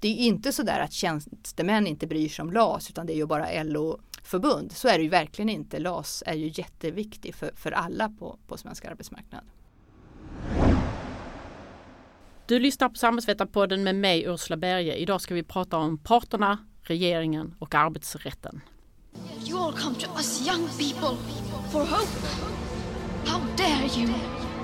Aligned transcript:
det 0.00 0.08
är 0.08 0.16
inte 0.16 0.52
så 0.52 0.62
där 0.62 0.80
att 0.80 0.92
tjänstemän 0.92 1.86
inte 1.86 2.06
bryr 2.06 2.28
sig 2.28 2.42
om 2.42 2.52
LAS 2.52 2.90
utan 2.90 3.06
det 3.06 3.12
är 3.12 3.16
ju 3.16 3.26
bara 3.26 3.62
LO-förbund. 3.62 4.72
Så 4.72 4.88
är 4.88 4.98
det 4.98 5.04
ju 5.04 5.10
verkligen 5.10 5.48
inte. 5.48 5.78
LAS 5.78 6.22
är 6.26 6.34
ju 6.34 6.50
jätteviktig 6.54 7.34
för, 7.34 7.50
för 7.54 7.72
alla 7.72 8.08
på, 8.08 8.38
på 8.46 8.56
svensk 8.56 8.84
arbetsmarknad. 8.84 9.44
Du 12.46 12.58
lyssnar 12.58 12.88
på 12.88 12.94
Samhällsvetarpodden 12.94 13.82
med 13.82 13.94
mig 13.94 14.24
Ursula 14.26 14.56
Berge. 14.56 14.94
Idag 14.94 15.20
ska 15.20 15.34
vi 15.34 15.42
prata 15.42 15.76
om 15.76 15.98
parterna, 15.98 16.58
regeringen 16.82 17.54
och 17.58 17.74
arbetsrätten. 17.74 18.60
You 19.48 19.58
all 19.58 19.72
come 19.72 19.94
to 19.94 20.10
us 20.16 20.46
young 20.46 20.68
people 20.68 21.16
for 21.70 21.80
hope. 21.80 22.26
How 23.26 23.40
dare 23.56 24.00
you! 24.00 24.37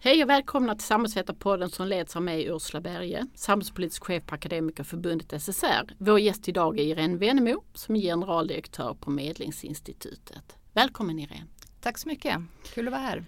Hej 0.00 0.22
och 0.22 0.30
välkomna 0.30 0.74
till 0.74 0.86
Samhällsvetarpodden 0.86 1.70
som 1.70 1.86
leds 1.86 2.16
av 2.16 2.22
mig 2.22 2.46
Ursula 2.46 2.80
Berge, 2.80 3.26
samhällspolitisk 3.34 4.04
chef 4.04 4.26
på 4.26 4.34
Akademikerförbundet 4.34 5.42
SSR. 5.42 5.94
Vår 5.98 6.20
gäst 6.20 6.48
idag 6.48 6.78
är 6.78 6.82
Irene 6.82 7.16
Wennemo 7.16 7.64
som 7.74 7.96
är 7.96 8.00
generaldirektör 8.00 8.94
på 8.94 9.10
Medlingsinstitutet. 9.10 10.56
Välkommen 10.72 11.18
Irene! 11.18 11.46
Tack 11.80 11.98
så 11.98 12.08
mycket, 12.08 12.36
kul 12.74 12.88
att 12.88 12.92
vara 12.92 13.02
här. 13.02 13.24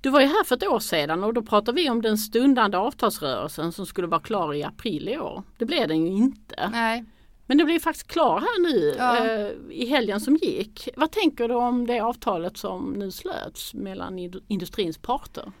Du 0.00 0.10
var 0.10 0.20
ju 0.20 0.26
här 0.26 0.44
för 0.44 0.56
ett 0.56 0.66
år 0.66 0.78
sedan 0.78 1.24
och 1.24 1.34
då 1.34 1.42
pratade 1.42 1.82
vi 1.82 1.90
om 1.90 2.02
den 2.02 2.18
stundande 2.18 2.76
avtalsrörelsen 2.76 3.72
som 3.72 3.86
skulle 3.86 4.06
vara 4.06 4.20
klar 4.20 4.54
i 4.54 4.64
april 4.64 5.08
i 5.08 5.18
år. 5.18 5.42
Det 5.58 5.64
blev 5.64 5.88
den 5.88 6.06
ju 6.06 6.12
inte. 6.12 6.70
Nej. 6.72 7.04
Men 7.46 7.58
det 7.58 7.64
blir 7.64 7.80
faktiskt 7.80 8.06
klar 8.06 8.40
här 8.40 8.62
nu 8.72 8.94
ja. 8.98 9.26
eh, 9.26 9.52
i 9.70 9.86
helgen 9.86 10.20
som 10.20 10.36
gick. 10.36 10.88
Vad 10.96 11.10
tänker 11.10 11.48
du 11.48 11.54
om 11.54 11.86
det 11.86 12.00
avtalet 12.00 12.56
som 12.56 12.92
nu 12.92 13.10
slöts 13.10 13.74
mellan 13.74 14.18
industrins 14.48 14.98
parter? 14.98 15.52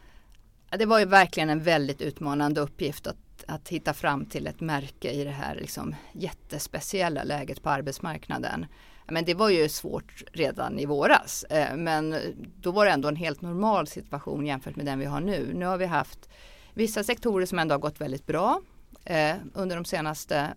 Det 0.78 0.86
var 0.86 0.98
ju 0.98 1.04
verkligen 1.04 1.50
en 1.50 1.62
väldigt 1.62 2.02
utmanande 2.02 2.60
uppgift 2.60 3.06
att, 3.06 3.44
att 3.46 3.68
hitta 3.68 3.94
fram 3.94 4.26
till 4.26 4.46
ett 4.46 4.60
märke 4.60 5.10
i 5.10 5.24
det 5.24 5.30
här 5.30 5.54
liksom 5.54 5.94
jättespeciella 6.12 7.22
läget 7.22 7.62
på 7.62 7.70
arbetsmarknaden. 7.70 8.66
Men 9.08 9.24
det 9.24 9.34
var 9.34 9.48
ju 9.48 9.68
svårt 9.68 10.24
redan 10.32 10.78
i 10.78 10.86
våras. 10.86 11.44
Eh, 11.44 11.76
men 11.76 12.16
då 12.56 12.70
var 12.70 12.84
det 12.84 12.90
ändå 12.90 13.08
en 13.08 13.16
helt 13.16 13.40
normal 13.40 13.86
situation 13.86 14.46
jämfört 14.46 14.76
med 14.76 14.86
den 14.86 14.98
vi 14.98 15.04
har 15.04 15.20
nu. 15.20 15.52
Nu 15.54 15.66
har 15.66 15.78
vi 15.78 15.86
haft 15.86 16.28
vissa 16.74 17.04
sektorer 17.04 17.46
som 17.46 17.58
ändå 17.58 17.74
har 17.74 17.80
gått 17.80 18.00
väldigt 18.00 18.26
bra 18.26 18.60
eh, 19.04 19.36
under 19.54 19.76
de 19.76 19.84
senaste 19.84 20.54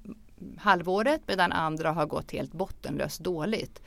halvåret 0.57 1.21
medan 1.27 1.51
andra 1.51 1.91
har 1.91 2.05
gått 2.05 2.31
helt 2.31 2.53
bottenlöst 2.53 3.19
dåligt. 3.19 3.81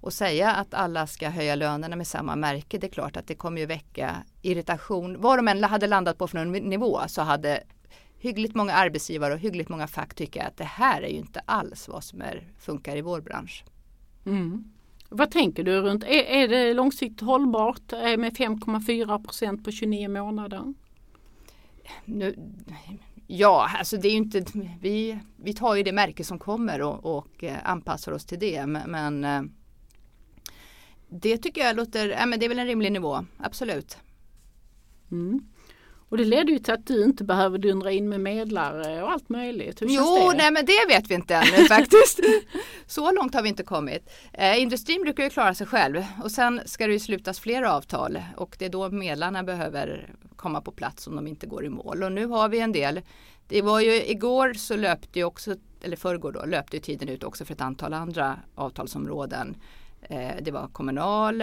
Och 0.00 0.12
säga 0.12 0.50
att 0.50 0.74
alla 0.74 1.06
ska 1.06 1.28
höja 1.28 1.54
lönerna 1.54 1.96
med 1.96 2.06
samma 2.06 2.36
märke, 2.36 2.78
det 2.78 2.86
är 2.86 2.90
klart 2.90 3.16
att 3.16 3.26
det 3.26 3.34
kommer 3.34 3.60
ju 3.60 3.66
väcka 3.66 4.16
irritation. 4.42 5.20
Vad 5.20 5.38
de 5.38 5.48
än 5.48 5.64
hade 5.64 5.86
landat 5.86 6.18
på 6.18 6.28
för 6.28 6.44
någon 6.44 6.52
nivå 6.52 7.00
så 7.06 7.22
hade 7.22 7.62
hyggligt 8.18 8.54
många 8.54 8.72
arbetsgivare 8.72 9.34
och 9.34 9.40
hyggligt 9.40 9.68
många 9.68 9.86
fack 9.86 10.14
tycka 10.14 10.46
att 10.46 10.56
det 10.56 10.64
här 10.64 11.02
är 11.02 11.08
ju 11.08 11.16
inte 11.16 11.40
alls 11.44 11.88
vad 11.88 12.04
som 12.04 12.20
är, 12.20 12.48
funkar 12.58 12.96
i 12.96 13.00
vår 13.00 13.20
bransch. 13.20 13.64
Mm. 14.26 14.64
Vad 15.08 15.30
tänker 15.30 15.64
du 15.64 15.80
runt, 15.80 16.04
är, 16.04 16.24
är 16.24 16.48
det 16.48 16.74
långsiktigt 16.74 17.20
hållbart 17.20 17.92
med 17.92 18.36
5,4 18.36 19.24
procent 19.24 19.64
på 19.64 19.70
29 19.70 20.08
månader? 20.08 20.74
Nu, 22.04 22.36
ja, 23.26 23.70
alltså 23.78 23.96
det 23.96 24.08
är 24.08 24.10
ju 24.10 24.16
inte, 24.16 24.44
vi, 24.80 25.18
vi 25.36 25.54
tar 25.54 25.74
ju 25.74 25.82
det 25.82 25.92
märke 25.92 26.24
som 26.24 26.38
kommer 26.38 26.82
och, 26.82 27.16
och 27.16 27.44
eh, 27.44 27.56
anpassar 27.64 28.12
oss 28.12 28.24
till 28.24 28.38
det. 28.38 28.66
Men, 28.66 28.90
men 28.90 29.24
eh, 29.24 29.42
det 31.10 31.38
tycker 31.38 31.60
jag 31.60 31.76
låter, 31.76 32.08
ja, 32.08 32.26
men 32.26 32.38
det 32.38 32.44
är 32.44 32.48
väl 32.48 32.58
en 32.58 32.66
rimlig 32.66 32.92
nivå, 32.92 33.24
absolut. 33.38 33.98
Mm. 35.10 35.40
Och 36.10 36.16
det 36.16 36.24
leder 36.24 36.52
ju 36.52 36.58
till 36.58 36.74
att 36.74 36.86
du 36.86 37.04
inte 37.04 37.24
behöver 37.24 37.58
dundra 37.58 37.92
in 37.92 38.08
med 38.08 38.20
medlare 38.20 39.02
och 39.02 39.10
allt 39.10 39.28
möjligt. 39.28 39.82
Hur 39.82 39.86
jo, 39.90 40.32
nej 40.36 40.50
men 40.50 40.66
det 40.66 40.86
vet 40.88 41.10
vi 41.10 41.14
inte 41.14 41.34
ännu 41.34 41.64
faktiskt. 41.68 42.20
Så 42.86 43.12
långt 43.12 43.34
har 43.34 43.42
vi 43.42 43.48
inte 43.48 43.62
kommit. 43.62 44.10
Eh, 44.32 44.62
industrin 44.62 45.02
brukar 45.02 45.24
ju 45.24 45.30
klara 45.30 45.54
sig 45.54 45.66
själv 45.66 46.04
och 46.22 46.30
sen 46.30 46.60
ska 46.66 46.86
det 46.86 46.92
ju 46.92 46.98
slutas 46.98 47.40
fler 47.40 47.62
avtal 47.62 48.22
och 48.36 48.56
det 48.58 48.64
är 48.64 48.68
då 48.68 48.90
medlarna 48.90 49.42
behöver 49.42 50.14
komma 50.36 50.60
på 50.60 50.72
plats 50.72 51.06
om 51.06 51.16
de 51.16 51.26
inte 51.26 51.46
går 51.46 51.64
i 51.64 51.68
mål. 51.68 52.02
Och 52.02 52.12
nu 52.12 52.26
har 52.26 52.48
vi 52.48 52.60
en 52.60 52.72
del. 52.72 53.00
Det 53.48 53.62
var 53.62 53.80
ju 53.80 54.04
igår 54.06 54.54
så 54.54 54.76
löpte 54.76 55.18
ju 55.18 55.24
också, 55.24 55.56
eller 55.82 55.96
förrgår 55.96 56.32
då, 56.32 56.44
löpte 56.44 56.76
ju 56.76 56.82
tiden 56.82 57.08
ut 57.08 57.24
också 57.24 57.44
för 57.44 57.54
ett 57.54 57.60
antal 57.60 57.94
andra 57.94 58.38
avtalsområden. 58.54 59.56
Eh, 60.10 60.42
det 60.42 60.50
var 60.50 60.68
kommunal, 60.68 61.40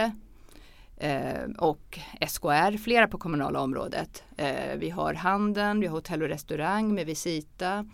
eh, 0.98 1.44
och 1.58 2.00
SKR, 2.28 2.78
flera 2.78 3.08
på 3.08 3.18
kommunala 3.18 3.62
området. 3.62 4.24
Eh, 4.38 4.78
vi 4.78 4.90
har 4.90 5.14
handeln, 5.14 5.80
vi 5.80 5.88
har 5.88 5.96
hotell 5.96 6.22
och 6.22 6.28
restaurang 6.28 6.94
med 6.94 7.06
Visita, 7.06 7.86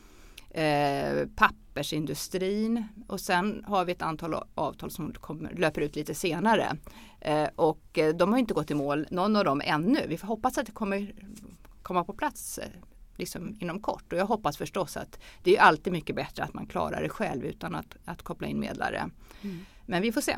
pappersindustrin 1.35 2.83
och 3.07 3.19
sen 3.19 3.63
har 3.67 3.85
vi 3.85 3.91
ett 3.91 4.01
antal 4.01 4.35
avtal 4.55 4.91
som 4.91 5.13
kommer, 5.13 5.53
löper 5.53 5.81
ut 5.81 5.95
lite 5.95 6.15
senare. 6.15 6.77
Och 7.55 7.99
de 8.15 8.31
har 8.31 8.39
inte 8.39 8.53
gått 8.53 8.71
i 8.71 8.73
mål, 8.73 9.07
någon 9.11 9.35
av 9.35 9.45
dem 9.45 9.61
ännu. 9.65 9.99
Vi 10.07 10.17
får 10.17 10.27
hoppas 10.27 10.57
att 10.57 10.65
det 10.65 10.71
kommer 10.71 11.13
komma 11.81 12.03
på 12.03 12.13
plats 12.13 12.59
liksom 13.17 13.57
inom 13.59 13.79
kort 13.79 14.13
och 14.13 14.19
jag 14.19 14.25
hoppas 14.25 14.57
förstås 14.57 14.97
att 14.97 15.19
det 15.43 15.57
är 15.57 15.61
alltid 15.61 15.93
mycket 15.93 16.15
bättre 16.15 16.43
att 16.43 16.53
man 16.53 16.65
klarar 16.65 17.01
det 17.01 17.09
själv 17.09 17.45
utan 17.45 17.75
att, 17.75 17.95
att 18.05 18.21
koppla 18.21 18.47
in 18.47 18.59
medlare. 18.59 19.09
Mm. 19.41 19.65
Men 19.85 20.01
vi 20.01 20.11
får 20.11 20.21
se. 20.21 20.37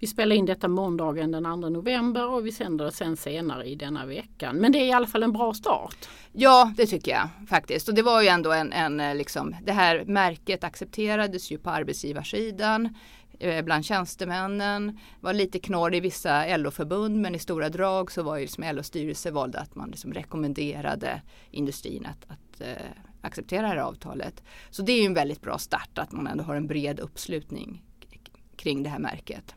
Vi 0.00 0.06
spelar 0.06 0.36
in 0.36 0.46
detta 0.46 0.68
måndagen 0.68 1.30
den 1.30 1.44
2 1.44 1.56
november 1.56 2.28
och 2.28 2.46
vi 2.46 2.52
sänder 2.52 2.84
det 2.84 2.92
sen 2.92 3.16
senare 3.16 3.64
i 3.64 3.74
denna 3.74 4.06
veckan. 4.06 4.56
Men 4.56 4.72
det 4.72 4.78
är 4.78 4.84
i 4.84 4.92
alla 4.92 5.06
fall 5.06 5.22
en 5.22 5.32
bra 5.32 5.54
start. 5.54 6.08
Ja, 6.32 6.72
det 6.76 6.86
tycker 6.86 7.10
jag 7.10 7.28
faktiskt. 7.48 7.88
Och 7.88 7.94
det 7.94 8.02
var 8.02 8.22
ju 8.22 8.28
ändå 8.28 8.52
en, 8.52 8.72
en 8.72 9.00
eh, 9.00 9.14
liksom, 9.14 9.56
det 9.62 9.72
här 9.72 10.04
märket 10.04 10.64
accepterades 10.64 11.50
ju 11.52 11.58
på 11.58 11.70
arbetsgivarsidan 11.70 12.94
eh, 13.38 13.64
bland 13.64 13.84
tjänstemännen. 13.84 14.98
var 15.20 15.32
lite 15.32 15.58
knorr 15.58 15.94
i 15.94 16.00
vissa 16.00 16.56
LO-förbund 16.56 17.16
men 17.16 17.34
i 17.34 17.38
stora 17.38 17.68
drag 17.68 18.12
så 18.12 18.22
var 18.22 18.36
ju 18.36 18.42
liksom 18.42 18.64
LOs 18.72 18.86
styrelse 18.86 19.30
valde 19.30 19.58
att 19.58 19.74
man 19.74 19.90
liksom 19.90 20.12
rekommenderade 20.12 21.22
industrin 21.50 22.06
att, 22.06 22.30
att 22.30 22.60
eh, 22.60 22.86
acceptera 23.20 23.62
det 23.62 23.68
här 23.68 23.76
avtalet. 23.76 24.42
Så 24.70 24.82
det 24.82 24.92
är 24.92 25.00
ju 25.00 25.06
en 25.06 25.14
väldigt 25.14 25.40
bra 25.40 25.58
start 25.58 25.98
att 25.98 26.12
man 26.12 26.26
ändå 26.26 26.44
har 26.44 26.54
en 26.54 26.66
bred 26.66 27.00
uppslutning 27.00 27.82
kring 28.60 28.82
det 28.82 28.88
här 28.88 28.98
märket. 28.98 29.54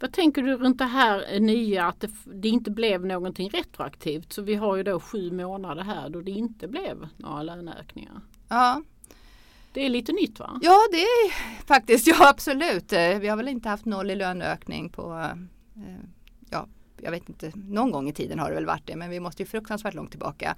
Vad 0.00 0.12
tänker 0.12 0.42
du 0.42 0.56
runt 0.56 0.78
det 0.78 0.84
här 0.84 1.40
nya 1.40 1.86
att 1.86 2.00
det, 2.00 2.10
det, 2.24 2.48
inte 2.48 2.70
blev 2.70 3.06
någonting 3.06 3.48
retroaktivt? 3.48 4.32
Så 4.32 4.42
vi 4.42 4.54
har 4.54 4.76
ju 4.76 4.82
då 4.82 5.00
sju 5.00 5.30
månader 5.30 5.82
här 5.82 6.08
då 6.08 6.20
det 6.20 6.30
inte 6.30 6.68
blev 6.68 7.08
några 7.16 7.42
löneökningar. 7.42 8.20
Ja. 8.48 8.82
Det 9.72 9.86
är 9.86 9.88
lite 9.88 10.12
nytt 10.12 10.38
va? 10.38 10.58
Ja 10.62 10.78
det 10.92 10.96
är 11.02 11.30
faktiskt, 11.66 12.06
ja 12.06 12.28
absolut. 12.28 12.92
Vi 12.92 13.28
har 13.28 13.36
väl 13.36 13.48
inte 13.48 13.68
haft 13.68 13.84
noll 13.84 14.10
i 14.10 14.14
löneökning 14.14 14.90
på, 14.90 15.12
eh, 15.76 16.04
jag 17.02 17.10
vet 17.10 17.28
inte, 17.28 17.52
någon 17.54 17.90
gång 17.90 18.08
i 18.08 18.12
tiden 18.12 18.38
har 18.38 18.48
det 18.48 18.54
väl 18.54 18.66
varit 18.66 18.86
det 18.86 18.96
men 18.96 19.10
vi 19.10 19.20
måste 19.20 19.42
ju 19.42 19.46
fruktansvärt 19.46 19.94
långt 19.94 20.10
tillbaka. 20.10 20.56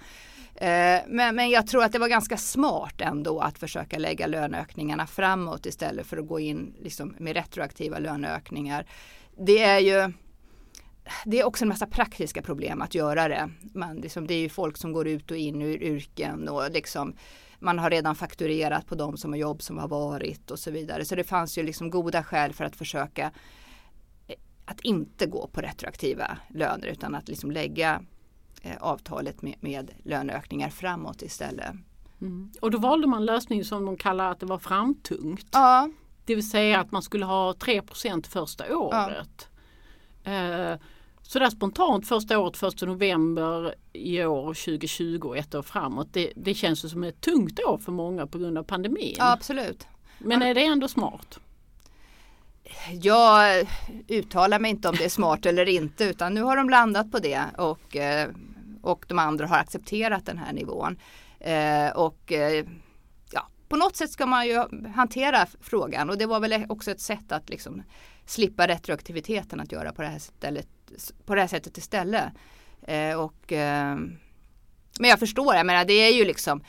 Eh, 0.54 1.00
men, 1.08 1.36
men 1.36 1.50
jag 1.50 1.66
tror 1.66 1.84
att 1.84 1.92
det 1.92 1.98
var 1.98 2.08
ganska 2.08 2.36
smart 2.36 3.00
ändå 3.00 3.40
att 3.40 3.58
försöka 3.58 3.98
lägga 3.98 4.26
löneökningarna 4.26 5.06
framåt 5.06 5.66
istället 5.66 6.06
för 6.06 6.16
att 6.16 6.28
gå 6.28 6.40
in 6.40 6.74
liksom 6.80 7.14
med 7.18 7.36
retroaktiva 7.36 7.98
löneökningar 7.98 8.86
det 9.36 9.62
är 9.62 9.78
ju 9.78 10.12
det 11.24 11.40
är 11.40 11.44
också 11.44 11.64
en 11.64 11.68
massa 11.68 11.86
praktiska 11.86 12.42
problem 12.42 12.82
att 12.82 12.94
göra 12.94 13.28
det. 13.28 13.50
Man, 13.74 13.96
liksom, 13.96 14.26
det 14.26 14.34
är 14.34 14.38
ju 14.38 14.48
folk 14.48 14.76
som 14.76 14.92
går 14.92 15.08
ut 15.08 15.30
och 15.30 15.36
in 15.36 15.62
ur 15.62 15.82
yrken 15.82 16.48
och 16.48 16.70
liksom, 16.70 17.14
man 17.58 17.78
har 17.78 17.90
redan 17.90 18.14
fakturerat 18.14 18.86
på 18.86 18.94
de 18.94 19.16
som 19.16 19.32
har 19.32 19.38
jobb 19.38 19.62
som 19.62 19.78
har 19.78 19.88
varit 19.88 20.50
och 20.50 20.58
så 20.58 20.70
vidare. 20.70 21.04
Så 21.04 21.14
det 21.14 21.24
fanns 21.24 21.58
ju 21.58 21.62
liksom 21.62 21.90
goda 21.90 22.24
skäl 22.24 22.52
för 22.52 22.64
att 22.64 22.76
försöka 22.76 23.32
att 24.72 24.80
inte 24.80 25.26
gå 25.26 25.46
på 25.46 25.60
retroaktiva 25.60 26.38
löner 26.48 26.86
utan 26.86 27.14
att 27.14 27.28
liksom 27.28 27.50
lägga 27.50 28.02
eh, 28.62 28.76
avtalet 28.80 29.42
med, 29.42 29.54
med 29.60 29.90
löneökningar 30.04 30.68
framåt 30.68 31.22
istället. 31.22 31.74
Mm. 32.20 32.52
Och 32.60 32.70
då 32.70 32.78
valde 32.78 33.06
man 33.06 33.24
lösning 33.24 33.64
som 33.64 33.86
de 33.86 33.96
kallar 33.96 34.30
att 34.30 34.40
det 34.40 34.46
var 34.46 34.58
framtungt. 34.58 35.46
Ja, 35.52 35.90
det 36.24 36.34
vill 36.34 36.50
säga 36.50 36.80
att 36.80 36.92
man 36.92 37.02
skulle 37.02 37.24
ha 37.24 37.52
3% 37.52 38.26
första 38.26 38.76
året. 38.76 39.48
Ja. 40.22 40.32
Eh, 40.32 40.78
så 41.22 41.38
där 41.38 41.50
spontant 41.50 42.08
första 42.08 42.38
året, 42.38 42.62
1 42.62 42.82
november 42.82 43.74
i 43.92 44.24
år 44.24 44.54
2020 44.54 45.34
ett 45.36 45.54
år 45.54 45.62
framåt. 45.62 46.08
Det, 46.12 46.32
det 46.36 46.54
känns 46.54 46.90
som 46.90 47.04
ett 47.04 47.20
tungt 47.20 47.60
år 47.60 47.78
för 47.78 47.92
många 47.92 48.26
på 48.26 48.38
grund 48.38 48.58
av 48.58 48.62
pandemin. 48.62 49.14
Ja, 49.18 49.32
absolut. 49.32 49.86
Men 50.18 50.42
är 50.42 50.54
det 50.54 50.64
ändå 50.64 50.88
smart? 50.88 51.40
Jag 53.00 53.66
uttalar 54.08 54.58
mig 54.58 54.70
inte 54.70 54.88
om 54.88 54.94
det 54.96 55.04
är 55.04 55.08
smart 55.08 55.46
eller 55.46 55.68
inte 55.68 56.04
utan 56.04 56.34
nu 56.34 56.42
har 56.42 56.56
de 56.56 56.70
landat 56.70 57.10
på 57.10 57.18
det 57.18 57.42
och, 57.58 57.96
eh, 57.96 58.28
och 58.82 59.04
de 59.08 59.18
andra 59.18 59.46
har 59.46 59.58
accepterat 59.58 60.26
den 60.26 60.38
här 60.38 60.52
nivån. 60.52 60.98
Eh, 61.40 61.90
och 61.90 62.32
eh, 62.32 62.64
ja, 63.30 63.48
på 63.68 63.76
något 63.76 63.96
sätt 63.96 64.10
ska 64.10 64.26
man 64.26 64.46
ju 64.46 64.64
hantera 64.94 65.46
frågan 65.60 66.10
och 66.10 66.18
det 66.18 66.26
var 66.26 66.40
väl 66.40 66.66
också 66.68 66.90
ett 66.90 67.00
sätt 67.00 67.32
att 67.32 67.48
liksom 67.48 67.82
slippa 68.26 68.68
retroaktiviteten 68.68 69.60
att 69.60 69.72
göra 69.72 69.92
på 69.92 70.02
det 70.02 70.08
här, 70.08 70.18
stället, 70.18 70.68
på 71.26 71.34
det 71.34 71.40
här 71.40 71.48
sättet 71.48 71.78
istället. 71.78 72.24
Och, 73.16 73.52
men 75.00 75.10
jag 75.10 75.18
förstår, 75.18 75.54
jag 75.54 75.66
menar 75.66 75.84
det 75.84 75.92
är 75.92 76.14
ju 76.14 76.24
liksom 76.24 76.64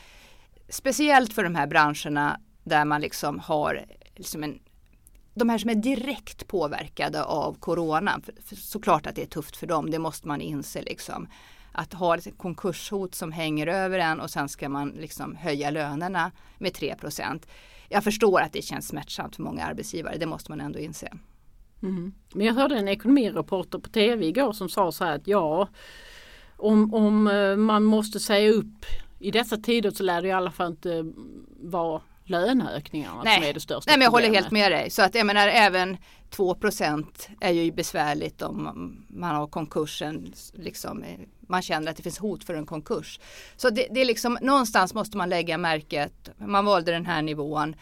speciellt 0.70 1.34
för 1.34 1.44
de 1.44 1.56
här 1.56 1.68
branscherna 1.68 2.40
där 2.64 2.86
man 2.86 3.02
liksom 3.02 3.40
har 3.40 3.86
liksom 4.16 4.44
en 4.44 4.60
de 5.34 5.50
här 5.50 5.58
som 5.58 5.70
är 5.70 5.76
direkt 5.76 6.48
påverkade 6.48 7.24
av 7.24 7.54
corona, 7.54 8.22
såklart 8.58 9.08
att 9.08 9.16
det 9.16 9.22
är 9.22 9.26
tufft 9.26 9.58
för 9.58 9.68
dem, 9.68 9.92
det 9.92 10.00
måste 10.00 10.28
man 10.28 10.42
inse 10.42 10.82
liksom. 10.82 11.28
Att 11.72 11.94
ha 11.94 12.18
ett 12.18 12.38
konkurshot 12.38 13.16
som 13.16 13.32
hänger 13.32 13.68
över 13.68 14.00
en 14.00 14.20
och 14.20 14.30
sen 14.30 14.50
ska 14.50 14.70
man 14.70 14.90
liksom 14.90 15.36
höja 15.36 15.70
lönerna 15.70 16.32
med 16.58 16.72
3% 16.72 17.44
Jag 17.90 18.04
förstår 18.04 18.42
att 18.42 18.54
det 18.54 18.62
känns 18.62 18.88
smärtsamt 18.88 19.36
för 19.36 19.44
många 19.44 19.64
arbetsgivare, 19.64 20.18
det 20.18 20.26
måste 20.26 20.52
man 20.52 20.62
ändå 20.62 20.80
inse. 20.80 21.14
Mm. 21.84 22.14
Men 22.34 22.46
jag 22.46 22.54
hörde 22.54 22.76
en 22.76 22.88
ekonomireporter 22.88 23.80
på 23.80 23.90
tv 23.90 24.26
igår 24.26 24.54
som 24.54 24.70
sa 24.70 24.92
så 24.92 25.04
här 25.04 25.16
att 25.16 25.28
ja, 25.28 25.68
om, 26.58 26.94
om 26.94 27.28
eh, 27.28 27.56
man 27.56 27.84
måste 27.84 28.20
säga 28.20 28.52
upp 28.52 28.86
i 29.20 29.32
dessa 29.32 29.58
tider 29.58 29.92
så 29.92 30.04
lär 30.04 30.22
det 30.22 30.28
i 30.28 30.32
alla 30.32 30.52
fall 30.52 30.72
inte 30.72 31.14
vara 31.62 32.02
löneökningarna 32.24 33.24
Nej. 33.24 33.36
som 33.36 33.44
är 33.50 33.54
det 33.54 33.60
största 33.60 33.92
Nej 33.92 33.98
men 33.98 34.04
jag 34.04 34.12
problemet. 34.12 34.30
håller 34.30 34.42
helt 34.42 34.52
med 34.52 34.72
dig. 34.72 34.90
Så 34.90 35.02
att 35.02 35.16
jag 35.16 35.26
menar 35.26 35.48
även 35.48 35.98
2% 36.32 37.06
är 37.40 37.52
ju 37.52 37.72
besvärligt 37.72 38.42
om 38.42 38.98
man 39.08 39.36
har 39.36 39.48
konkursen. 39.48 40.34
Liksom, 40.54 41.04
man 41.40 41.62
känner 41.62 41.92
att 41.92 41.98
det 41.98 42.04
finns 42.04 42.20
hot 42.20 42.44
för 42.44 42.54
en 42.54 42.66
konkurs. 42.66 43.20
Så 43.56 43.70
det, 43.70 43.88
det 43.92 44.02
är 44.02 44.06
liksom 44.06 44.38
någonstans 44.42 44.94
måste 44.94 45.18
man 45.18 45.30
lägga 45.30 45.58
märket. 45.58 46.30
Man 46.38 46.66
valde 46.66 46.92
den 46.92 47.06
här 47.06 47.22
nivån. 47.22 47.76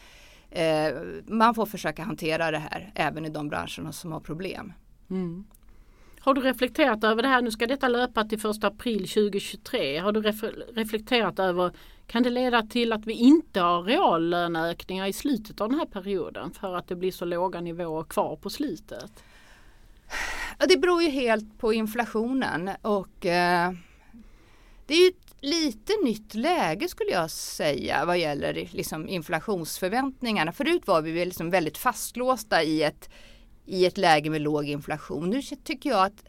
Eh, 0.51 0.93
man 1.27 1.55
får 1.55 1.65
försöka 1.65 2.03
hantera 2.03 2.51
det 2.51 2.59
här 2.59 2.91
även 2.95 3.25
i 3.25 3.29
de 3.29 3.49
branscherna 3.49 3.91
som 3.91 4.11
har 4.11 4.19
problem. 4.19 4.73
Mm. 5.09 5.45
Har 6.19 6.33
du 6.33 6.41
reflekterat 6.41 7.03
över 7.03 7.21
det 7.21 7.27
här? 7.27 7.41
Nu 7.41 7.51
ska 7.51 7.67
detta 7.67 7.88
löpa 7.88 8.23
till 8.23 8.39
1 8.49 8.63
april 8.63 9.07
2023. 9.07 9.97
Har 9.97 10.11
du 10.11 10.21
reflekterat 10.75 11.39
över 11.39 11.71
kan 12.12 12.24
det 12.24 12.30
leda 12.30 12.63
till 12.63 12.94
att 12.94 13.06
vi 13.06 13.13
inte 13.13 13.60
har 13.60 13.84
reallöneökningar 13.84 15.08
i 15.08 15.13
slutet 15.13 15.62
av 15.62 15.69
den 15.69 15.80
här 15.80 15.86
perioden 15.86 16.52
för 16.52 16.75
att 16.75 16.88
det 16.88 16.96
blir 16.96 17.12
så 17.12 17.25
låga 17.25 17.62
nivåer 17.62 18.04
kvar 18.04 18.36
på 18.36 18.50
slutet? 18.50 19.24
Det 20.68 20.78
beror 20.78 21.04
ju 21.04 21.10
helt 21.10 21.58
på 21.58 21.74
inflationen 21.74 22.69
och 22.81 23.25
eh, 23.25 23.72
det 24.86 24.94
är 24.94 25.02
ju 25.02 25.08
ett 25.08 25.36
lite 25.40 25.94
nytt 26.04 26.34
läge 26.34 26.88
skulle 26.88 27.12
jag 27.12 27.31
säga 27.31 28.06
vad 28.06 28.19
gäller 28.19 28.69
liksom 28.72 29.10
inflationsförväntningarna. 29.10 30.52
Förut 30.52 30.88
var 30.88 31.02
vi 31.02 31.25
liksom 31.25 31.50
väldigt 31.50 31.78
fastlåsta 31.78 32.63
i 32.63 32.84
ett, 32.84 33.10
i 33.66 33.86
ett 33.86 33.98
läge 33.98 34.30
med 34.30 34.42
låg 34.42 34.66
inflation. 34.66 35.30
Nu 35.30 35.42
tycker 35.42 35.90
jag 35.90 36.06
att 36.06 36.24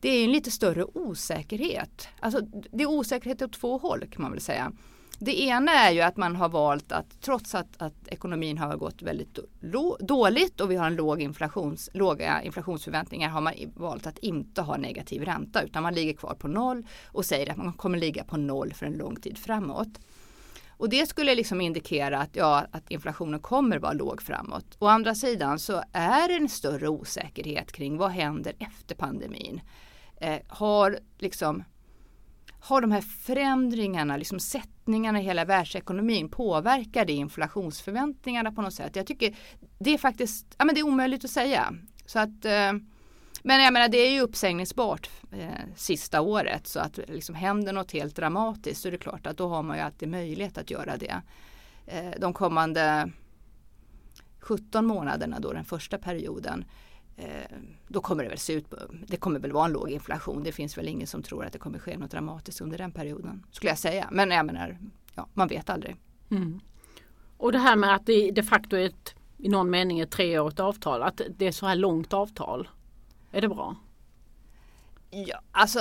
det 0.00 0.08
är 0.08 0.24
en 0.24 0.32
lite 0.32 0.50
större 0.50 0.84
osäkerhet. 0.84 2.08
Alltså 2.20 2.40
det 2.70 2.82
är 2.82 2.90
osäkerhet 2.90 3.42
åt 3.42 3.52
två 3.52 3.78
håll 3.78 4.04
kan 4.10 4.22
man 4.22 4.32
väl 4.32 4.40
säga. 4.40 4.72
Det 5.20 5.40
ena 5.40 5.72
är 5.72 5.90
ju 5.90 6.00
att 6.00 6.16
man 6.16 6.36
har 6.36 6.48
valt 6.48 6.92
att 6.92 7.20
trots 7.20 7.54
att, 7.54 7.82
att 7.82 8.08
ekonomin 8.08 8.58
har 8.58 8.76
gått 8.76 9.02
väldigt 9.02 9.38
dåligt 10.00 10.60
och 10.60 10.70
vi 10.70 10.76
har 10.76 10.86
en 10.86 10.96
låg 10.96 11.22
inflations, 11.22 11.90
låga 11.94 12.42
inflationsförväntningar 12.42 13.28
har 13.28 13.40
man 13.40 13.54
valt 13.74 14.06
att 14.06 14.18
inte 14.18 14.62
ha 14.62 14.76
negativ 14.76 15.22
ränta 15.22 15.62
utan 15.62 15.82
man 15.82 15.94
ligger 15.94 16.12
kvar 16.12 16.34
på 16.34 16.48
noll 16.48 16.86
och 17.06 17.24
säger 17.24 17.50
att 17.50 17.56
man 17.56 17.72
kommer 17.72 17.98
ligga 17.98 18.24
på 18.24 18.36
noll 18.36 18.72
för 18.72 18.86
en 18.86 18.92
lång 18.92 19.16
tid 19.16 19.38
framåt. 19.38 20.00
Och 20.68 20.88
det 20.88 21.08
skulle 21.08 21.34
liksom 21.34 21.60
indikera 21.60 22.18
att, 22.18 22.36
ja, 22.36 22.66
att 22.70 22.90
inflationen 22.90 23.40
kommer 23.40 23.78
vara 23.78 23.92
låg 23.92 24.22
framåt. 24.22 24.76
Å 24.78 24.86
andra 24.86 25.14
sidan 25.14 25.58
så 25.58 25.82
är 25.92 26.28
det 26.28 26.34
en 26.34 26.48
större 26.48 26.88
osäkerhet 26.88 27.72
kring 27.72 27.96
vad 27.96 28.10
händer 28.10 28.52
efter 28.58 28.94
pandemin. 28.94 29.60
Eh, 30.20 30.38
har 30.48 30.98
liksom 31.18 31.64
har 32.60 32.80
de 32.80 32.92
här 32.92 33.00
förändringarna, 33.00 34.16
liksom 34.16 34.40
sättningarna 34.40 35.20
i 35.20 35.24
hela 35.24 35.44
världsekonomin, 35.44 36.28
påverkar 36.28 37.04
det 37.04 37.12
inflationsförväntningarna 37.12 38.52
på 38.52 38.62
något 38.62 38.74
sätt? 38.74 38.96
Jag 38.96 39.06
tycker 39.06 39.36
det 39.78 39.94
är 39.94 39.98
faktiskt, 39.98 40.46
ja 40.58 40.64
men 40.64 40.74
det 40.74 40.80
är 40.80 40.86
omöjligt 40.86 41.24
att 41.24 41.30
säga. 41.30 41.74
Så 42.06 42.18
att, 42.18 42.44
eh, 42.44 42.72
men 43.42 43.62
jag 43.62 43.72
menar 43.72 43.88
det 43.88 43.98
är 43.98 44.10
ju 44.10 44.20
uppsägningsbart 44.20 45.10
eh, 45.32 45.74
sista 45.76 46.20
året 46.20 46.66
så 46.66 46.80
att 46.80 46.98
liksom 47.08 47.34
händer 47.34 47.72
något 47.72 47.92
helt 47.92 48.16
dramatiskt 48.16 48.80
så 48.80 48.88
är 48.88 48.92
det 48.92 48.98
klart 48.98 49.26
att 49.26 49.36
då 49.36 49.48
har 49.48 49.62
man 49.62 49.76
ju 49.76 49.82
alltid 49.82 50.08
möjlighet 50.08 50.58
att 50.58 50.70
göra 50.70 50.96
det. 50.96 51.22
Eh, 51.86 52.10
de 52.20 52.32
kommande 52.32 53.10
17 54.40 54.86
månaderna 54.86 55.40
då 55.40 55.52
den 55.52 55.64
första 55.64 55.98
perioden 55.98 56.64
Eh, 56.64 56.87
då 57.88 58.00
kommer 58.00 58.22
det 58.22 58.28
väl 58.28 58.38
se 58.38 58.52
ut, 58.52 58.74
det 59.06 59.16
kommer 59.16 59.40
väl 59.40 59.52
vara 59.52 59.64
en 59.64 59.72
låg 59.72 59.90
inflation. 59.90 60.42
Det 60.42 60.52
finns 60.52 60.78
väl 60.78 60.88
ingen 60.88 61.06
som 61.06 61.22
tror 61.22 61.44
att 61.44 61.52
det 61.52 61.58
kommer 61.58 61.78
ske 61.78 61.98
något 61.98 62.10
dramatiskt 62.10 62.60
under 62.60 62.78
den 62.78 62.92
perioden. 62.92 63.46
Skulle 63.52 63.70
jag 63.70 63.78
säga. 63.78 64.08
Men 64.12 64.30
jag 64.30 64.46
menar, 64.46 64.78
ja, 65.14 65.28
man 65.34 65.48
vet 65.48 65.70
aldrig. 65.70 65.96
Mm. 66.30 66.60
Och 67.36 67.52
det 67.52 67.58
här 67.58 67.76
med 67.76 67.94
att 67.94 68.06
det 68.06 68.30
de 68.30 68.42
facto 68.42 68.76
är 68.76 68.86
ett, 68.86 69.14
i 69.38 69.48
någon 69.48 69.70
mening 69.70 70.00
ett 70.00 70.10
treårigt 70.10 70.60
avtal. 70.60 71.02
Att 71.02 71.20
det 71.36 71.46
är 71.46 71.52
så 71.52 71.66
här 71.66 71.76
långt 71.76 72.12
avtal. 72.12 72.68
Är 73.32 73.40
det 73.40 73.48
bra? 73.48 73.76
Ja, 75.10 75.40
alltså. 75.52 75.80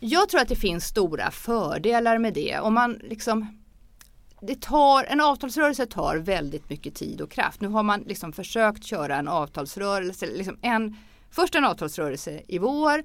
Jag 0.00 0.28
tror 0.28 0.40
att 0.40 0.48
det 0.48 0.56
finns 0.56 0.84
stora 0.84 1.30
fördelar 1.30 2.18
med 2.18 2.34
det. 2.34 2.58
Om 2.58 2.74
man 2.74 2.92
liksom 2.92 3.58
det 4.46 4.60
tar, 4.60 5.04
en 5.04 5.20
avtalsrörelse 5.20 5.86
tar 5.86 6.16
väldigt 6.16 6.70
mycket 6.70 6.94
tid 6.94 7.20
och 7.20 7.30
kraft. 7.30 7.60
Nu 7.60 7.68
har 7.68 7.82
man 7.82 8.00
liksom 8.00 8.32
försökt 8.32 8.84
köra 8.84 9.16
en 9.16 9.28
avtalsrörelse, 9.28 10.26
liksom 10.26 10.58
en, 10.62 10.96
först 11.30 11.54
en 11.54 11.64
avtalsrörelse 11.64 12.42
i 12.48 12.58
vår 12.58 13.02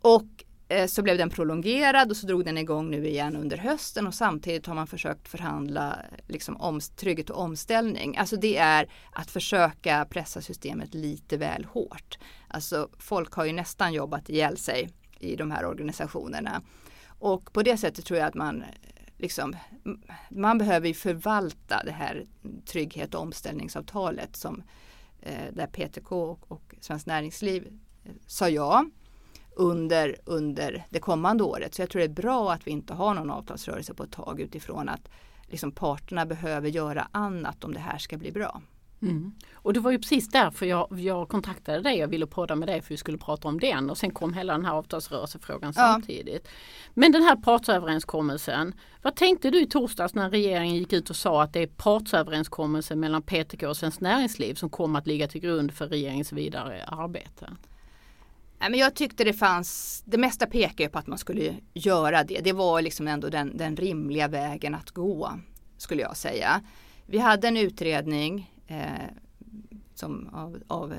och 0.00 0.44
eh, 0.68 0.86
så 0.86 1.02
blev 1.02 1.18
den 1.18 1.30
prolongerad 1.30 2.10
och 2.10 2.16
så 2.16 2.26
drog 2.26 2.44
den 2.44 2.58
igång 2.58 2.90
nu 2.90 3.08
igen 3.08 3.36
under 3.36 3.56
hösten 3.56 4.06
och 4.06 4.14
samtidigt 4.14 4.66
har 4.66 4.74
man 4.74 4.86
försökt 4.86 5.28
förhandla 5.28 5.96
liksom 6.26 6.56
om, 6.56 6.80
trygghet 6.96 7.30
och 7.30 7.38
omställning. 7.38 8.16
Alltså 8.16 8.36
det 8.36 8.56
är 8.56 8.88
att 9.12 9.30
försöka 9.30 10.06
pressa 10.10 10.40
systemet 10.40 10.94
lite 10.94 11.36
väl 11.36 11.64
hårt. 11.64 12.18
Alltså 12.48 12.88
folk 12.98 13.32
har 13.32 13.44
ju 13.44 13.52
nästan 13.52 13.92
jobbat 13.92 14.30
ihjäl 14.30 14.56
sig 14.56 14.90
i 15.18 15.36
de 15.36 15.50
här 15.50 15.64
organisationerna. 15.64 16.62
Och 17.06 17.52
på 17.52 17.62
det 17.62 17.76
sättet 17.76 18.04
tror 18.04 18.18
jag 18.18 18.28
att 18.28 18.34
man 18.34 18.64
liksom, 19.20 19.56
man 20.28 20.58
behöver 20.58 20.88
ju 20.88 20.94
förvalta 20.94 21.82
det 21.84 21.92
här 21.92 22.26
trygghet 22.66 23.14
och 23.14 23.22
omställningsavtalet 23.22 24.36
som 24.36 24.62
eh, 25.20 25.52
där 25.52 25.66
PTK 25.66 26.12
och, 26.12 26.52
och 26.52 26.74
Svenskt 26.80 27.06
Näringsliv 27.06 27.66
eh, 28.04 28.12
sa 28.26 28.48
ja 28.48 28.84
under, 29.56 30.16
under 30.24 30.86
det 30.90 30.98
kommande 30.98 31.44
året. 31.44 31.74
Så 31.74 31.82
jag 31.82 31.90
tror 31.90 32.00
det 32.00 32.06
är 32.06 32.22
bra 32.22 32.52
att 32.52 32.66
vi 32.66 32.70
inte 32.70 32.94
har 32.94 33.14
någon 33.14 33.30
avtalsrörelse 33.30 33.94
på 33.94 34.02
ett 34.02 34.12
tag 34.12 34.40
utifrån 34.40 34.88
att 34.88 35.08
liksom 35.46 35.72
parterna 35.72 36.26
behöver 36.26 36.68
göra 36.68 37.08
annat 37.12 37.64
om 37.64 37.74
det 37.74 37.80
här 37.80 37.98
ska 37.98 38.16
bli 38.16 38.32
bra. 38.32 38.62
Mm. 39.02 39.32
Och 39.54 39.72
det 39.72 39.80
var 39.80 39.90
ju 39.90 39.98
precis 39.98 40.28
därför 40.28 40.66
jag, 40.66 40.88
jag 41.00 41.28
kontaktade 41.28 41.80
dig. 41.80 41.98
Jag 41.98 42.08
ville 42.08 42.26
podda 42.26 42.54
med 42.54 42.68
dig 42.68 42.82
för 42.82 42.88
vi 42.88 42.96
skulle 42.96 43.18
prata 43.18 43.48
om 43.48 43.60
den 43.60 43.90
och 43.90 43.98
sen 43.98 44.10
kom 44.10 44.34
hela 44.34 44.52
den 44.52 44.64
här 44.64 44.72
avtalsrörelsefrågan 44.72 45.72
ja. 45.76 45.82
samtidigt. 45.82 46.48
Men 46.94 47.12
den 47.12 47.22
här 47.22 47.36
partsöverenskommelsen. 47.36 48.74
Vad 49.02 49.16
tänkte 49.16 49.50
du 49.50 49.62
i 49.62 49.66
torsdags 49.66 50.14
när 50.14 50.30
regeringen 50.30 50.76
gick 50.76 50.92
ut 50.92 51.10
och 51.10 51.16
sa 51.16 51.42
att 51.42 51.52
det 51.52 51.62
är 51.62 51.66
partsöverenskommelsen 51.66 53.00
mellan 53.00 53.22
PTK 53.22 53.66
och 53.66 53.76
Svenskt 53.76 54.00
Näringsliv 54.00 54.54
som 54.54 54.70
kommer 54.70 54.98
att 54.98 55.06
ligga 55.06 55.28
till 55.28 55.40
grund 55.40 55.72
för 55.72 55.86
regeringens 55.88 56.32
vidare 56.32 56.84
arbete? 56.84 57.50
men 58.68 58.78
jag 58.78 58.94
tyckte 58.94 59.24
det 59.24 59.32
fanns, 59.32 60.02
det 60.06 60.18
mesta 60.18 60.46
pekar 60.46 60.88
på 60.88 60.98
att 60.98 61.06
man 61.06 61.18
skulle 61.18 61.54
göra 61.74 62.24
det. 62.24 62.40
Det 62.40 62.52
var 62.52 62.82
liksom 62.82 63.08
ändå 63.08 63.28
den, 63.28 63.56
den 63.56 63.76
rimliga 63.76 64.28
vägen 64.28 64.74
att 64.74 64.90
gå 64.90 65.32
skulle 65.76 66.02
jag 66.02 66.16
säga. 66.16 66.60
Vi 67.06 67.18
hade 67.18 67.48
en 67.48 67.56
utredning 67.56 68.54
Eh, 68.70 69.08
som 69.94 70.28
av, 70.32 70.62
av 70.66 70.92
eh, 70.92 70.98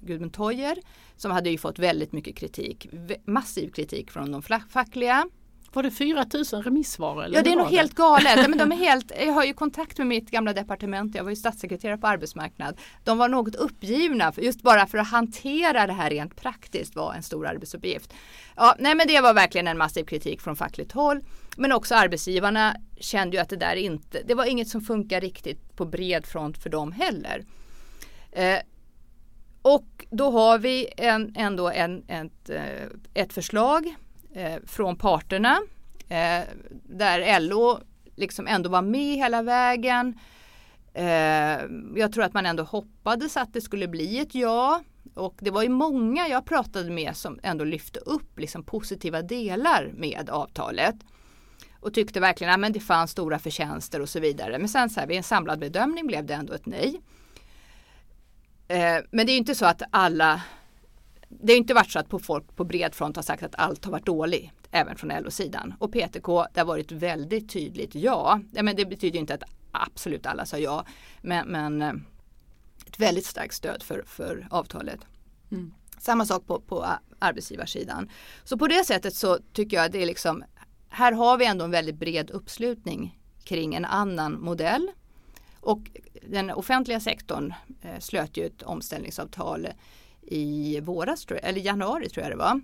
Gudmund 0.00 0.32
Toyer 0.32 0.78
som 1.16 1.30
hade 1.30 1.50
ju 1.50 1.58
fått 1.58 1.78
väldigt 1.78 2.12
mycket 2.12 2.36
kritik, 2.36 2.88
massiv 3.24 3.70
kritik 3.70 4.10
från 4.10 4.32
de 4.32 4.42
fackliga. 4.68 5.28
Var 5.74 5.82
det 5.82 5.90
4000 5.90 6.62
remissvar? 6.62 7.22
Eller 7.22 7.36
ja 7.36 7.42
det 7.42 7.52
är 7.52 7.56
nog 7.56 7.70
det? 7.70 7.76
helt 7.76 7.94
galet. 7.94 8.48
men 8.48 8.58
de 8.58 8.72
är 8.72 8.76
helt, 8.76 9.12
jag 9.20 9.32
har 9.32 9.44
ju 9.44 9.52
kontakt 9.52 9.98
med 9.98 10.06
mitt 10.06 10.30
gamla 10.30 10.52
departement, 10.52 11.14
jag 11.14 11.24
var 11.24 11.30
ju 11.30 11.36
statssekreterare 11.36 11.98
på 11.98 12.06
arbetsmarknad. 12.06 12.78
De 13.04 13.18
var 13.18 13.28
något 13.28 13.54
uppgivna 13.54 14.32
just 14.36 14.62
bara 14.62 14.86
för 14.86 14.98
att 14.98 15.08
hantera 15.08 15.86
det 15.86 15.92
här 15.92 16.10
rent 16.10 16.36
praktiskt 16.36 16.96
var 16.96 17.14
en 17.14 17.22
stor 17.22 17.46
arbetsuppgift. 17.46 18.14
Ja, 18.56 18.76
nej 18.78 18.94
men 18.94 19.06
det 19.06 19.20
var 19.20 19.34
verkligen 19.34 19.66
en 19.66 19.78
massiv 19.78 20.04
kritik 20.04 20.40
från 20.40 20.56
fackligt 20.56 20.92
håll. 20.92 21.20
Men 21.56 21.72
också 21.72 21.94
arbetsgivarna 21.94 22.76
kände 23.00 23.36
ju 23.36 23.42
att 23.42 23.48
det 23.48 23.56
där 23.56 23.76
inte, 23.76 24.22
det 24.26 24.34
var 24.34 24.44
inget 24.44 24.68
som 24.68 24.80
funkar 24.80 25.20
riktigt 25.20 25.76
på 25.76 25.84
bred 25.84 26.26
front 26.26 26.62
för 26.62 26.70
dem 26.70 26.92
heller. 26.92 27.44
Eh, 28.32 28.58
och 29.62 30.06
då 30.10 30.30
har 30.30 30.58
vi 30.58 30.88
en, 30.96 31.32
ändå 31.36 31.70
en, 31.70 32.04
ett, 32.08 32.50
eh, 32.50 32.86
ett 33.14 33.32
förslag 33.32 33.94
Eh, 34.36 34.56
från 34.66 34.96
parterna 34.96 35.60
eh, 36.08 36.42
där 36.82 37.40
LO 37.40 37.78
liksom 38.16 38.46
ändå 38.46 38.70
var 38.70 38.82
med 38.82 39.16
hela 39.16 39.42
vägen. 39.42 40.18
Eh, 40.94 41.60
jag 41.96 42.12
tror 42.12 42.24
att 42.24 42.34
man 42.34 42.46
ändå 42.46 42.62
hoppades 42.62 43.36
att 43.36 43.52
det 43.52 43.60
skulle 43.60 43.88
bli 43.88 44.18
ett 44.18 44.34
ja. 44.34 44.82
Och 45.14 45.34
det 45.40 45.50
var 45.50 45.62
ju 45.62 45.68
många 45.68 46.28
jag 46.28 46.46
pratade 46.46 46.90
med 46.90 47.16
som 47.16 47.40
ändå 47.42 47.64
lyfte 47.64 48.00
upp 48.00 48.38
liksom 48.38 48.62
positiva 48.64 49.22
delar 49.22 49.92
med 49.94 50.30
avtalet. 50.30 50.96
Och 51.80 51.94
tyckte 51.94 52.20
verkligen 52.20 52.64
att 52.64 52.72
det 52.72 52.80
fanns 52.80 53.10
stora 53.10 53.38
förtjänster 53.38 54.00
och 54.00 54.08
så 54.08 54.20
vidare. 54.20 54.58
Men 54.58 54.68
sen 54.68 54.90
så 54.90 55.00
här, 55.00 55.06
vid 55.06 55.16
en 55.16 55.22
samlad 55.22 55.58
bedömning 55.58 56.06
blev 56.06 56.26
det 56.26 56.34
ändå 56.34 56.52
ett 56.52 56.66
nej. 56.66 57.00
Eh, 58.68 58.98
men 59.10 59.26
det 59.26 59.32
är 59.32 59.36
inte 59.36 59.54
så 59.54 59.66
att 59.66 59.82
alla 59.90 60.42
det 61.42 61.52
har 61.52 61.58
inte 61.58 61.74
varit 61.74 61.90
så 61.90 61.98
att 61.98 62.08
på 62.08 62.18
folk 62.18 62.56
på 62.56 62.64
bred 62.64 62.94
front 62.94 63.16
har 63.16 63.22
sagt 63.22 63.42
att 63.42 63.54
allt 63.54 63.84
har 63.84 63.92
varit 63.92 64.06
dåligt, 64.06 64.50
även 64.70 64.96
från 64.96 65.22
LO-sidan. 65.22 65.74
Och 65.78 65.92
PTK, 65.92 66.46
det 66.54 66.60
har 66.60 66.64
varit 66.64 66.92
väldigt 66.92 67.50
tydligt 67.50 67.94
ja. 67.94 68.40
ja 68.52 68.62
men 68.62 68.76
det 68.76 68.84
betyder 68.84 69.18
inte 69.18 69.34
att 69.34 69.42
absolut 69.70 70.26
alla 70.26 70.46
sa 70.46 70.58
ja, 70.58 70.86
men, 71.22 71.48
men 71.48 71.82
eh, 71.82 71.92
ett 72.86 73.00
väldigt 73.00 73.26
starkt 73.26 73.54
stöd 73.54 73.82
för, 73.82 74.02
för 74.06 74.46
avtalet. 74.50 75.00
Mm. 75.50 75.74
Samma 75.98 76.26
sak 76.26 76.46
på, 76.46 76.60
på 76.60 76.86
arbetsgivarsidan. 77.18 78.10
Så 78.44 78.58
på 78.58 78.66
det 78.66 78.84
sättet 78.84 79.14
så 79.14 79.38
tycker 79.52 79.76
jag 79.76 79.86
att 79.86 79.92
det 79.92 80.02
är 80.02 80.06
liksom, 80.06 80.44
här 80.88 81.12
har 81.12 81.38
vi 81.38 81.46
ändå 81.46 81.64
en 81.64 81.70
väldigt 81.70 81.96
bred 81.96 82.30
uppslutning 82.30 83.18
kring 83.44 83.74
en 83.74 83.84
annan 83.84 84.40
modell. 84.40 84.90
Och 85.60 85.80
den 86.28 86.50
offentliga 86.50 87.00
sektorn 87.00 87.54
eh, 87.82 87.98
slöt 87.98 88.36
ju 88.36 88.46
ett 88.46 88.62
omställningsavtal 88.62 89.68
i 90.26 90.80
våras, 90.80 91.26
eller 91.42 91.60
januari 91.60 92.08
tror 92.08 92.22
jag 92.22 92.32
det 92.32 92.36
var. 92.36 92.60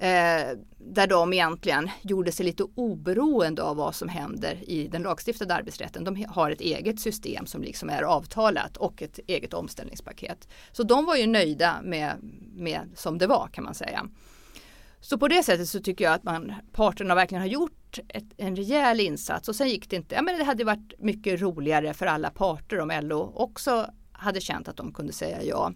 Eh, 0.00 0.56
där 0.78 1.06
de 1.06 1.32
egentligen 1.32 1.90
gjorde 2.02 2.32
sig 2.32 2.46
lite 2.46 2.64
oberoende 2.74 3.62
av 3.62 3.76
vad 3.76 3.94
som 3.94 4.08
händer 4.08 4.70
i 4.70 4.88
den 4.88 5.02
lagstiftade 5.02 5.54
arbetsrätten. 5.54 6.04
De 6.04 6.26
har 6.28 6.50
ett 6.50 6.60
eget 6.60 7.00
system 7.00 7.46
som 7.46 7.62
liksom 7.62 7.90
är 7.90 8.02
avtalat 8.02 8.76
och 8.76 9.02
ett 9.02 9.18
eget 9.26 9.54
omställningspaket. 9.54 10.48
Så 10.72 10.82
de 10.82 11.04
var 11.04 11.16
ju 11.16 11.26
nöjda 11.26 11.76
med, 11.82 12.16
med 12.54 12.80
som 12.94 13.18
det 13.18 13.26
var 13.26 13.48
kan 13.52 13.64
man 13.64 13.74
säga. 13.74 14.06
Så 15.00 15.18
på 15.18 15.28
det 15.28 15.42
sättet 15.42 15.68
så 15.68 15.80
tycker 15.80 16.04
jag 16.04 16.14
att 16.14 16.24
man, 16.24 16.54
parterna 16.72 17.14
verkligen 17.14 17.42
har 17.42 17.48
gjort 17.48 17.98
ett, 18.08 18.24
en 18.36 18.56
rejäl 18.56 19.00
insats 19.00 19.48
och 19.48 19.56
sen 19.56 19.68
gick 19.68 19.90
det 19.90 19.96
inte. 19.96 20.14
Ja, 20.14 20.22
men 20.22 20.38
det 20.38 20.44
hade 20.44 20.64
varit 20.64 20.92
mycket 20.98 21.40
roligare 21.40 21.94
för 21.94 22.06
alla 22.06 22.30
parter 22.30 22.80
om 22.80 22.92
LO 23.02 23.32
också 23.34 23.90
hade 24.12 24.40
känt 24.40 24.68
att 24.68 24.76
de 24.76 24.92
kunde 24.92 25.12
säga 25.12 25.42
ja. 25.42 25.72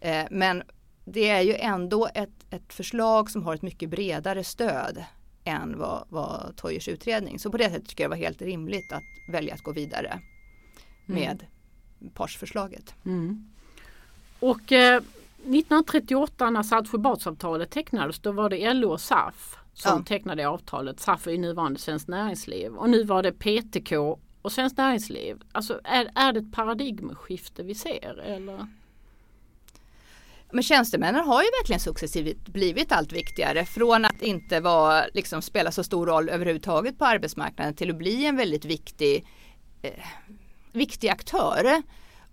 Eh, 0.00 0.26
men 0.30 0.62
det 1.04 1.28
är 1.28 1.40
ju 1.40 1.54
ändå 1.54 2.08
ett, 2.14 2.46
ett 2.50 2.72
förslag 2.72 3.30
som 3.30 3.42
har 3.42 3.54
ett 3.54 3.62
mycket 3.62 3.90
bredare 3.90 4.44
stöd 4.44 5.04
än 5.44 5.78
vad, 5.78 6.04
vad 6.08 6.56
Toyers 6.56 6.88
utredning. 6.88 7.38
Så 7.38 7.50
på 7.50 7.56
det 7.56 7.70
sättet 7.70 7.88
tycker 7.88 8.04
jag 8.04 8.10
det 8.10 8.16
var 8.16 8.24
helt 8.24 8.42
rimligt 8.42 8.92
att 8.92 9.32
välja 9.32 9.54
att 9.54 9.62
gå 9.62 9.72
vidare 9.72 10.08
mm. 11.08 11.20
med 11.20 11.46
mm. 12.00 12.12
partsförslaget. 12.12 12.94
Mm. 13.04 13.50
Och 14.40 14.72
eh, 14.72 14.96
1938 14.96 16.50
när 16.50 16.62
Saltsjöbadsavtalet 16.62 17.70
tecknades 17.70 18.18
då 18.18 18.32
var 18.32 18.50
det 18.50 18.74
LO 18.74 18.88
och 18.88 19.00
SAF 19.00 19.56
som 19.74 19.98
ja. 19.98 20.04
tecknade 20.04 20.48
avtalet. 20.48 21.00
SAF 21.00 21.26
är 21.26 21.38
nuvarande 21.38 21.80
Svenskt 21.80 22.08
Näringsliv 22.08 22.74
och 22.74 22.90
nu 22.90 23.04
var 23.04 23.22
det 23.22 23.32
PTK 23.32 24.18
och 24.42 24.52
Svenskt 24.52 24.76
Näringsliv. 24.76 25.42
Alltså 25.52 25.80
är, 25.84 26.10
är 26.14 26.32
det 26.32 26.40
ett 26.40 26.52
paradigmskifte 26.52 27.62
vi 27.62 27.74
ser 27.74 28.18
eller? 28.18 28.66
Men 30.52 30.62
tjänstemännen 30.62 31.24
har 31.24 31.42
ju 31.42 31.48
verkligen 31.60 31.80
successivt 31.80 32.48
blivit 32.48 32.92
allt 32.92 33.12
viktigare. 33.12 33.64
Från 33.64 34.04
att 34.04 34.22
inte 34.22 34.60
vara, 34.60 35.04
liksom, 35.14 35.42
spela 35.42 35.72
så 35.72 35.84
stor 35.84 36.06
roll 36.06 36.28
överhuvudtaget 36.28 36.98
på 36.98 37.04
arbetsmarknaden 37.04 37.74
till 37.74 37.90
att 37.90 37.96
bli 37.96 38.26
en 38.26 38.36
väldigt 38.36 38.64
viktig, 38.64 39.26
eh, 39.82 39.90
viktig 40.72 41.08
aktör. 41.08 41.82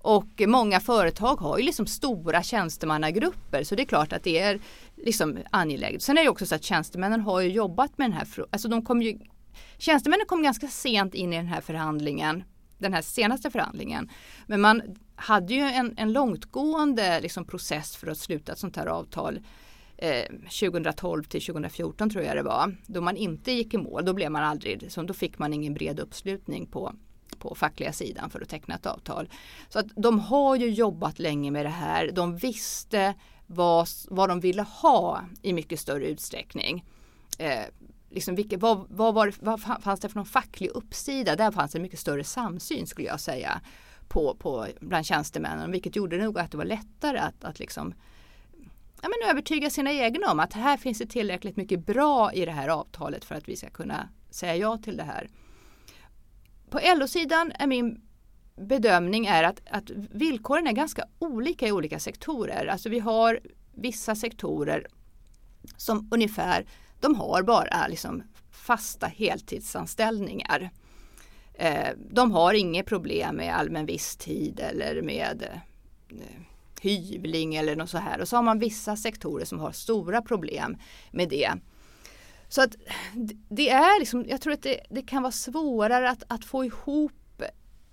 Och 0.02 0.42
många 0.48 0.80
företag 0.80 1.36
har 1.36 1.58
ju 1.58 1.64
liksom 1.64 1.88
stora 1.88 2.44
tjänstemannagrupper 2.44 3.64
så 3.64 3.76
det 3.76 3.84
är 3.84 3.86
klart 3.86 4.14
att 4.14 4.24
det 4.24 4.40
är 4.40 4.60
liksom 4.96 5.38
angeläget. 5.52 6.02
Sen 6.02 6.18
är 6.18 6.24
det 6.24 6.30
också 6.30 6.46
så 6.46 6.56
att 6.56 6.64
tjänstemännen 6.64 7.22
har 7.22 7.42
ju 7.42 7.50
jobbat 7.50 7.98
med 7.98 8.10
den 8.10 8.18
här 8.18 8.26
frågan. 8.26 8.50
Alltså 8.52 8.68
de 8.68 8.86
kom 8.86 9.02
ju, 9.02 9.20
tjänstemännen 9.78 10.26
kom 10.26 10.44
ganska 10.44 10.68
sent 10.68 11.14
in 11.14 11.34
i 11.34 11.38
den 11.38 11.48
här 11.48 11.62
förhandlingen, 11.62 12.44
den 12.78 12.94
här 12.94 13.02
senaste 13.02 13.52
förhandlingen. 13.52 14.10
Men 14.48 14.62
man 14.62 14.82
hade 15.20 15.54
ju 15.54 15.62
en, 15.62 15.94
en 15.98 16.14
långtgående 16.14 17.22
liksom 17.22 17.46
process 17.46 17.96
för 17.96 18.08
att 18.08 18.18
sluta 18.18 18.52
ett 18.52 18.60
sånt 18.60 18.76
här 18.76 18.86
avtal. 18.86 19.40
Eh, 19.98 20.26
2012 20.60 21.24
till 21.24 21.46
2014 21.46 22.10
tror 22.10 22.24
jag 22.24 22.36
det 22.36 22.44
var. 22.44 22.76
Då 22.86 23.02
man 23.02 23.18
inte 23.18 23.52
gick 23.52 23.74
i 23.74 23.78
mål, 23.78 24.06
då 24.06 24.14
blev 24.14 24.32
man 24.32 24.44
aldrig, 24.44 24.92
så 24.92 25.02
då 25.02 25.14
fick 25.14 25.40
man 25.40 25.54
ingen 25.54 25.74
bred 25.74 26.00
uppslutning 26.00 26.66
på 26.66 26.94
på 27.40 27.56
fackliga 27.56 27.94
sidan 27.94 28.30
för 28.30 28.42
att 28.42 28.50
teckna 28.50 28.76
ett 28.76 28.86
avtal. 28.86 29.30
Så 29.70 29.80
att 29.80 29.86
de 29.96 30.20
har 30.20 30.56
ju 30.56 30.70
jobbat 30.70 31.20
länge 31.20 31.52
med 31.52 31.66
det 31.66 31.70
här. 31.70 32.12
De 32.12 32.38
visste 32.38 33.14
vad, 33.48 33.88
vad 34.10 34.30
de 34.30 34.40
ville 34.40 34.62
ha 34.62 35.22
i 35.42 35.54
mycket 35.54 35.80
större 35.80 36.08
utsträckning. 36.08 36.86
Eh, 37.38 37.64
liksom 38.10 38.36
vilka, 38.36 38.58
vad, 38.58 38.86
vad, 38.90 39.14
var, 39.14 39.34
vad 39.40 39.62
fanns 39.62 40.00
det 40.00 40.10
för 40.10 40.16
någon 40.16 40.26
facklig 40.26 40.70
uppsida? 40.70 41.36
Där 41.36 41.52
fanns 41.52 41.72
det 41.72 41.80
mycket 41.80 42.00
större 42.00 42.24
samsyn 42.24 42.88
skulle 42.88 43.08
jag 43.08 43.20
säga 43.20 43.62
på, 44.08 44.36
på 44.36 44.68
bland 44.80 45.06
tjänstemännen 45.06 45.72
vilket 45.72 45.96
gjorde 45.96 46.18
nog 46.18 46.40
att 46.40 46.52
det 46.52 46.58
var 46.58 46.66
lättare 46.66 47.18
att, 47.18 47.44
att 47.44 47.60
liksom 47.60 47.94
ja, 49.02 49.10
men 49.10 49.30
övertyga 49.30 49.70
sina 49.70 49.92
egna 49.92 50.32
om 50.32 50.40
att 50.40 50.54
här 50.54 50.78
finns 50.78 50.98
det 50.98 51.06
tillräckligt 51.06 51.58
mycket 51.58 51.86
bra 51.86 52.34
i 52.34 52.46
det 52.46 52.52
här 52.52 52.68
avtalet 52.68 53.26
för 53.26 53.36
att 53.36 53.50
vi 53.50 53.56
ska 53.56 53.70
kunna 53.70 54.10
säga 54.30 54.56
ja 54.56 54.78
till 54.78 54.98
det 54.98 55.04
här. 55.04 55.30
På 56.70 56.80
LO-sidan 56.96 57.52
är 57.60 57.68
min 57.68 58.02
bedömning 58.56 59.26
är 59.26 59.44
att, 59.44 59.62
att 59.72 59.90
villkoren 60.12 60.68
är 60.68 60.72
ganska 60.72 61.06
olika 61.20 61.68
i 61.68 61.72
olika 61.72 62.00
sektorer. 62.00 62.66
Alltså 62.66 62.90
vi 62.90 63.00
har 63.00 63.40
vissa 63.74 64.16
sektorer 64.16 64.88
som 65.78 66.10
ungefär, 66.12 66.66
de 67.00 67.16
har 67.16 67.44
bara 67.44 67.88
liksom 67.88 68.24
fasta 68.52 69.08
heltidsanställningar. 69.08 70.70
Eh, 71.60 71.90
de 72.10 72.32
har 72.32 72.54
inget 72.54 72.86
problem 72.86 73.36
med 73.36 73.56
allmän 73.56 73.86
visstid 73.86 74.60
eller 74.60 75.02
med 75.02 75.48
eh, 76.10 76.42
hyvling 76.82 77.56
eller 77.56 77.76
något 77.76 77.90
så 77.90 77.98
här. 77.98 78.22
Och 78.22 78.28
så 78.28 78.36
har 78.36 78.44
man 78.44 78.60
vissa 78.60 78.96
sektorer 78.96 79.46
som 79.46 79.60
har 79.60 79.72
stora 79.72 80.22
problem 80.22 80.78
med 81.12 81.30
det. 81.30 81.52
Så 82.50 82.62
att 82.62 82.76
det 83.50 83.70
är 83.70 84.00
liksom, 84.00 84.26
jag 84.28 84.42
tror 84.42 84.54
att 84.54 84.64
det, 84.64 84.80
det 84.90 85.02
kan 85.02 85.24
vara 85.24 85.32
svårare 85.32 86.10
att, 86.10 86.24
att 86.28 86.46
få 86.46 86.66
ihop 86.66 87.12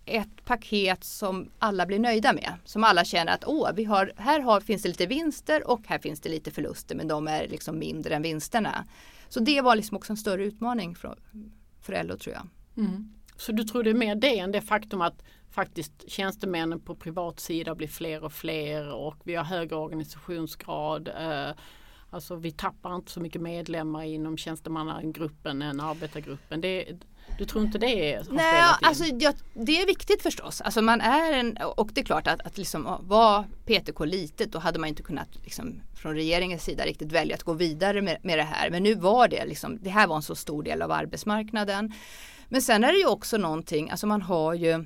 ett 0.07 0.45
paket 0.45 1.05
som 1.05 1.51
alla 1.59 1.87
blir 1.87 1.99
nöjda 1.99 2.33
med. 2.33 2.55
Som 2.65 2.85
alla 2.85 3.05
känner 3.05 3.35
att 3.35 3.45
Åh, 3.47 3.71
vi 3.75 3.85
har, 3.85 4.13
här 4.17 4.41
har, 4.41 4.61
finns 4.61 4.83
det 4.83 4.89
lite 4.89 5.07
vinster 5.07 5.71
och 5.71 5.81
här 5.87 5.99
finns 5.99 6.21
det 6.21 6.29
lite 6.29 6.51
förluster 6.51 6.95
men 6.95 7.09
de 7.09 7.29
är 7.29 7.49
liksom 7.49 7.79
mindre 7.79 8.15
än 8.15 8.23
vinsterna. 8.23 8.85
Så 9.29 9.41
det 9.41 9.61
var 9.61 9.77
liksom 9.77 9.97
också 9.97 10.13
en 10.13 10.17
större 10.17 10.45
utmaning 10.45 10.95
för, 10.95 11.19
för 11.81 12.05
LO 12.05 12.17
tror 12.17 12.35
jag. 12.35 12.47
Mm. 12.85 13.14
Så 13.37 13.53
du 13.53 13.65
tror 13.65 13.83
det 13.83 13.91
är 13.91 13.95
mer 13.95 14.15
det 14.15 14.39
än 14.39 14.53
det 14.53 14.61
faktum 14.61 15.01
att 15.01 15.23
faktiskt 15.51 16.11
tjänstemännen 16.11 16.81
på 16.81 16.95
privat 16.95 17.41
sida 17.41 17.75
blir 17.75 17.89
fler 17.89 18.25
och 18.25 18.33
fler 18.33 18.95
och 18.95 19.17
vi 19.25 19.35
har 19.35 19.45
högre 19.45 19.77
organisationsgrad. 19.77 21.09
Eh, 21.09 21.55
alltså 22.11 22.37
vi 22.37 22.53
tappar 22.53 22.97
inte 22.97 23.11
så 23.11 23.21
mycket 23.21 23.43
medlemmar 23.43 24.03
inom 24.03 24.37
tjänstemannagruppen 24.37 25.63
än 25.63 25.81
arbetargruppen. 25.81 26.61
Det, 26.61 26.99
du 27.39 27.45
tror 27.45 27.65
inte 27.65 27.79
det 27.79 28.15
har 28.17 28.35
Nej, 28.35 28.63
alltså, 28.83 29.05
ja, 29.05 29.33
det 29.55 29.83
är 29.83 29.87
viktigt 29.87 30.23
förstås. 30.23 30.61
Alltså 30.61 30.83
man 30.83 31.01
är 31.01 31.33
en, 31.33 31.57
och 31.77 31.91
det 31.93 32.01
är 32.01 32.05
klart 32.05 32.27
att, 32.27 32.47
att 32.47 32.59
liksom, 32.59 32.99
var 33.01 33.45
PTK 33.67 34.05
litet 34.05 34.53
då 34.53 34.59
hade 34.59 34.79
man 34.79 34.89
inte 34.89 35.03
kunnat 35.03 35.29
liksom, 35.43 35.81
från 35.95 36.15
regeringens 36.15 36.65
sida 36.65 36.85
riktigt 36.85 37.13
välja 37.13 37.35
att 37.35 37.43
gå 37.43 37.53
vidare 37.53 38.03
med, 38.03 38.19
med 38.23 38.39
det 38.39 38.43
här. 38.43 38.71
Men 38.71 38.83
nu 38.83 38.95
var 38.95 39.29
det 39.29 39.45
liksom, 39.47 39.79
det 39.83 39.91
här 39.91 40.07
var 40.07 40.17
en 40.17 40.23
så 40.23 40.35
stor 40.35 40.63
del 40.63 40.83
av 40.83 40.93
arbetsmarknaden. 40.93 41.93
Men 42.49 42.63
sen 42.63 42.85
är 42.85 42.93
det 42.93 42.99
ju 42.99 43.07
också 43.07 43.37
någonting, 43.37 43.91
alltså 43.91 44.07
man 44.07 44.23
har 44.23 44.55
ju 44.55 44.85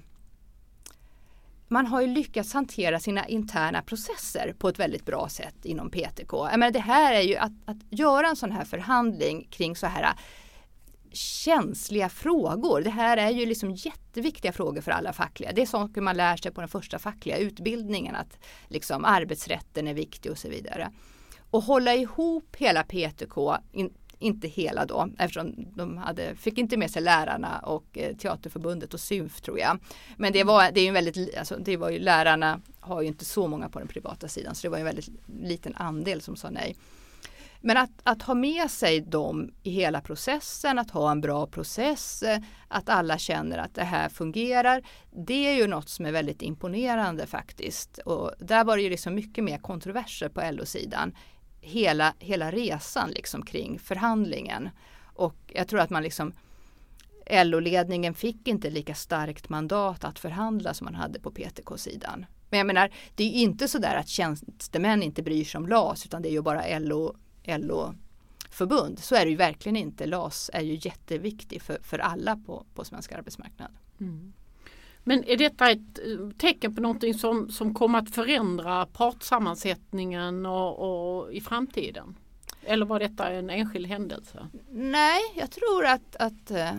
man 1.70 1.86
har 1.86 2.00
ju 2.00 2.06
lyckats 2.06 2.52
hantera 2.52 3.00
sina 3.00 3.26
interna 3.26 3.82
processer 3.82 4.54
på 4.58 4.68
ett 4.68 4.78
väldigt 4.78 5.04
bra 5.04 5.28
sätt 5.28 5.64
inom 5.64 5.90
PTK. 5.90 6.32
Jag 6.50 6.58
menar, 6.58 6.70
det 6.70 6.80
här 6.80 7.14
är 7.14 7.20
ju 7.20 7.36
att, 7.36 7.52
att 7.64 7.76
göra 7.90 8.28
en 8.28 8.36
sån 8.36 8.52
här 8.52 8.64
förhandling 8.64 9.48
kring 9.50 9.76
så 9.76 9.86
här 9.86 10.14
känsliga 11.12 12.08
frågor. 12.08 12.80
Det 12.80 12.90
här 12.90 13.16
är 13.16 13.30
ju 13.30 13.46
liksom 13.46 13.70
jätteviktiga 13.70 14.52
frågor 14.52 14.80
för 14.80 14.90
alla 14.90 15.12
fackliga. 15.12 15.52
Det 15.52 15.62
är 15.62 15.66
saker 15.66 16.00
man 16.00 16.16
lär 16.16 16.36
sig 16.36 16.52
på 16.52 16.60
den 16.60 16.68
första 16.68 16.98
fackliga 16.98 17.36
utbildningen. 17.36 18.16
Att 18.16 18.38
liksom 18.68 19.04
arbetsrätten 19.04 19.88
är 19.88 19.94
viktig 19.94 20.32
och 20.32 20.38
så 20.38 20.48
vidare. 20.48 20.90
Och 21.50 21.62
hålla 21.62 21.94
ihop 21.94 22.56
hela 22.56 22.82
PTK, 22.82 23.56
in, 23.72 23.94
inte 24.18 24.48
hela 24.48 24.84
då 24.84 25.08
eftersom 25.18 25.54
de 25.76 25.96
hade, 25.98 26.34
fick 26.34 26.58
inte 26.58 26.76
med 26.76 26.90
sig 26.90 27.02
lärarna 27.02 27.58
och 27.58 27.98
eh, 27.98 28.16
Teaterförbundet 28.16 28.94
och 28.94 29.00
Symf 29.00 29.40
tror 29.40 29.58
jag. 29.58 29.78
Men 30.16 30.32
det 30.32 30.44
var, 30.44 30.70
det 30.72 30.80
är 30.80 30.84
ju 30.84 30.90
väldigt, 30.90 31.36
alltså, 31.38 31.56
det 31.56 31.76
var 31.76 31.90
ju 31.90 31.98
lärarna 31.98 32.60
har 32.80 33.02
ju 33.02 33.08
inte 33.08 33.24
så 33.24 33.46
många 33.46 33.68
på 33.68 33.78
den 33.78 33.88
privata 33.88 34.28
sidan 34.28 34.54
så 34.54 34.66
det 34.66 34.70
var 34.70 34.78
en 34.78 34.84
väldigt 34.84 35.08
liten 35.42 35.74
andel 35.76 36.20
som 36.20 36.36
sa 36.36 36.50
nej. 36.50 36.76
Men 37.60 37.76
att, 37.76 37.90
att 38.02 38.22
ha 38.22 38.34
med 38.34 38.70
sig 38.70 39.00
dem 39.00 39.50
i 39.62 39.70
hela 39.70 40.00
processen, 40.00 40.78
att 40.78 40.90
ha 40.90 41.10
en 41.10 41.20
bra 41.20 41.46
process, 41.46 42.22
eh, 42.22 42.40
att 42.68 42.88
alla 42.88 43.18
känner 43.18 43.58
att 43.58 43.74
det 43.74 43.84
här 43.84 44.08
fungerar. 44.08 44.82
Det 45.26 45.48
är 45.48 45.56
ju 45.56 45.66
något 45.66 45.88
som 45.88 46.06
är 46.06 46.12
väldigt 46.12 46.42
imponerande 46.42 47.26
faktiskt. 47.26 47.98
Och 47.98 48.32
där 48.38 48.64
var 48.64 48.76
det 48.76 48.82
ju 48.82 48.90
liksom 48.90 49.14
mycket 49.14 49.44
mer 49.44 49.58
kontroverser 49.58 50.28
på 50.28 50.50
LO-sidan. 50.50 51.14
Hela, 51.60 52.14
hela 52.18 52.50
resan 52.50 53.10
liksom 53.10 53.42
kring 53.42 53.78
förhandlingen. 53.78 54.68
Och 55.14 55.36
jag 55.46 55.68
tror 55.68 55.80
att 55.80 55.90
man 55.90 56.02
liksom 56.02 56.32
LO-ledningen 57.44 58.14
fick 58.14 58.48
inte 58.48 58.70
lika 58.70 58.94
starkt 58.94 59.48
mandat 59.48 60.04
att 60.04 60.18
förhandla 60.18 60.74
som 60.74 60.84
man 60.84 60.94
hade 60.94 61.20
på 61.20 61.30
PTK-sidan. 61.30 62.26
Men 62.50 62.58
jag 62.58 62.66
menar, 62.66 62.90
det 63.14 63.24
är 63.24 63.32
inte 63.32 63.68
så 63.68 63.78
där 63.78 63.96
att 63.96 64.08
tjänstemän 64.08 65.02
inte 65.02 65.22
bryr 65.22 65.44
sig 65.44 65.58
om 65.58 65.68
LAS 65.68 66.06
utan 66.06 66.22
det 66.22 66.28
är 66.28 66.32
ju 66.32 66.42
bara 66.42 66.78
LO 66.78 67.16
LO-förbund. 67.48 68.98
Så 68.98 69.14
är 69.14 69.24
det 69.24 69.30
ju 69.30 69.36
verkligen 69.36 69.76
inte. 69.76 70.06
LAS 70.06 70.50
är 70.52 70.60
ju 70.60 70.78
jätteviktig 70.80 71.62
för, 71.62 71.78
för 71.82 71.98
alla 71.98 72.36
på, 72.36 72.66
på 72.74 72.84
svensk 72.84 73.12
arbetsmarknad. 73.12 73.70
Mm. 74.00 74.32
Men 75.04 75.24
är 75.24 75.36
detta 75.36 75.70
ett 75.70 75.98
eh, 75.98 76.30
tecken 76.38 76.74
på 76.74 76.80
någonting 76.80 77.14
som, 77.14 77.50
som 77.50 77.74
kommer 77.74 77.98
att 77.98 78.10
förändra 78.10 78.86
partsammansättningen 78.86 80.46
och, 80.46 80.78
och 81.18 81.32
i 81.32 81.40
framtiden? 81.40 82.16
Eller 82.62 82.86
var 82.86 83.00
detta 83.00 83.30
en 83.30 83.50
enskild 83.50 83.86
händelse? 83.86 84.48
Nej, 84.70 85.20
jag 85.34 85.50
tror 85.50 85.86
att, 85.86 86.16
att 86.16 86.50
eh, 86.50 86.72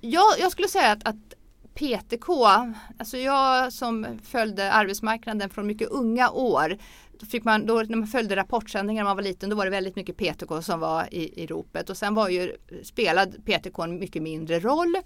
jag, 0.00 0.24
jag 0.38 0.52
skulle 0.52 0.68
säga 0.68 0.92
att, 0.92 1.08
att 1.08 1.34
PTK, 1.74 2.28
alltså 2.98 3.16
jag 3.16 3.72
som 3.72 4.18
följde 4.24 4.72
arbetsmarknaden 4.72 5.50
från 5.50 5.66
mycket 5.66 5.88
unga 5.88 6.30
år 6.30 6.78
fick 7.26 7.44
man, 7.44 7.66
då, 7.66 7.74
när 7.88 7.96
man 7.96 8.06
följde 8.06 8.36
rapportsändningar 8.36 9.02
när 9.02 9.10
man 9.10 9.16
var 9.16 9.22
liten 9.22 9.50
då 9.50 9.56
var 9.56 9.64
det 9.64 9.70
väldigt 9.70 9.96
mycket 9.96 10.16
PTK 10.16 10.62
som 10.62 10.80
var 10.80 11.14
i, 11.14 11.42
i 11.42 11.46
ropet 11.46 11.90
och 11.90 11.96
sen 11.96 12.14
var 12.14 12.28
ju 12.28 12.56
spelad 12.82 13.44
PTK 13.44 13.78
en 13.78 13.98
mycket 13.98 14.22
mindre 14.22 14.60
roll. 14.60 14.96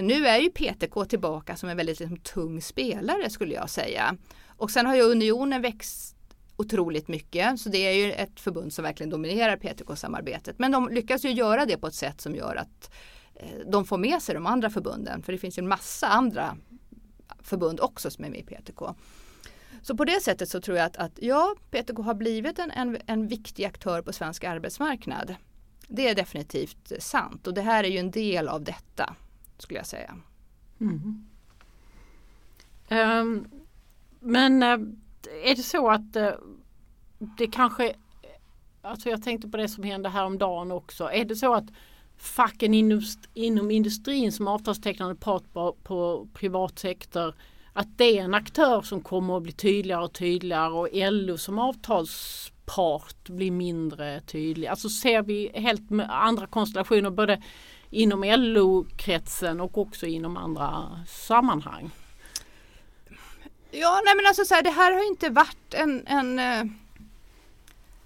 Nu 0.00 0.26
är 0.26 0.38
ju 0.38 0.50
PTK 0.50 1.04
tillbaka 1.04 1.56
som 1.56 1.68
en 1.68 1.76
väldigt 1.76 2.00
liksom, 2.00 2.16
tung 2.16 2.62
spelare 2.62 3.30
skulle 3.30 3.54
jag 3.54 3.70
säga. 3.70 4.16
Och 4.46 4.70
sen 4.70 4.86
har 4.86 4.94
ju 4.94 5.02
Unionen 5.02 5.62
växt 5.62 6.16
otroligt 6.56 7.08
mycket 7.08 7.60
så 7.60 7.68
det 7.68 7.78
är 7.78 7.92
ju 7.92 8.12
ett 8.12 8.40
förbund 8.40 8.72
som 8.72 8.84
verkligen 8.84 9.10
dominerar 9.10 9.56
PTK-samarbetet. 9.56 10.58
Men 10.58 10.72
de 10.72 10.88
lyckas 10.88 11.24
ju 11.24 11.30
göra 11.30 11.66
det 11.66 11.76
på 11.76 11.86
ett 11.86 11.94
sätt 11.94 12.20
som 12.20 12.34
gör 12.34 12.56
att 12.56 12.90
eh, 13.34 13.70
de 13.70 13.84
får 13.84 13.98
med 13.98 14.22
sig 14.22 14.34
de 14.34 14.46
andra 14.46 14.70
förbunden 14.70 15.22
för 15.22 15.32
det 15.32 15.38
finns 15.38 15.58
ju 15.58 15.60
en 15.60 15.68
massa 15.68 16.06
andra 16.06 16.56
förbund 17.42 17.80
också 17.80 18.10
som 18.10 18.24
är 18.24 18.30
med 18.30 18.40
i 18.40 18.42
PTK. 18.42 18.82
Så 19.82 19.96
på 19.96 20.04
det 20.04 20.22
sättet 20.22 20.48
så 20.48 20.60
tror 20.60 20.76
jag 20.76 20.86
att, 20.86 20.96
att 20.96 21.18
ja, 21.22 21.54
PTK 21.70 22.02
har 22.02 22.14
blivit 22.14 22.58
en, 22.58 22.70
en, 22.70 22.98
en 23.06 23.28
viktig 23.28 23.64
aktör 23.64 24.02
på 24.02 24.12
svensk 24.12 24.44
arbetsmarknad. 24.44 25.34
Det 25.88 26.08
är 26.08 26.14
definitivt 26.14 26.92
sant 26.98 27.46
och 27.46 27.54
det 27.54 27.62
här 27.62 27.84
är 27.84 27.88
ju 27.88 27.98
en 27.98 28.10
del 28.10 28.48
av 28.48 28.64
detta 28.64 29.14
skulle 29.58 29.78
jag 29.78 29.86
säga. 29.86 30.16
Mm. 30.80 31.26
Um, 32.90 33.48
men 34.20 34.62
eh, 34.62 34.78
är 35.44 35.56
det 35.56 35.62
så 35.62 35.90
att 35.90 36.16
eh, 36.16 36.32
det 37.18 37.46
kanske, 37.46 37.94
alltså 38.82 39.08
jag 39.08 39.22
tänkte 39.22 39.48
på 39.48 39.56
det 39.56 39.68
som 39.68 39.84
hände 39.84 40.08
häromdagen 40.08 40.72
också, 40.72 41.10
är 41.12 41.24
det 41.24 41.36
så 41.36 41.54
att 41.54 41.66
facken 42.16 42.74
inom, 42.74 43.02
inom 43.34 43.70
industrin 43.70 44.32
som 44.32 44.48
avtalstecknande 44.48 45.14
part 45.14 45.52
på, 45.52 45.76
på 45.82 46.28
privat 46.34 46.78
sektor 46.78 47.34
att 47.72 47.98
det 47.98 48.18
är 48.18 48.22
en 48.22 48.34
aktör 48.34 48.82
som 48.82 49.00
kommer 49.00 49.36
att 49.36 49.42
bli 49.42 49.52
tydligare 49.52 50.04
och 50.04 50.12
tydligare 50.12 50.72
och 50.72 50.88
LO 50.92 51.38
som 51.38 51.58
avtalspart 51.58 53.28
blir 53.28 53.50
mindre 53.50 54.20
tydlig. 54.20 54.68
Alltså 54.68 54.88
ser 54.88 55.22
vi 55.22 55.50
helt 55.54 55.82
andra 56.08 56.46
konstellationer 56.46 57.10
både 57.10 57.42
inom 57.90 58.24
LO-kretsen 58.24 59.60
och 59.60 59.78
också 59.78 60.06
inom 60.06 60.36
andra 60.36 60.98
sammanhang. 61.08 61.90
Ja, 63.70 64.02
nej 64.04 64.14
men 64.16 64.26
alltså 64.26 64.44
så 64.44 64.54
här, 64.54 64.62
det 64.62 64.70
här 64.70 64.92
har 64.92 65.06
inte 65.06 65.28
varit 65.28 65.74
en, 65.74 66.06
en, 66.06 66.38
eh, 66.38 66.64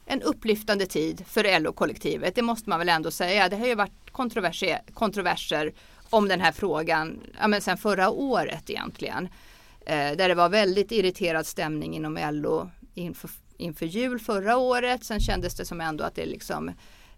en 0.07 0.23
upplyftande 0.23 0.87
tid 0.87 1.25
för 1.29 1.61
LO-kollektivet. 1.61 2.35
Det 2.35 2.43
måste 2.43 2.71
man 2.71 2.79
väl 2.79 2.89
ändå 2.89 3.11
säga. 3.11 3.49
Det 3.49 3.57
har 3.57 3.67
ju 3.67 3.75
varit 3.75 4.11
kontroverser, 4.13 4.81
kontroverser 4.95 5.73
om 6.11 6.29
den 6.29 6.41
här 6.41 6.53
frågan 6.53 7.21
ja, 7.41 7.49
men 7.49 7.61
sen 7.61 7.77
förra 7.77 8.11
året 8.11 8.71
egentligen. 8.71 9.29
Eh, 9.87 10.17
där 10.17 10.29
det 10.29 10.35
var 10.35 10.49
väldigt 10.49 10.93
irriterad 10.93 11.47
stämning 11.47 11.97
inom 11.97 12.19
LO 12.33 12.71
inför, 12.95 13.31
inför 13.57 13.87
jul 13.87 14.19
förra 14.19 14.57
året. 14.57 15.05
Sen 15.05 15.21
kändes 15.21 15.55
det 15.55 15.65
som 15.65 15.81
ändå 15.81 16.05
att 16.05 16.15
det 16.15 16.27
liksom 16.27 16.71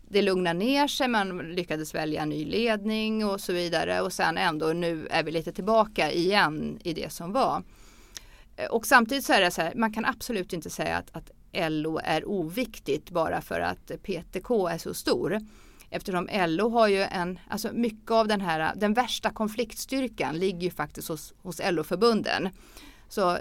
det 0.08 0.22
lugnade 0.22 0.58
ner 0.58 0.86
sig, 0.86 1.08
man 1.08 1.38
lyckades 1.38 1.94
välja 1.94 2.24
ny 2.24 2.44
ledning 2.44 3.26
och 3.26 3.40
så 3.40 3.52
vidare 3.52 4.00
och 4.00 4.12
sen 4.12 4.38
ändå 4.38 4.66
nu 4.66 5.06
är 5.10 5.22
vi 5.22 5.30
lite 5.30 5.52
tillbaka 5.52 6.12
igen 6.12 6.78
i 6.84 6.92
det 6.92 7.12
som 7.12 7.32
var. 7.32 7.62
Eh, 8.56 8.66
och 8.66 8.86
samtidigt 8.86 9.24
så 9.24 9.32
är 9.32 9.40
det 9.40 9.50
så 9.50 9.62
här, 9.62 9.72
man 9.74 9.92
kan 9.92 10.04
absolut 10.04 10.52
inte 10.52 10.70
säga 10.70 10.96
att, 10.96 11.16
att 11.16 11.30
LO 11.70 12.00
är 12.04 12.28
oviktigt 12.28 13.10
bara 13.10 13.40
för 13.40 13.60
att 13.60 13.90
PTK 14.02 14.68
är 14.68 14.78
så 14.78 14.94
stor. 14.94 15.40
Eftersom 15.90 16.28
LO 16.32 16.68
har 16.68 16.88
ju 16.88 17.02
en, 17.02 17.38
alltså 17.48 17.72
mycket 17.72 18.10
av 18.10 18.28
den 18.28 18.40
här, 18.40 18.72
den 18.76 18.94
värsta 18.94 19.30
konfliktstyrkan 19.30 20.38
ligger 20.38 20.60
ju 20.60 20.70
faktiskt 20.70 21.08
hos, 21.08 21.34
hos 21.42 21.60
LO-förbunden. 21.70 22.48
Så 23.08 23.38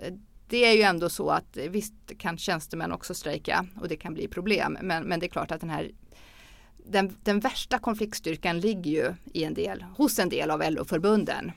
det 0.47 0.65
är 0.65 0.73
ju 0.73 0.81
ändå 0.81 1.09
så 1.09 1.29
att 1.29 1.57
visst 1.57 1.93
kan 2.17 2.37
tjänstemän 2.37 2.91
också 2.91 3.13
strejka 3.13 3.65
och 3.81 3.87
det 3.87 3.95
kan 3.95 4.13
bli 4.13 4.27
problem. 4.27 4.77
Men, 4.81 5.03
men 5.03 5.19
det 5.19 5.25
är 5.25 5.29
klart 5.29 5.51
att 5.51 5.61
den 5.61 5.69
här 5.69 5.91
den, 6.87 7.17
den 7.23 7.39
värsta 7.39 7.79
konfliktstyrkan 7.79 8.59
ligger 8.59 8.91
ju 8.91 9.13
i 9.33 9.43
en 9.43 9.53
del, 9.53 9.85
hos 9.97 10.19
en 10.19 10.29
del 10.29 10.51
av 10.51 10.63
LO-förbunden. 10.71 11.51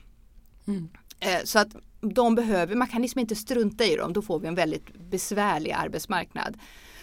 Mm. 0.66 0.88
Eh, 1.20 1.44
så 1.44 1.58
att 1.58 1.68
de 2.00 2.34
behöver, 2.34 2.74
man 2.74 2.88
kan 2.88 3.02
liksom 3.02 3.18
inte 3.18 3.36
strunta 3.36 3.84
i 3.84 3.96
dem, 3.96 4.12
då 4.12 4.22
får 4.22 4.38
vi 4.38 4.48
en 4.48 4.54
väldigt 4.54 4.94
besvärlig 5.10 5.70
arbetsmarknad. 5.70 6.58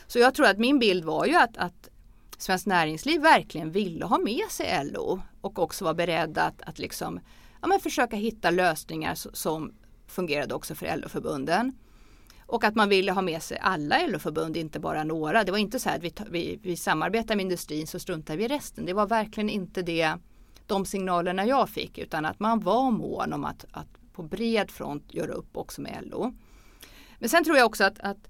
Så 0.07 0.19
jag 0.19 0.33
tror 0.33 0.45
att 0.45 0.57
min 0.57 0.79
bild 0.79 1.05
var 1.05 1.25
ju 1.25 1.35
att, 1.35 1.57
att 1.57 1.89
Svenskt 2.37 2.67
Näringsliv 2.67 3.21
verkligen 3.21 3.71
ville 3.71 4.05
ha 4.05 4.17
med 4.17 4.49
sig 4.49 4.85
LO 4.85 5.21
och 5.41 5.59
också 5.59 5.85
var 5.85 5.93
beredda 5.93 6.43
att, 6.43 6.61
att 6.61 6.79
liksom, 6.79 7.19
ja, 7.61 7.67
men 7.67 7.79
försöka 7.79 8.15
hitta 8.15 8.51
lösningar 8.51 9.15
som 9.15 9.73
fungerade 10.07 10.53
också 10.53 10.75
för 10.75 10.97
LO-förbunden. 10.97 11.73
Och 12.47 12.63
att 12.63 12.75
man 12.75 12.89
ville 12.89 13.11
ha 13.11 13.21
med 13.21 13.43
sig 13.43 13.57
alla 13.61 14.07
LO-förbund, 14.07 14.57
inte 14.57 14.79
bara 14.79 15.03
några. 15.03 15.43
Det 15.43 15.51
var 15.51 15.59
inte 15.59 15.79
så 15.79 15.89
här 15.89 15.97
att 15.97 16.03
vi, 16.03 16.13
vi, 16.29 16.59
vi 16.61 16.77
samarbetar 16.77 17.35
med 17.35 17.43
industrin 17.43 17.87
så 17.87 17.99
struntar 17.99 18.37
vi 18.37 18.45
i 18.45 18.47
resten. 18.47 18.85
Det 18.85 18.93
var 18.93 19.07
verkligen 19.07 19.49
inte 19.49 19.81
det, 19.81 20.13
de 20.65 20.85
signalerna 20.85 21.45
jag 21.45 21.69
fick 21.69 21.97
utan 21.97 22.25
att 22.25 22.39
man 22.39 22.59
var 22.59 22.91
mån 22.91 23.33
om 23.33 23.45
att, 23.45 23.65
att 23.71 23.87
på 24.13 24.23
bred 24.23 24.71
front 24.71 25.13
göra 25.13 25.31
upp 25.31 25.57
också 25.57 25.81
med 25.81 26.03
LO. 26.11 26.33
Men 27.19 27.29
sen 27.29 27.43
tror 27.43 27.57
jag 27.57 27.65
också 27.65 27.83
att, 27.83 27.99
att 27.99 28.27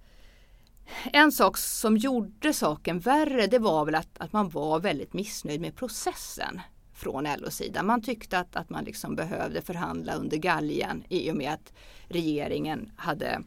en 1.14 1.32
sak 1.32 1.58
som 1.58 1.98
gjorde 1.98 2.54
saken 2.54 3.00
värre 3.00 3.48
det 3.48 3.60
var 3.60 3.86
väl 3.86 3.96
att, 3.96 4.18
att 4.18 4.34
man 4.34 4.50
var 4.50 4.80
väldigt 4.80 5.14
missnöjd 5.14 5.62
med 5.62 5.76
processen 5.76 6.62
från 6.94 7.28
LO-sidan. 7.38 7.86
Man 7.86 8.02
tyckte 8.02 8.40
att, 8.40 8.56
att 8.56 8.70
man 8.70 8.84
liksom 8.84 9.16
behövde 9.16 9.62
förhandla 9.62 10.14
under 10.14 10.38
galgen 10.38 11.04
i 11.10 11.32
och 11.32 11.36
med 11.36 11.54
att 11.54 11.74
regeringen 12.08 12.92
hade 12.96 13.42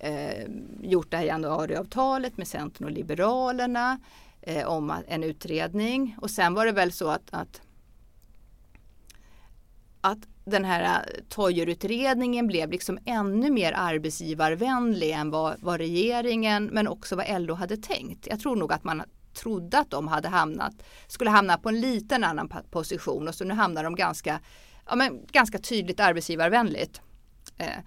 eh, 0.00 0.46
gjort 0.82 1.10
det 1.10 1.16
här 1.16 1.24
januariavtalet 1.24 2.36
med 2.36 2.48
Centern 2.48 2.84
och 2.84 2.90
Liberalerna 2.90 4.00
eh, 4.40 4.68
om 4.68 4.92
en 5.08 5.24
utredning. 5.24 6.16
Och 6.20 6.30
sen 6.30 6.54
var 6.54 6.66
det 6.66 6.72
väl 6.72 6.92
så 6.92 7.08
att, 7.08 7.28
att, 7.30 7.60
att 10.00 10.18
den 10.44 10.64
här 10.64 10.82
äh, 10.82 11.22
Toijerutredningen 11.28 12.46
blev 12.46 12.70
liksom 12.70 12.98
ännu 13.04 13.50
mer 13.50 13.72
arbetsgivarvänlig 13.76 15.10
än 15.10 15.30
vad, 15.30 15.56
vad 15.60 15.80
regeringen 15.80 16.64
men 16.64 16.88
också 16.88 17.16
vad 17.16 17.42
LO 17.42 17.54
hade 17.54 17.76
tänkt. 17.76 18.26
Jag 18.26 18.40
tror 18.40 18.56
nog 18.56 18.72
att 18.72 18.84
man 18.84 19.02
trodde 19.34 19.78
att 19.78 19.90
de 19.90 20.08
hade 20.08 20.28
hamnat, 20.28 20.74
skulle 21.06 21.30
hamna 21.30 21.58
på 21.58 21.68
en 21.68 21.80
liten 21.80 22.24
annan 22.24 22.52
position 22.70 23.28
och 23.28 23.34
så 23.34 23.44
nu 23.44 23.54
hamnar 23.54 23.84
de 23.84 23.94
ganska, 23.94 24.40
ja, 24.86 24.96
men 24.96 25.26
ganska 25.32 25.58
tydligt 25.58 26.00
arbetsgivarvänligt. 26.00 27.00
Eh, 27.58 27.78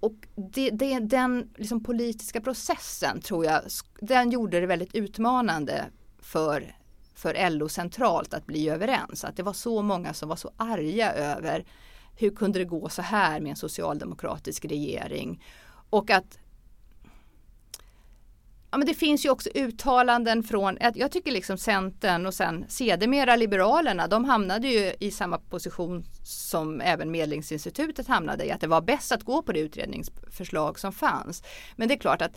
och 0.00 0.14
det, 0.52 0.70
det, 0.70 0.98
den 0.98 1.50
liksom 1.56 1.82
politiska 1.82 2.40
processen 2.40 3.20
tror 3.20 3.44
jag, 3.44 3.62
den 4.00 4.30
gjorde 4.30 4.60
det 4.60 4.66
väldigt 4.66 4.94
utmanande 4.94 5.84
för 6.20 6.76
för 7.14 7.50
LO 7.50 7.68
centralt 7.68 8.34
att 8.34 8.46
bli 8.46 8.68
överens. 8.68 9.24
Att 9.24 9.36
det 9.36 9.42
var 9.42 9.52
så 9.52 9.82
många 9.82 10.14
som 10.14 10.28
var 10.28 10.36
så 10.36 10.50
arga 10.56 11.12
över 11.12 11.64
hur 12.16 12.30
kunde 12.30 12.58
det 12.58 12.64
gå 12.64 12.88
så 12.88 13.02
här 13.02 13.40
med 13.40 13.50
en 13.50 13.56
socialdemokratisk 13.56 14.64
regering? 14.64 15.44
Och 15.90 16.10
att 16.10 16.38
ja, 18.70 18.78
men 18.78 18.86
det 18.86 18.94
finns 18.94 19.24
ju 19.24 19.30
också 19.30 19.50
uttalanden 19.54 20.42
från, 20.42 20.78
jag 20.94 21.12
tycker 21.12 21.32
liksom 21.32 21.58
Centern 21.58 22.26
och 22.26 22.34
sen 22.34 22.64
sedermera 22.68 23.36
Liberalerna, 23.36 24.06
de 24.06 24.24
hamnade 24.24 24.68
ju 24.68 24.94
i 25.00 25.10
samma 25.10 25.38
position 25.38 26.04
som 26.24 26.80
även 26.80 27.10
Medlingsinstitutet 27.10 28.08
hamnade 28.08 28.44
i, 28.44 28.50
att 28.50 28.60
det 28.60 28.66
var 28.66 28.80
bäst 28.80 29.12
att 29.12 29.22
gå 29.22 29.42
på 29.42 29.52
det 29.52 29.60
utredningsförslag 29.60 30.78
som 30.78 30.92
fanns. 30.92 31.42
Men 31.76 31.88
det 31.88 31.94
är 31.94 31.98
klart 31.98 32.22
att 32.22 32.36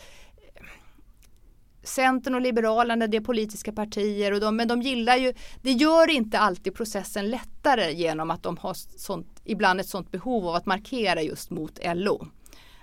Centern 1.86 2.36
och 2.36 2.42
Liberalerna, 2.42 3.08
det 3.08 3.18
är 3.18 3.22
politiska 3.22 3.72
partier 3.72 4.32
och 4.32 4.40
de, 4.40 4.56
men 4.56 4.68
de 4.68 4.82
gillar 4.82 5.16
ju, 5.16 5.34
det 5.62 5.72
gör 5.72 6.10
inte 6.10 6.40
alltid 6.40 6.76
processen 6.76 7.30
lättare 7.30 7.94
genom 7.94 8.32
att 8.32 8.44
de 8.44 8.58
har 8.58 8.74
sånt, 8.98 9.42
ibland 9.44 9.80
ett 9.80 9.90
sånt 9.90 10.12
behov 10.12 10.48
av 10.48 10.56
att 10.56 10.66
markera 10.66 11.22
just 11.22 11.50
mot 11.50 11.80
LO. 11.84 12.28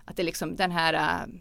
Att 0.05 0.17
det 0.17 0.23
är 0.23 0.25
liksom 0.25 0.57
den 0.57 0.71
här 0.71 0.95
äh, 0.95 1.35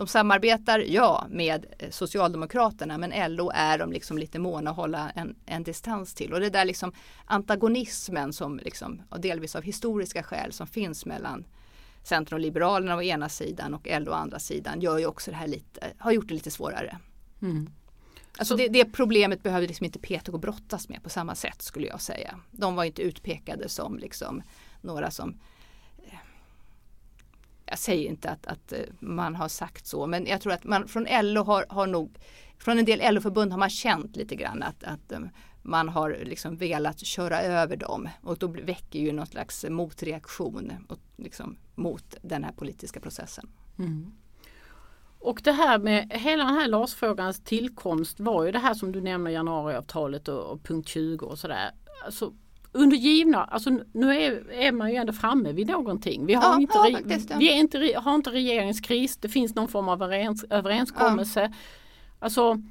de 0.00 0.06
samarbetar, 0.06 0.78
ja, 0.78 1.26
med 1.30 1.66
eh, 1.78 1.90
Socialdemokraterna 1.90 2.98
men 2.98 3.34
LO 3.36 3.50
är 3.54 3.78
de 3.78 3.92
liksom 3.92 4.18
lite 4.18 4.38
måna 4.38 4.70
att 4.70 4.76
hålla 4.76 5.10
en, 5.10 5.36
en 5.46 5.62
distans 5.62 6.14
till. 6.14 6.32
Och 6.32 6.40
det 6.40 6.50
där 6.50 6.64
liksom 6.64 6.92
antagonismen 7.24 8.32
som 8.32 8.58
liksom, 8.58 9.02
delvis 9.18 9.56
av 9.56 9.62
historiska 9.62 10.22
skäl 10.22 10.52
som 10.52 10.66
finns 10.66 11.06
mellan 11.06 11.44
Centern 12.02 12.34
och 12.34 12.40
Liberalerna 12.40 12.96
å 12.96 13.02
ena 13.02 13.28
sidan 13.28 13.74
och 13.74 13.88
LO 14.00 14.10
å 14.10 14.14
andra 14.14 14.38
sidan 14.38 14.80
gör 14.80 14.98
ju 14.98 15.06
också 15.06 15.30
det 15.30 15.36
här 15.36 15.48
lite, 15.48 15.92
har 15.98 16.12
gjort 16.12 16.28
det 16.28 16.34
lite 16.34 16.50
svårare. 16.50 16.98
Mm. 17.42 17.70
Alltså 18.38 18.56
det, 18.56 18.68
det, 18.68 18.84
problemet 18.84 19.42
behöver 19.42 19.68
liksom 19.68 19.86
inte 19.86 19.98
PTK 19.98 20.38
brottas 20.38 20.88
med 20.88 21.02
på 21.02 21.08
samma 21.08 21.34
sätt 21.34 21.62
skulle 21.62 21.86
jag 21.86 22.00
säga. 22.00 22.40
De 22.50 22.74
var 22.74 22.84
inte 22.84 23.02
utpekade 23.02 23.68
som 23.68 23.98
liksom 23.98 24.42
några 24.80 25.10
som 25.10 25.34
jag 27.70 27.78
säger 27.78 28.08
inte 28.08 28.30
att, 28.30 28.46
att 28.46 28.72
eh, 28.72 28.78
man 28.98 29.34
har 29.34 29.48
sagt 29.48 29.86
så, 29.86 30.06
men 30.06 30.26
jag 30.26 30.40
tror 30.40 30.52
att 30.52 30.64
man 30.64 30.88
från 30.88 31.06
LO 31.22 31.42
har, 31.42 31.66
har 31.68 31.86
nog, 31.86 32.18
från 32.58 32.78
en 32.78 32.84
del 32.84 33.14
LO-förbund 33.14 33.52
har 33.52 33.58
man 33.58 33.70
känt 33.70 34.16
lite 34.16 34.36
grann 34.36 34.62
att, 34.62 34.84
att 34.84 35.12
eh, 35.12 35.20
man 35.62 35.88
har 35.88 36.18
liksom 36.24 36.56
velat 36.56 37.00
köra 37.00 37.42
över 37.42 37.76
dem 37.76 38.08
och 38.22 38.38
då 38.38 38.46
väcker 38.46 38.98
ju 38.98 39.12
något 39.12 39.28
slags 39.28 39.64
motreaktion 39.68 40.72
och, 40.88 40.98
liksom, 41.16 41.56
mot 41.74 42.14
den 42.22 42.44
här 42.44 42.52
politiska 42.52 43.00
processen. 43.00 43.48
Mm. 43.78 44.12
Och 45.18 45.40
det 45.44 45.52
här 45.52 45.78
med 45.78 46.12
hela 46.12 46.44
den 46.44 46.54
här 46.54 46.68
LAS-frågans 46.68 47.44
tillkomst 47.44 48.20
var 48.20 48.44
ju 48.44 48.52
det 48.52 48.58
här 48.58 48.74
som 48.74 48.92
du 48.92 49.00
nämner 49.00 49.30
januariavtalet 49.30 50.28
och, 50.28 50.52
och 50.52 50.62
punkt 50.62 50.88
20 50.88 51.26
och 51.26 51.38
sådär. 51.38 51.70
Alltså, 52.04 52.32
under 52.72 52.96
givna, 52.96 53.44
alltså 53.44 53.70
nu 53.92 54.10
är, 54.10 54.50
är 54.50 54.72
man 54.72 54.90
ju 54.90 54.96
ändå 54.96 55.12
framme 55.12 55.52
vid 55.52 55.66
någonting. 55.66 56.26
Vi 56.26 56.34
har, 56.34 56.42
ja, 56.42 56.60
inte, 56.60 56.78
ja, 56.78 56.98
faktiskt, 56.98 57.30
ja. 57.30 57.36
vi 57.38 57.52
inte, 57.52 57.94
har 57.96 58.14
inte 58.14 58.30
regeringskris, 58.30 59.16
det 59.16 59.28
finns 59.28 59.54
någon 59.54 59.68
form 59.68 59.88
av 59.88 60.02
överens, 60.02 60.44
överenskommelse. 60.50 61.52
Alltså 62.18 62.62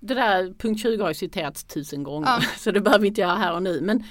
det 0.00 0.14
där 0.14 0.54
punkt 0.58 0.82
20 0.82 1.02
har 1.02 1.10
ju 1.10 1.14
citerats 1.14 1.64
tusen 1.64 2.02
gånger 2.02 2.40
så 2.58 2.70
det 2.70 2.80
behöver 2.80 3.02
vi 3.02 3.08
inte 3.08 3.20
göra 3.20 3.34
här 3.34 3.54
och 3.54 3.62
nu. 3.62 3.80
Men 3.80 4.04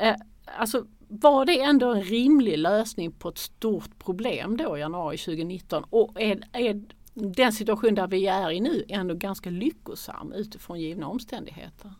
eh, 0.00 0.14
alltså 0.58 0.86
var 1.08 1.46
det 1.46 1.60
ändå 1.60 1.94
en 1.94 2.02
rimlig 2.02 2.58
lösning 2.58 3.12
på 3.12 3.28
ett 3.28 3.38
stort 3.38 3.98
problem 3.98 4.56
då 4.56 4.76
i 4.76 4.80
januari 4.80 5.18
2019 5.18 5.84
och 5.90 6.20
är, 6.20 6.40
är 6.52 6.82
den 7.14 7.52
situation 7.52 7.94
där 7.94 8.06
vi 8.06 8.26
är 8.26 8.50
i 8.50 8.60
nu 8.60 8.84
ändå 8.88 9.14
ganska 9.14 9.50
lyckosam 9.50 10.32
utifrån 10.32 10.80
givna 10.80 11.08
omständigheter? 11.08 11.92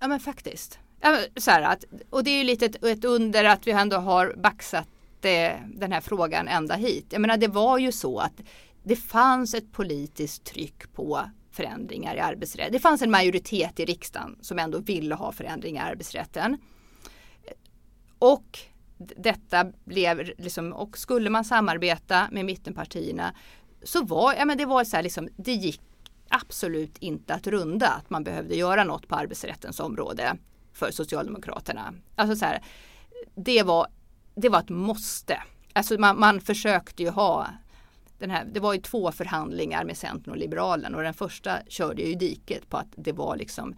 Ja 0.00 0.08
men 0.08 0.20
faktiskt 0.20 0.78
så 1.36 1.50
här 1.50 1.62
att, 1.62 1.84
och 2.10 2.24
det 2.24 2.30
är 2.30 2.38
ju 2.38 2.44
lite 2.44 2.66
ett, 2.66 2.84
ett 2.84 3.04
under 3.04 3.44
att 3.44 3.66
vi 3.66 3.70
ändå 3.70 3.96
har 3.96 4.34
baxat 4.36 4.88
det, 5.20 5.60
den 5.74 5.92
här 5.92 6.00
frågan 6.00 6.48
ända 6.48 6.74
hit. 6.74 7.06
Jag 7.10 7.20
menar 7.20 7.36
det 7.36 7.48
var 7.48 7.78
ju 7.78 7.92
så 7.92 8.18
att 8.18 8.40
det 8.82 8.96
fanns 8.96 9.54
ett 9.54 9.72
politiskt 9.72 10.44
tryck 10.44 10.92
på 10.92 11.30
förändringar 11.56 12.16
i 12.16 12.20
arbetsrätten. 12.20 12.72
Det 12.72 12.78
fanns 12.78 13.02
en 13.02 13.10
majoritet 13.10 13.80
i 13.80 13.84
riksdagen 13.84 14.38
som 14.40 14.58
ändå 14.58 14.78
ville 14.78 15.14
ha 15.14 15.32
förändringar 15.32 15.86
i 15.86 15.90
arbetsrätten. 15.90 16.56
Och 18.18 18.58
detta 18.98 19.66
blev 19.84 20.30
liksom, 20.38 20.72
och 20.72 20.98
skulle 20.98 21.30
man 21.30 21.44
samarbeta 21.44 22.28
med 22.32 22.44
mittenpartierna 22.44 23.34
så 23.82 24.04
var, 24.04 24.34
ja 24.34 24.44
men 24.44 24.58
det 24.58 24.64
var 24.64 24.84
så 24.84 24.96
här 24.96 25.02
liksom, 25.02 25.28
det 25.36 25.52
gick 25.52 25.80
absolut 26.28 26.98
inte 26.98 27.34
att 27.34 27.46
runda 27.46 27.88
att 27.88 28.10
man 28.10 28.24
behövde 28.24 28.56
göra 28.56 28.84
något 28.84 29.08
på 29.08 29.14
arbetsrättens 29.14 29.80
område 29.80 30.36
för 30.72 30.90
Socialdemokraterna. 30.90 31.94
Alltså 32.16 32.36
så 32.36 32.44
här, 32.44 32.64
det, 33.34 33.62
var, 33.62 33.86
det 34.34 34.48
var 34.48 34.60
ett 34.60 34.68
måste. 34.68 35.42
Alltså 35.72 35.98
man, 35.98 36.20
man 36.20 36.40
försökte 36.40 37.02
ju 37.02 37.10
ha 37.10 37.46
den 38.18 38.30
här, 38.30 38.44
det 38.44 38.60
var 38.60 38.74
ju 38.74 38.80
två 38.80 39.12
förhandlingar 39.12 39.84
med 39.84 39.96
Centern 39.96 40.30
och 40.30 40.36
Liberalen 40.36 40.94
och 40.94 41.02
den 41.02 41.14
första 41.14 41.58
körde 41.68 42.02
ju 42.02 42.08
i 42.08 42.14
diket 42.14 42.70
på 42.70 42.76
att 42.76 42.94
det 42.96 43.12
var 43.12 43.36
liksom 43.36 43.74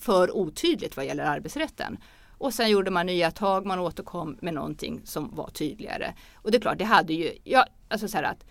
för 0.00 0.36
otydligt 0.36 0.96
vad 0.96 1.06
gäller 1.06 1.24
arbetsrätten. 1.24 1.98
Och 2.38 2.54
sen 2.54 2.70
gjorde 2.70 2.90
man 2.90 3.06
nya 3.06 3.30
tag, 3.30 3.66
man 3.66 3.78
återkom 3.78 4.38
med 4.40 4.54
någonting 4.54 5.00
som 5.04 5.34
var 5.34 5.50
tydligare. 5.50 6.14
Och 6.34 6.50
det 6.50 6.56
är 6.56 6.60
klart, 6.60 6.78
det 6.78 6.84
hade 6.84 7.12
ju, 7.12 7.32
ja, 7.44 7.66
alltså 7.88 8.08
så 8.08 8.16
här 8.16 8.24
att 8.24 8.44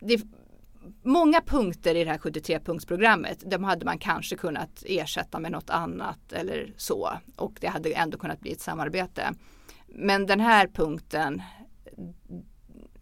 det, 0.00 0.22
många 1.02 1.40
punkter 1.40 1.94
i 1.94 2.04
det 2.04 2.10
här 2.10 2.18
73-punktsprogrammet, 2.18 3.42
de 3.46 3.64
hade 3.64 3.84
man 3.84 3.98
kanske 3.98 4.36
kunnat 4.36 4.84
ersätta 4.86 5.38
med 5.38 5.52
något 5.52 5.70
annat 5.70 6.32
eller 6.32 6.74
så. 6.76 7.10
Och 7.36 7.58
det 7.60 7.66
hade 7.66 7.92
ändå 7.92 8.18
kunnat 8.18 8.40
bli 8.40 8.52
ett 8.52 8.60
samarbete. 8.60 9.34
Men 9.86 10.26
den 10.26 10.40
här 10.40 10.66
punkten, 10.66 11.42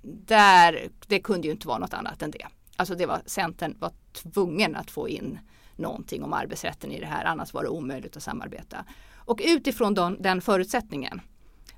där, 0.06 0.88
det 1.06 1.18
kunde 1.18 1.46
ju 1.46 1.52
inte 1.52 1.68
vara 1.68 1.78
något 1.78 1.94
annat 1.94 2.22
än 2.22 2.30
det. 2.30 2.46
Alltså 2.76 2.94
det 2.94 3.06
var, 3.06 3.20
Centern 3.26 3.76
var 3.78 3.92
tvungen 4.12 4.76
att 4.76 4.90
få 4.90 5.08
in 5.08 5.38
någonting 5.76 6.22
om 6.22 6.32
arbetsrätten 6.32 6.92
i 6.92 7.00
det 7.00 7.06
här, 7.06 7.24
annars 7.24 7.54
var 7.54 7.62
det 7.62 7.68
omöjligt 7.68 8.16
att 8.16 8.22
samarbeta. 8.22 8.84
Och 9.14 9.40
utifrån 9.44 9.94
den, 9.94 10.22
den 10.22 10.40
förutsättningen 10.40 11.20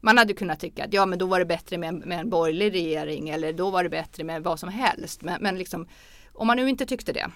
man 0.01 0.19
hade 0.19 0.35
kunnat 0.35 0.61
tycka 0.61 0.85
att 0.85 0.93
ja 0.93 1.07
men 1.07 1.19
då 1.19 1.27
var 1.27 1.39
det 1.39 1.45
bättre 1.45 1.79
med 1.79 1.89
en, 1.89 1.97
med 1.99 2.21
en 2.21 2.31
borgerlig 2.31 2.73
regering 2.73 3.29
eller 3.29 3.53
då 3.53 3.71
var 3.71 3.83
det 3.83 3.89
bättre 3.89 4.25
med 4.25 4.43
vad 4.43 4.61
som 4.61 4.69
helst. 4.69 5.23
Men, 5.23 5.43
men 5.43 5.59
liksom, 5.59 5.89
om 6.33 6.47
man 6.47 6.57
nu 6.57 6.69
inte 6.69 6.87
tyckte 6.87 7.13
det. 7.13 7.31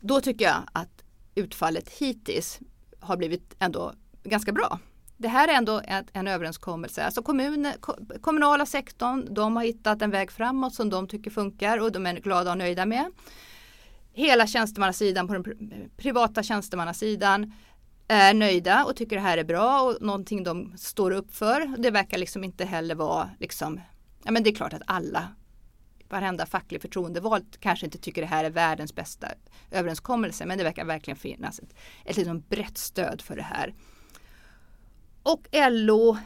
Då 0.00 0.20
tycker 0.20 0.44
jag 0.44 0.62
att 0.72 1.04
utfallet 1.34 1.88
hittills 1.88 2.60
har 3.00 3.16
blivit 3.16 3.54
ändå 3.58 3.92
ganska 4.22 4.52
bra. 4.52 4.78
Det 5.16 5.28
här 5.28 5.48
är 5.48 5.52
ändå 5.52 5.80
en, 5.84 6.04
en 6.12 6.28
överenskommelse. 6.28 7.04
Alltså 7.04 7.22
kommun, 7.22 7.72
kommunala 8.20 8.66
sektorn, 8.66 9.34
de 9.34 9.56
har 9.56 9.64
hittat 9.64 10.02
en 10.02 10.10
väg 10.10 10.32
framåt 10.32 10.74
som 10.74 10.90
de 10.90 11.08
tycker 11.08 11.30
funkar 11.30 11.78
och 11.78 11.92
de 11.92 12.06
är 12.06 12.14
glada 12.14 12.50
och 12.50 12.58
nöjda 12.58 12.86
med. 12.86 13.10
Hela 14.12 14.46
tjänstemannasidan 14.46 15.26
på 15.26 15.32
den 15.34 15.44
privata 15.96 16.42
tjänstemannasidan 16.42 17.52
är 18.08 18.34
nöjda 18.34 18.84
och 18.84 18.96
tycker 18.96 19.16
det 19.16 19.22
här 19.22 19.38
är 19.38 19.44
bra 19.44 19.82
och 19.82 20.02
någonting 20.02 20.44
de 20.44 20.72
står 20.76 21.10
upp 21.10 21.34
för. 21.34 21.76
Det 21.78 21.90
verkar 21.90 22.18
liksom 22.18 22.44
inte 22.44 22.64
heller 22.64 22.94
vara 22.94 23.30
liksom, 23.40 23.80
ja 24.24 24.30
men 24.30 24.42
det 24.42 24.50
är 24.50 24.54
klart 24.54 24.72
att 24.72 24.82
alla, 24.86 25.28
varenda 26.08 26.46
facklig 26.46 26.82
förtroendevald 26.82 27.60
kanske 27.60 27.86
inte 27.86 27.98
tycker 27.98 28.22
det 28.22 28.28
här 28.28 28.44
är 28.44 28.50
världens 28.50 28.94
bästa 28.94 29.28
överenskommelse 29.70 30.46
men 30.46 30.58
det 30.58 30.64
verkar 30.64 30.84
verkligen 30.84 31.16
finnas 31.16 31.58
ett, 31.58 31.74
ett 32.04 32.16
liksom 32.16 32.40
brett 32.40 32.78
stöd 32.78 33.22
för 33.22 33.36
det 33.36 33.42
här. 33.42 33.74
Och 35.26 35.46
LO 35.70 36.16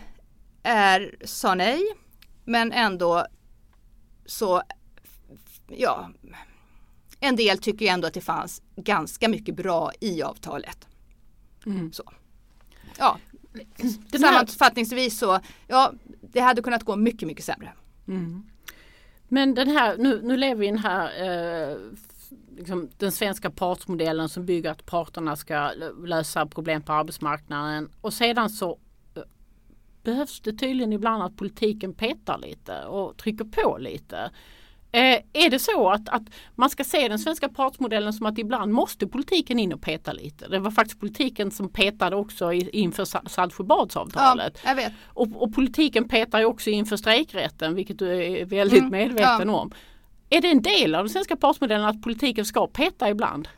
är, 0.63 1.15
sa 1.25 1.55
nej 1.55 1.83
men 2.45 2.73
ändå 2.73 3.27
så, 4.27 4.63
ja, 5.69 6.11
en 7.21 7.37
del 7.37 7.59
tycker 7.59 7.87
ändå 7.87 8.07
att 8.07 8.15
det 8.15 8.21
fanns 8.21 8.63
ganska 8.77 9.29
mycket 9.29 9.57
bra 9.57 9.93
i 10.01 10.23
avtalet. 10.23 10.89
Mm. 11.67 11.93
Så. 11.93 12.03
Ja, 12.99 13.19
sammanfattningsvis 14.21 15.19
så, 15.19 15.41
ja, 15.69 15.93
det 16.21 16.41
hade 16.41 16.63
kunnat 16.63 16.83
gå 16.83 16.97
mycket, 16.97 17.29
mycket 17.29 17.45
sämre. 17.45 17.73
Mm. 18.09 18.43
Men 19.29 19.55
den 19.55 19.69
här, 19.69 19.97
nu, 19.97 20.21
nu 20.23 20.37
lever 20.37 20.61
vi 20.61 20.67
i 20.67 20.71
den 20.71 20.79
här 20.79 21.23
eh, 21.71 21.77
liksom 22.57 22.91
den 22.99 23.13
svenska 23.13 23.51
partsmodellen 23.51 24.29
som 24.29 24.47
bygger 24.47 24.71
att 24.71 24.87
parterna 24.87 25.37
ska 25.37 25.71
lösa 26.05 26.47
problem 26.47 26.83
på 26.83 26.93
arbetsmarknaden 26.93 27.91
och 28.01 28.15
sedan 28.15 28.51
så 28.51 28.79
behövs 30.03 30.41
det 30.41 30.53
tydligen 30.53 30.93
ibland 30.93 31.23
att 31.23 31.37
politiken 31.37 31.95
petar 31.95 32.39
lite 32.39 32.85
och 32.85 33.17
trycker 33.17 33.45
på 33.45 33.79
lite. 33.79 34.31
Eh, 34.93 35.19
är 35.33 35.51
det 35.51 35.59
så 35.59 35.91
att, 35.91 36.09
att 36.09 36.23
man 36.55 36.71
ska 36.71 36.85
se 36.85 37.09
den 37.09 37.19
svenska 37.19 37.49
partsmodellen 37.49 38.13
som 38.13 38.27
att 38.27 38.39
ibland 38.39 38.73
måste 38.73 39.07
politiken 39.07 39.59
in 39.59 39.73
och 39.73 39.83
peta 39.83 40.13
lite? 40.13 40.49
Det 40.49 40.59
var 40.59 40.71
faktiskt 40.71 41.01
politiken 41.01 41.51
som 41.51 41.69
petade 41.69 42.17
också 42.17 42.53
i, 42.53 42.71
inför 42.73 43.29
Saltsjöbadsavtalet. 43.29 44.59
Ja, 44.65 44.77
och, 45.07 45.43
och, 45.43 45.55
politiken 45.55 46.09
petar 46.09 46.39
ju 46.39 46.45
också 46.45 46.71
inför 46.71 46.97
strejkrätten 46.97 47.75
vilket 47.75 47.99
du 47.99 48.25
är 48.25 48.45
väldigt 48.45 48.79
mm, 48.79 48.91
medveten 48.91 49.49
ja. 49.49 49.55
om. 49.55 49.73
Är 50.31 50.41
det 50.41 50.51
en 50.51 50.63
del 50.63 50.95
av 50.95 51.05
den 51.05 51.11
svenska 51.11 51.37
partsmodellen 51.37 51.87
att 51.87 52.03
politiken 52.03 52.45
ska 52.45 52.67
peta 52.67 53.11
ibland? 53.11 53.49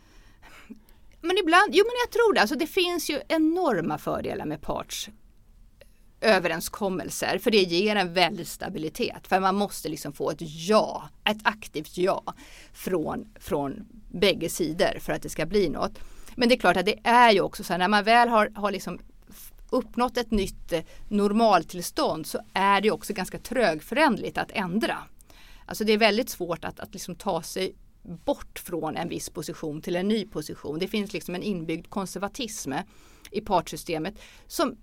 Men 1.21 1.39
ibland, 1.39 1.71
jo 1.73 1.85
men 1.85 1.95
jag 2.05 2.11
tror 2.11 2.35
det. 2.35 2.41
Alltså 2.41 2.57
det 2.57 2.67
finns 2.67 3.11
ju 3.11 3.21
enorma 3.29 3.99
fördelar 3.99 4.45
med 4.45 4.61
parts 4.61 5.09
överenskommelser 6.23 7.39
för 7.39 7.51
det 7.51 7.63
ger 7.63 7.97
en 7.97 8.13
väldig 8.13 8.47
stabilitet. 8.47 9.27
För 9.27 9.41
man 9.41 9.55
måste 9.55 9.89
liksom 9.89 10.13
få 10.13 10.31
ett 10.31 10.41
ja, 10.41 11.09
ett 11.25 11.41
aktivt 11.43 11.97
ja 11.97 12.35
från, 12.73 13.29
från 13.41 13.85
bägge 14.11 14.49
sidor 14.49 14.99
för 15.01 15.13
att 15.13 15.23
det 15.23 15.29
ska 15.29 15.47
bli 15.47 15.69
något. 15.69 15.99
Men 16.35 16.49
det 16.49 16.55
är 16.55 16.59
klart 16.59 16.77
att 16.77 16.87
det 16.87 17.01
är 17.05 17.33
ju 17.33 17.41
också 17.41 17.65
så 17.65 17.73
här 17.73 17.79
när 17.79 17.89
man 17.89 18.05
väl 18.05 18.29
har, 18.29 18.51
har 18.55 18.71
liksom 18.71 18.99
uppnått 19.71 20.17
ett 20.17 20.31
nytt 20.31 20.73
eh, 20.73 20.81
normaltillstånd 21.09 22.27
så 22.27 22.41
är 22.53 22.81
det 22.81 22.91
också 22.91 23.13
ganska 23.13 23.39
trögförändligt 23.39 24.39
att 24.39 24.51
ändra. 24.51 24.99
Alltså 25.67 25.85
det 25.85 25.93
är 25.93 25.99
väldigt 25.99 26.31
svårt 26.31 26.65
att, 26.65 26.81
att 26.81 26.93
liksom 26.93 27.15
ta 27.15 27.43
sig 27.43 27.75
bort 28.03 28.59
från 28.59 28.97
en 28.97 29.09
viss 29.09 29.31
position 29.31 29.83
till 29.83 29.97
en 29.97 30.09
ny 30.09 30.27
position. 30.27 30.79
Det 30.79 30.89
finns 30.89 31.13
liksom 31.13 31.35
en 31.35 31.43
inbyggd 31.43 31.91
konservatism 31.91 32.73
i 33.31 33.41
partsystemet 33.41 34.15
som 34.47 34.77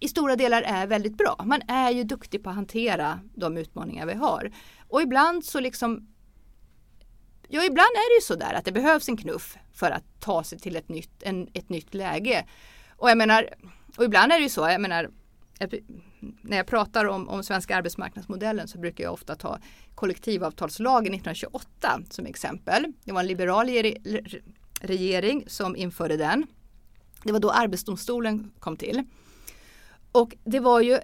i 0.00 0.08
stora 0.08 0.36
delar 0.36 0.62
är 0.62 0.86
väldigt 0.86 1.16
bra. 1.16 1.40
Man 1.44 1.62
är 1.68 1.90
ju 1.90 2.04
duktig 2.04 2.42
på 2.42 2.50
att 2.50 2.56
hantera 2.56 3.20
de 3.34 3.56
utmaningar 3.56 4.06
vi 4.06 4.14
har. 4.14 4.52
Och 4.88 5.02
ibland 5.02 5.44
så 5.44 5.60
liksom 5.60 6.08
Ja, 7.50 7.64
ibland 7.64 7.90
är 7.94 8.10
det 8.10 8.14
ju 8.14 8.26
sådär 8.26 8.54
att 8.54 8.64
det 8.64 8.72
behövs 8.72 9.08
en 9.08 9.16
knuff 9.16 9.56
för 9.72 9.90
att 9.90 10.20
ta 10.20 10.44
sig 10.44 10.58
till 10.58 10.76
ett 10.76 10.88
nytt, 10.88 11.22
en, 11.22 11.48
ett 11.54 11.68
nytt 11.68 11.94
läge. 11.94 12.46
Och 12.96 13.10
jag 13.10 13.18
menar, 13.18 13.48
och 13.96 14.04
ibland 14.04 14.32
är 14.32 14.36
det 14.36 14.42
ju 14.42 14.48
så, 14.48 14.60
jag 14.60 14.80
menar, 14.80 15.10
när 16.42 16.56
jag 16.56 16.66
pratar 16.66 17.04
om, 17.04 17.28
om 17.28 17.44
svenska 17.44 17.76
arbetsmarknadsmodellen 17.76 18.68
så 18.68 18.78
brukar 18.78 19.04
jag 19.04 19.12
ofta 19.12 19.34
ta 19.34 19.58
kollektivavtalslagen 19.94 21.14
1928 21.14 22.00
som 22.10 22.26
exempel. 22.26 22.92
Det 23.04 23.12
var 23.12 23.20
en 23.20 23.26
liberal 23.26 23.68
regering 24.80 25.44
som 25.46 25.76
införde 25.76 26.16
den. 26.16 26.46
Det 27.22 27.32
var 27.32 27.40
då 27.40 27.50
Arbetsdomstolen 27.50 28.50
kom 28.58 28.76
till. 28.76 29.04
Och 30.20 30.36
det 30.44 30.60
var 30.60 30.80
ju 30.80 30.98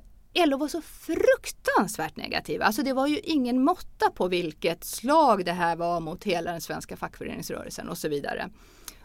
LO 0.46 0.56
var 0.56 0.68
så 0.68 0.82
fruktansvärt 0.82 2.16
negativa. 2.16 2.64
Alltså 2.64 2.82
det 2.82 2.92
var 2.92 3.06
ju 3.06 3.18
ingen 3.18 3.64
måtta 3.64 4.10
på 4.10 4.28
vilket 4.28 4.84
slag 4.84 5.44
det 5.44 5.52
här 5.52 5.76
var 5.76 6.00
mot 6.00 6.24
hela 6.24 6.52
den 6.52 6.60
svenska 6.60 6.96
fackföreningsrörelsen 6.96 7.88
och 7.88 7.98
så 7.98 8.08
vidare. 8.08 8.50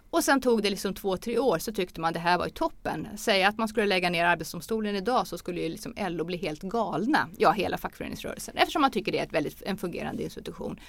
Och 0.09 0.23
sen 0.23 0.41
tog 0.41 0.63
det 0.63 0.69
liksom 0.69 0.93
två, 0.93 1.17
tre 1.17 1.39
år 1.39 1.59
så 1.59 1.71
tyckte 1.71 2.01
man 2.01 2.13
det 2.13 2.19
här 2.19 2.37
var 2.37 2.45
ju 2.45 2.51
toppen. 2.51 3.07
Säga 3.17 3.47
att 3.47 3.57
man 3.57 3.67
skulle 3.67 3.85
lägga 3.85 4.09
ner 4.09 4.25
Arbetsdomstolen 4.25 4.95
idag 4.95 5.27
så 5.27 5.37
skulle 5.37 5.61
ju 5.61 5.69
liksom 5.69 5.93
LO 5.97 6.23
bli 6.23 6.37
helt 6.37 6.61
galna. 6.61 7.29
Ja, 7.37 7.51
hela 7.51 7.77
fackföreningsrörelsen. 7.77 8.57
Eftersom 8.57 8.81
man 8.81 8.91
tycker 8.91 9.11
det 9.11 9.19
är 9.19 9.23
ett 9.23 9.33
väldigt, 9.33 9.61
en 9.61 9.77
fungerande 9.77 10.23
institution. 10.23 10.79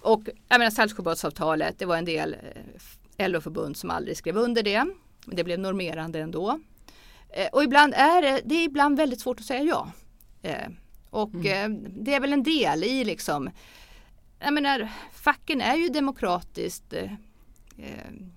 Och 0.00 0.22
jag 0.48 0.58
menar 0.58 0.70
Saltsjöbadsavtalet, 0.70 1.78
det 1.78 1.86
var 1.86 1.96
en 1.96 2.04
del 2.04 2.36
eh, 3.16 3.28
LO-förbund 3.28 3.76
som 3.76 3.90
aldrig 3.90 4.16
skrev 4.16 4.36
under 4.36 4.62
det. 4.62 4.84
Men 5.26 5.36
Det 5.36 5.44
blev 5.44 5.58
normerande 5.58 6.20
ändå. 6.20 6.60
Eh, 7.32 7.48
och 7.52 7.64
ibland 7.64 7.94
är 7.94 8.22
det, 8.22 8.40
det 8.44 8.54
är 8.54 8.64
ibland 8.64 8.96
väldigt 8.96 9.20
svårt 9.20 9.40
att 9.40 9.46
säga 9.46 9.62
ja. 9.62 9.92
Eh, 10.42 10.68
och 11.10 11.34
mm. 11.34 11.86
det 12.04 12.14
är 12.14 12.20
väl 12.20 12.32
en 12.32 12.42
del 12.42 12.84
i 12.84 13.04
liksom, 13.04 13.50
jag 14.38 14.54
menar 14.54 14.88
facken 15.12 15.60
är 15.60 15.76
ju 15.76 15.88
demokratiskt 15.88 16.94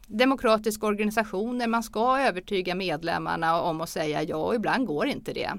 demokratiska 0.07 0.85
organisationer. 0.85 1.67
Man 1.67 1.83
ska 1.83 2.19
övertyga 2.19 2.75
medlemmarna 2.75 3.61
om 3.61 3.81
att 3.81 3.89
säga 3.89 4.23
ja 4.23 4.35
och 4.35 4.55
ibland 4.55 4.87
går 4.87 5.07
inte 5.07 5.33
det. 5.33 5.51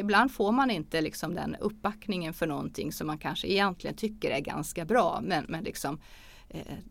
ibland 0.00 0.32
får 0.32 0.52
man 0.52 0.70
inte 0.70 1.00
liksom 1.00 1.34
den 1.34 1.56
uppbackningen 1.60 2.34
för 2.34 2.46
någonting 2.46 2.92
som 2.92 3.06
man 3.06 3.18
kanske 3.18 3.48
egentligen 3.48 3.96
tycker 3.96 4.30
är 4.30 4.40
ganska 4.40 4.84
bra. 4.84 5.20
Men, 5.22 5.44
men 5.48 5.64
liksom, 5.64 5.98
Eh, 5.98 6.31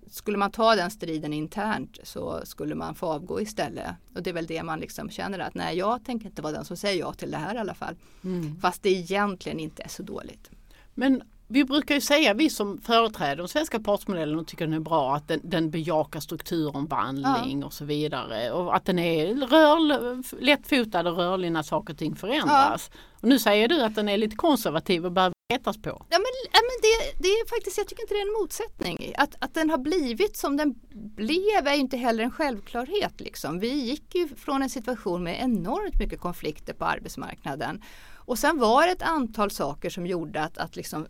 skulle 0.10 0.38
man 0.38 0.52
ta 0.52 0.76
den 0.76 0.92
striden 0.92 1.34
internt 1.34 1.98
så 2.04 2.42
skulle 2.44 2.76
man 2.76 2.96
få 2.96 3.08
avgå 3.08 3.42
istället. 3.42 3.96
Och 4.16 4.24
det 4.24 4.30
är 4.30 4.34
väl 4.34 4.48
det 4.48 4.64
man 4.64 4.80
liksom 4.80 5.10
känner 5.10 5.40
att 5.40 5.56
nej 5.56 5.78
jag 5.78 6.06
tänker 6.06 6.26
inte 6.26 6.42
vara 6.42 6.54
den 6.54 6.66
som 6.66 6.78
säger 6.78 7.00
ja 7.00 7.14
till 7.14 7.32
det 7.32 7.38
här 7.38 7.56
i 7.56 7.58
alla 7.58 7.74
fall. 7.74 7.96
Mm. 8.24 8.60
Fast 8.62 8.84
det 8.84 8.90
egentligen 8.90 9.60
inte 9.60 9.84
är 9.84 9.90
så 9.90 10.04
dåligt. 10.04 10.50
Men 10.94 11.24
vi 11.52 11.66
brukar 11.66 11.96
ju 11.96 12.02
säga, 12.02 12.34
vi 12.34 12.50
som 12.50 12.78
företräder 12.78 13.36
den 13.36 13.48
svenska 13.48 13.80
partsmodellen 13.80 14.40
och 14.40 14.48
tycker 14.48 14.66
den 14.66 14.74
är 14.74 14.80
bra, 14.80 15.16
att 15.16 15.28
den, 15.28 15.40
den 15.44 15.72
bejakar 15.72 16.20
strukturomvandling 16.20 17.60
ja. 17.60 17.66
och 17.66 17.74
så 17.74 17.86
vidare. 17.86 18.52
Och 18.52 18.76
att 18.76 18.86
den 18.86 19.00
är 19.00 19.36
rör, 19.36 20.42
lättfotad 20.42 21.08
och 21.08 21.18
rörlig 21.18 21.52
när 21.52 21.64
saker 21.64 21.94
och 21.94 22.00
ting 22.00 22.16
förändras. 22.16 22.90
Ja. 22.94 23.00
Och 23.22 23.28
nu 23.28 23.40
säger 23.40 23.68
du 23.68 23.82
att 23.82 23.96
den 23.96 24.10
är 24.10 24.18
lite 24.18 24.36
konservativ 24.36 25.06
och 25.06 25.12
behöver 25.12 25.34
retas 25.52 25.78
på. 25.78 25.90
Ja 25.90 26.18
men, 26.18 26.32
ja, 26.52 26.60
men 26.70 26.78
det, 26.82 27.24
det, 27.24 27.28
är 27.28 27.50
faktiskt, 27.50 27.78
jag 27.78 27.88
tycker 27.88 28.04
inte 28.04 28.14
det 28.14 28.20
är 28.20 28.28
en 28.28 28.42
motsättning. 28.42 29.14
Att, 29.18 29.36
att 29.40 29.54
den 29.54 29.70
har 29.70 29.78
blivit 29.78 30.38
som 30.38 30.58
den 30.58 30.76
blev 31.16 31.68
är 31.68 31.76
inte 31.76 31.98
heller 31.98 32.24
en 32.24 32.32
självklarhet. 32.32 33.20
Liksom. 33.20 33.60
Vi 33.60 33.74
gick 33.74 34.16
ju 34.16 34.28
från 34.28 34.62
en 34.62 34.70
situation 34.70 35.24
med 35.24 35.42
enormt 35.42 36.00
mycket 36.00 36.20
konflikter 36.20 36.74
på 36.74 36.86
arbetsmarknaden. 36.86 37.84
Och 38.26 38.40
sen 38.40 38.60
var 38.60 38.86
det 38.86 38.92
ett 38.92 39.02
antal 39.02 39.52
saker 39.52 39.90
som 39.90 40.08
gjorde 40.08 40.44
att, 40.44 40.58
att 40.58 40.76
liksom 40.76 41.08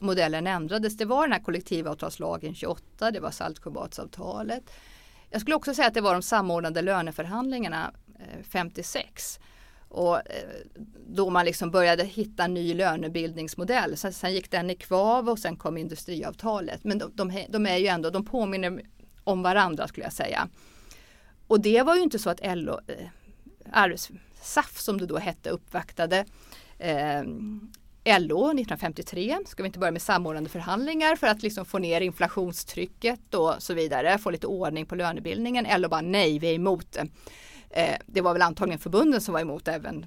modellen 0.00 0.46
ändrades. 0.46 0.96
Det 0.96 1.04
var 1.04 1.22
den 1.22 1.32
här 1.32 1.40
kollektivavtalslagen 1.40 2.54
28, 2.54 3.10
det 3.10 3.20
var 3.20 3.30
Saltsjöbadsavtalet. 3.30 4.70
Jag 5.30 5.40
skulle 5.40 5.56
också 5.56 5.74
säga 5.74 5.88
att 5.88 5.94
det 5.94 6.00
var 6.00 6.12
de 6.12 6.22
samordnade 6.22 6.82
löneförhandlingarna 6.82 7.92
eh, 8.18 8.44
56. 8.50 9.40
Och 9.88 10.16
eh, 10.16 10.22
då 11.06 11.30
man 11.30 11.44
liksom 11.44 11.70
började 11.70 12.04
hitta 12.04 12.44
en 12.44 12.54
ny 12.54 12.74
lönebildningsmodell. 12.74 13.96
Sen, 13.96 14.12
sen 14.12 14.32
gick 14.32 14.50
den 14.50 14.70
i 14.70 14.74
kvav 14.74 15.28
och 15.28 15.38
sen 15.38 15.56
kom 15.56 15.76
industriavtalet. 15.76 16.84
Men 16.84 16.98
de, 16.98 17.12
de, 17.14 17.46
de, 17.48 17.66
är 17.66 17.76
ju 17.76 17.86
ändå, 17.86 18.10
de 18.10 18.24
påminner 18.24 18.82
om 19.24 19.42
varandra 19.42 19.88
skulle 19.88 20.06
jag 20.06 20.12
säga. 20.12 20.48
Och 21.46 21.60
det 21.60 21.82
var 21.82 21.96
ju 21.96 22.02
inte 22.02 22.18
så 22.18 22.30
att 22.30 22.40
LO, 22.56 22.80
eh, 22.86 23.96
SAF 24.42 24.80
som 24.80 24.98
det 24.98 25.06
då 25.06 25.18
hette, 25.18 25.50
uppvaktade 25.50 26.24
eh, 26.78 27.22
LO 28.18 28.50
1953. 28.50 29.38
Ska 29.46 29.62
vi 29.62 29.66
inte 29.66 29.78
börja 29.78 29.90
med 29.90 30.02
samordnande 30.02 30.50
förhandlingar 30.50 31.16
för 31.16 31.26
att 31.26 31.42
liksom 31.42 31.64
få 31.64 31.78
ner 31.78 32.00
inflationstrycket 32.00 33.34
och 33.34 33.54
så 33.58 33.74
vidare, 33.74 34.18
få 34.18 34.30
lite 34.30 34.46
ordning 34.46 34.86
på 34.86 34.94
lönebildningen. 34.94 35.80
LO 35.80 35.88
bara 35.88 36.00
nej, 36.00 36.38
vi 36.38 36.50
är 36.50 36.54
emot 36.54 36.92
det. 36.92 37.06
Eh, 37.70 37.96
det 38.06 38.20
var 38.20 38.32
väl 38.32 38.42
antagligen 38.42 38.78
förbunden 38.78 39.20
som 39.20 39.34
var 39.34 39.40
emot 39.40 39.68
även 39.68 40.06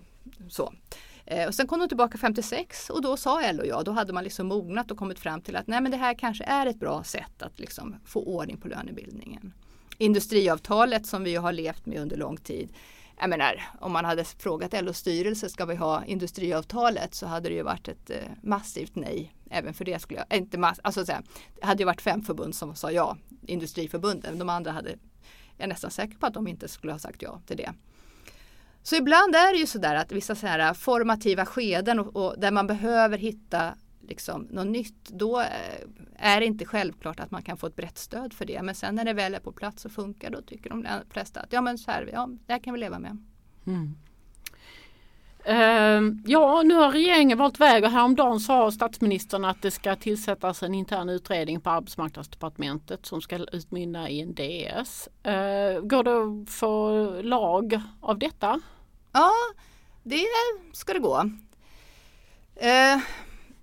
så. 0.50 0.74
Eh, 1.26 1.48
och 1.48 1.56
sen 1.56 1.68
kom 1.68 1.80
de 1.80 1.88
tillbaka 1.88 2.18
56 2.18 2.90
och 2.90 3.02
då 3.02 3.18
sa 3.18 3.52
LO 3.52 3.66
ja, 3.66 3.84
då 3.84 3.92
hade 3.92 4.14
man 4.14 4.24
liksom 4.24 4.48
mognat 4.48 4.92
och 4.92 4.98
kommit 4.98 5.20
fram 5.20 5.42
till 5.42 5.56
att 5.56 5.68
nej 5.68 5.82
men 5.82 5.92
det 5.92 5.98
här 5.98 6.14
kanske 6.14 6.44
är 6.44 6.66
ett 6.66 6.80
bra 6.80 7.04
sätt 7.04 7.42
att 7.42 7.60
liksom 7.60 7.96
få 8.06 8.24
ordning 8.24 8.58
på 8.58 8.68
lönebildningen. 8.68 9.54
Industriavtalet 9.98 11.06
som 11.06 11.24
vi 11.24 11.36
har 11.36 11.52
levt 11.52 11.86
med 11.86 12.02
under 12.02 12.18
lång 12.18 12.38
tid. 12.38 12.70
Jag 13.20 13.30
menar, 13.30 13.62
om 13.80 13.92
man 13.92 14.06
hade 14.06 14.24
frågat 14.24 14.84
LOs 14.84 14.98
styrelse 14.98 15.50
ska 15.50 15.66
vi 15.66 15.76
ha 15.76 16.06
industriavtalet 16.06 17.16
så 17.16 17.26
hade 17.26 17.50
det 17.50 17.56
ju 17.56 17.64
varit 17.64 17.88
ett 17.88 18.10
eh, 18.10 18.18
massivt 18.42 18.96
nej. 18.96 19.34
Även 19.50 19.74
för 19.74 19.86
det 19.86 20.00
skulle 20.00 20.20
jag, 20.20 20.26
eh, 20.30 20.38
inte 20.38 20.58
mass, 20.58 20.80
alltså 20.84 21.06
så 21.06 21.12
här, 21.12 21.22
det 21.60 21.66
hade 21.66 21.82
ju 21.82 21.86
varit 21.86 22.02
fem 22.02 22.22
förbund 22.22 22.56
som 22.56 22.76
sa 22.76 22.92
ja, 22.92 23.18
industriförbunden. 23.48 24.40
De 24.40 24.50
andra 24.50 24.72
hade 24.72 24.96
jag 25.62 25.66
är 25.66 25.70
nästan 25.70 25.92
säker 25.92 26.18
på 26.18 26.26
att 26.26 26.34
de 26.34 26.48
inte 26.48 26.68
skulle 26.68 26.92
ha 26.92 27.00
sagt 27.00 27.22
ja 27.22 27.42
till 27.46 27.58
det. 27.58 27.74
Så 28.84 28.96
ibland 28.96 29.36
är 29.36 29.54
det 29.54 29.60
ju 29.60 29.66
sådär 29.66 29.96
att 29.96 30.12
vissa 30.12 30.36
så 30.36 30.48
här 30.48 30.74
formativa 30.74 31.46
skeden 31.46 32.00
och, 32.00 32.16
och 32.16 32.40
där 32.40 32.52
man 32.52 32.68
behöver 32.68 33.18
hitta 33.18 33.74
liksom 34.02 34.42
något 34.42 34.68
nytt, 34.68 35.10
då 35.10 35.40
eh, 35.42 35.48
är 36.16 36.40
det 36.40 36.46
inte 36.46 36.66
självklart 36.66 37.20
att 37.20 37.32
man 37.32 37.44
kan 37.44 37.58
få 37.58 37.68
ett 37.68 37.76
brett 37.76 37.98
stöd 37.98 38.34
för 38.34 38.46
det. 38.46 38.62
Men 38.62 38.76
sen 38.76 38.96
när 38.96 39.06
det 39.06 39.14
väl 39.14 39.36
är 39.36 39.40
på 39.40 39.52
plats 39.52 39.86
och 39.86 39.92
funkar 39.92 40.30
då 40.30 40.42
tycker 40.42 40.70
de 40.70 40.88
flesta 41.10 41.40
att 41.40 41.54
ja 41.54 41.62
men 41.62 41.78
så 41.78 41.92
här, 41.92 42.10
ja, 42.14 42.30
det 42.46 42.54
här 42.54 42.60
kan 42.60 42.74
vi 42.74 42.80
leva 42.80 43.00
med. 43.00 43.18
Mm. 43.68 43.96
Ehm, 45.46 46.24
ja, 46.26 46.62
nu 46.64 46.74
har 46.74 46.92
regeringen 46.92 47.38
valt 47.38 47.60
väg 47.60 47.84
och 47.84 47.92
häromdagen 47.92 48.40
sa 48.40 48.72
statsministern 48.72 49.46
att 49.46 49.62
det 49.62 49.72
ska 49.72 49.96
tillsättas 49.96 50.64
en 50.64 50.74
intern 50.74 51.10
utredning 51.10 51.62
på 51.62 51.70
arbetsmarknadsdepartementet 51.70 53.06
som 53.06 53.22
ska 53.22 53.38
utmynna 53.52 54.10
i 54.10 54.22
en 54.22 54.34
DS. 54.36 55.10
Ehm, 55.24 55.88
går 55.88 56.04
det 56.04 56.44
att 56.44 56.50
få 56.50 56.92
lag 57.22 57.82
av 58.02 58.20
detta? 58.20 58.62
Ja, 59.12 59.32
det 60.04 60.26
ska 60.74 60.94
det 60.94 61.00
gå. 61.00 61.30
Ehm, 62.56 63.02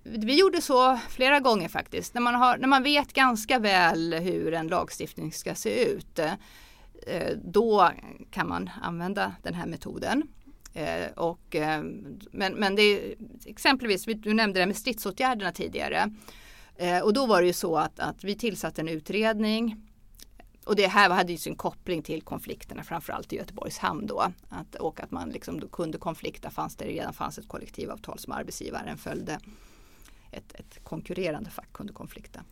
vi 0.03 0.39
gjorde 0.39 0.61
så 0.61 0.99
flera 1.09 1.39
gånger 1.39 1.69
faktiskt. 1.69 2.13
När 2.13 2.21
man, 2.21 2.35
har, 2.35 2.57
när 2.57 2.67
man 2.67 2.83
vet 2.83 3.13
ganska 3.13 3.59
väl 3.59 4.13
hur 4.13 4.53
en 4.53 4.67
lagstiftning 4.67 5.31
ska 5.31 5.55
se 5.55 5.83
ut 5.91 6.19
eh, 6.19 7.31
då 7.43 7.89
kan 8.31 8.47
man 8.47 8.69
använda 8.81 9.35
den 9.43 9.53
här 9.53 9.65
metoden. 9.65 10.23
Eh, 10.73 11.11
och, 11.15 11.55
eh, 11.55 11.83
men, 12.31 12.53
men 12.53 12.75
det 12.75 12.81
är 12.81 13.15
exempelvis, 13.45 14.05
du 14.05 14.33
nämnde 14.33 14.59
det 14.59 14.65
med 14.65 14.77
stridsåtgärderna 14.77 15.51
tidigare. 15.51 16.13
Eh, 16.75 16.99
och 16.99 17.13
då 17.13 17.25
var 17.25 17.41
det 17.41 17.47
ju 17.47 17.53
så 17.53 17.77
att, 17.77 17.99
att 17.99 18.23
vi 18.23 18.35
tillsatte 18.35 18.81
en 18.81 18.87
utredning 18.87 19.89
och 20.69 20.75
det 20.75 20.87
här 20.87 21.09
hade 21.09 21.31
ju 21.31 21.37
sin 21.37 21.55
koppling 21.55 22.01
till 22.01 22.21
konflikterna 22.21 22.83
framförallt 22.83 23.33
i 23.33 23.35
Göteborgs 23.35 23.77
hamn 23.77 24.07
då. 24.07 24.31
Att, 24.49 24.75
och 24.75 24.99
att 24.99 25.11
man 25.11 25.29
liksom 25.29 25.59
då 25.59 25.67
kunde 25.67 25.97
konflikta 25.97 26.49
fanns 26.49 26.75
det 26.75 26.85
redan 26.85 27.13
fanns 27.13 27.37
ett 27.37 27.47
kollektivavtal 27.47 28.19
som 28.19 28.33
arbetsgivaren 28.33 28.97
följde. 28.97 29.39
Ett, 30.31 30.53
ett 30.53 30.83
konkurrerande 30.83 31.49
fack 31.49 31.73
kunde 31.73 31.93
konflikta. 31.93 32.43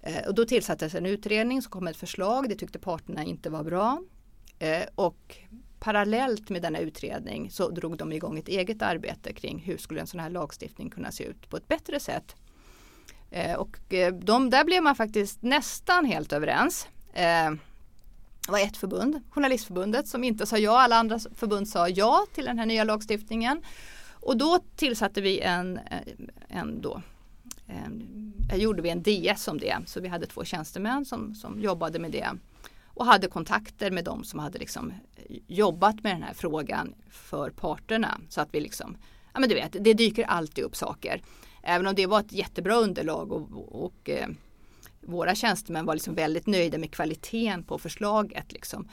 Eh, 0.00 0.28
och 0.28 0.34
då 0.34 0.44
tillsattes 0.44 0.94
en 0.94 1.06
utredning 1.06 1.62
som 1.62 1.70
kom 1.70 1.84
med 1.84 1.90
ett 1.90 1.96
förslag. 1.96 2.48
Det 2.48 2.54
tyckte 2.54 2.78
parterna 2.78 3.24
inte 3.24 3.50
var 3.50 3.64
bra. 3.64 4.02
Eh, 4.58 4.84
och 4.94 5.36
parallellt 5.78 6.50
med 6.50 6.62
denna 6.62 6.78
utredning 6.78 7.50
så 7.50 7.68
drog 7.68 7.96
de 7.96 8.12
igång 8.12 8.38
ett 8.38 8.48
eget 8.48 8.82
arbete 8.82 9.32
kring 9.32 9.58
hur 9.58 9.76
skulle 9.76 10.00
en 10.00 10.06
sån 10.06 10.20
här 10.20 10.30
lagstiftning 10.30 10.90
kunna 10.90 11.12
se 11.12 11.24
ut 11.24 11.50
på 11.50 11.56
ett 11.56 11.68
bättre 11.68 12.00
sätt. 12.00 12.36
Eh, 13.30 13.54
och 13.54 13.94
eh, 13.94 14.14
de, 14.14 14.50
där 14.50 14.64
blev 14.64 14.82
man 14.82 14.96
faktiskt 14.96 15.42
nästan 15.42 16.04
helt 16.04 16.32
överens. 16.32 16.88
Eh, 17.12 17.50
det 18.46 18.52
var 18.52 18.58
ett 18.58 18.76
förbund, 18.76 19.20
Journalistförbundet, 19.30 20.08
som 20.08 20.24
inte 20.24 20.46
sa 20.46 20.58
ja. 20.58 20.80
Alla 20.80 20.96
andra 20.96 21.18
förbund 21.34 21.68
sa 21.68 21.88
ja 21.88 22.26
till 22.34 22.44
den 22.44 22.58
här 22.58 22.66
nya 22.66 22.84
lagstiftningen. 22.84 23.62
Och 24.10 24.36
då 24.36 24.58
tillsatte 24.76 25.20
vi 25.20 25.40
en, 25.40 25.76
eh, 25.76 26.00
en 26.48 26.80
då, 26.80 27.02
en, 27.66 28.32
gjorde 28.54 28.82
vi 28.82 28.90
en 28.90 29.02
DS 29.02 29.48
om 29.48 29.58
det. 29.58 29.76
Så 29.86 30.00
vi 30.00 30.08
hade 30.08 30.26
två 30.26 30.44
tjänstemän 30.44 31.04
som, 31.04 31.34
som 31.34 31.60
jobbade 31.60 31.98
med 31.98 32.10
det. 32.10 32.28
Och 32.96 33.06
hade 33.06 33.28
kontakter 33.28 33.90
med 33.90 34.04
de 34.04 34.24
som 34.24 34.38
hade 34.38 34.58
liksom 34.58 34.90
eh, 34.90 35.36
jobbat 35.46 36.02
med 36.02 36.14
den 36.14 36.22
här 36.22 36.34
frågan 36.34 36.94
för 37.10 37.50
parterna. 37.50 38.20
Så 38.28 38.40
att 38.40 38.48
vi 38.52 38.60
liksom, 38.60 38.96
ja 39.34 39.40
men 39.40 39.48
du 39.48 39.54
vet, 39.54 39.76
det 39.80 39.94
dyker 39.94 40.24
alltid 40.24 40.64
upp 40.64 40.76
saker. 40.76 41.22
Även 41.62 41.86
om 41.86 41.94
det 41.94 42.06
var 42.06 42.20
ett 42.20 42.32
jättebra 42.32 42.74
underlag 42.74 43.32
och, 43.32 43.84
och 43.84 44.10
eh, 44.10 44.28
våra 45.00 45.34
tjänstemän 45.34 45.86
var 45.86 45.94
liksom 45.94 46.14
väldigt 46.14 46.46
nöjda 46.46 46.78
med 46.78 46.92
kvaliteten 46.92 47.62
på 47.62 47.78
förslaget. 47.78 48.52
Liksom. 48.52 48.88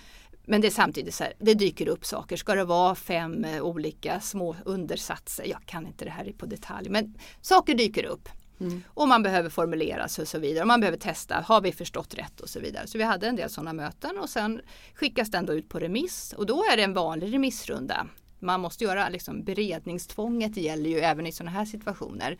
Men 0.45 0.61
det 0.61 0.67
är 0.67 0.71
samtidigt 0.71 1.13
så 1.13 1.23
här, 1.23 1.33
det 1.39 1.53
dyker 1.53 1.87
upp 1.87 2.05
saker. 2.05 2.37
Ska 2.37 2.55
det 2.55 2.63
vara 2.63 2.95
fem 2.95 3.45
eh, 3.45 3.61
olika 3.61 4.19
små 4.19 4.55
undersatser? 4.65 5.45
Jag 5.45 5.65
kan 5.65 5.87
inte 5.87 6.05
det 6.05 6.11
här 6.11 6.33
på 6.37 6.45
detalj, 6.45 6.89
men 6.89 7.15
saker 7.41 7.73
dyker 7.73 8.05
upp. 8.05 8.29
Mm. 8.59 8.83
Och 8.87 9.07
man 9.07 9.23
behöver 9.23 9.49
formulera 9.49 10.07
sig 10.07 10.21
och 10.21 10.27
så 10.27 10.39
vidare. 10.39 10.61
Och 10.61 10.67
man 10.67 10.79
behöver 10.79 10.97
testa, 10.97 11.35
har 11.47 11.61
vi 11.61 11.71
förstått 11.71 12.13
rätt 12.13 12.39
och 12.39 12.49
så 12.49 12.59
vidare. 12.59 12.87
Så 12.87 12.97
vi 12.97 13.03
hade 13.03 13.27
en 13.27 13.35
del 13.35 13.49
sådana 13.49 13.73
möten 13.73 14.17
och 14.17 14.29
sen 14.29 14.61
skickas 14.93 15.31
den 15.31 15.45
då 15.45 15.53
ut 15.53 15.69
på 15.69 15.79
remiss 15.79 16.33
och 16.37 16.45
då 16.45 16.63
är 16.71 16.77
det 16.77 16.83
en 16.83 16.93
vanlig 16.93 17.33
remissrunda. 17.33 18.07
Man 18.39 18.59
måste 18.61 18.83
göra 18.83 19.09
liksom 19.09 19.43
beredningstvånget 19.43 20.57
gäller 20.57 20.89
ju 20.89 20.99
även 20.99 21.27
i 21.27 21.31
sådana 21.31 21.51
här 21.51 21.65
situationer. 21.65 22.37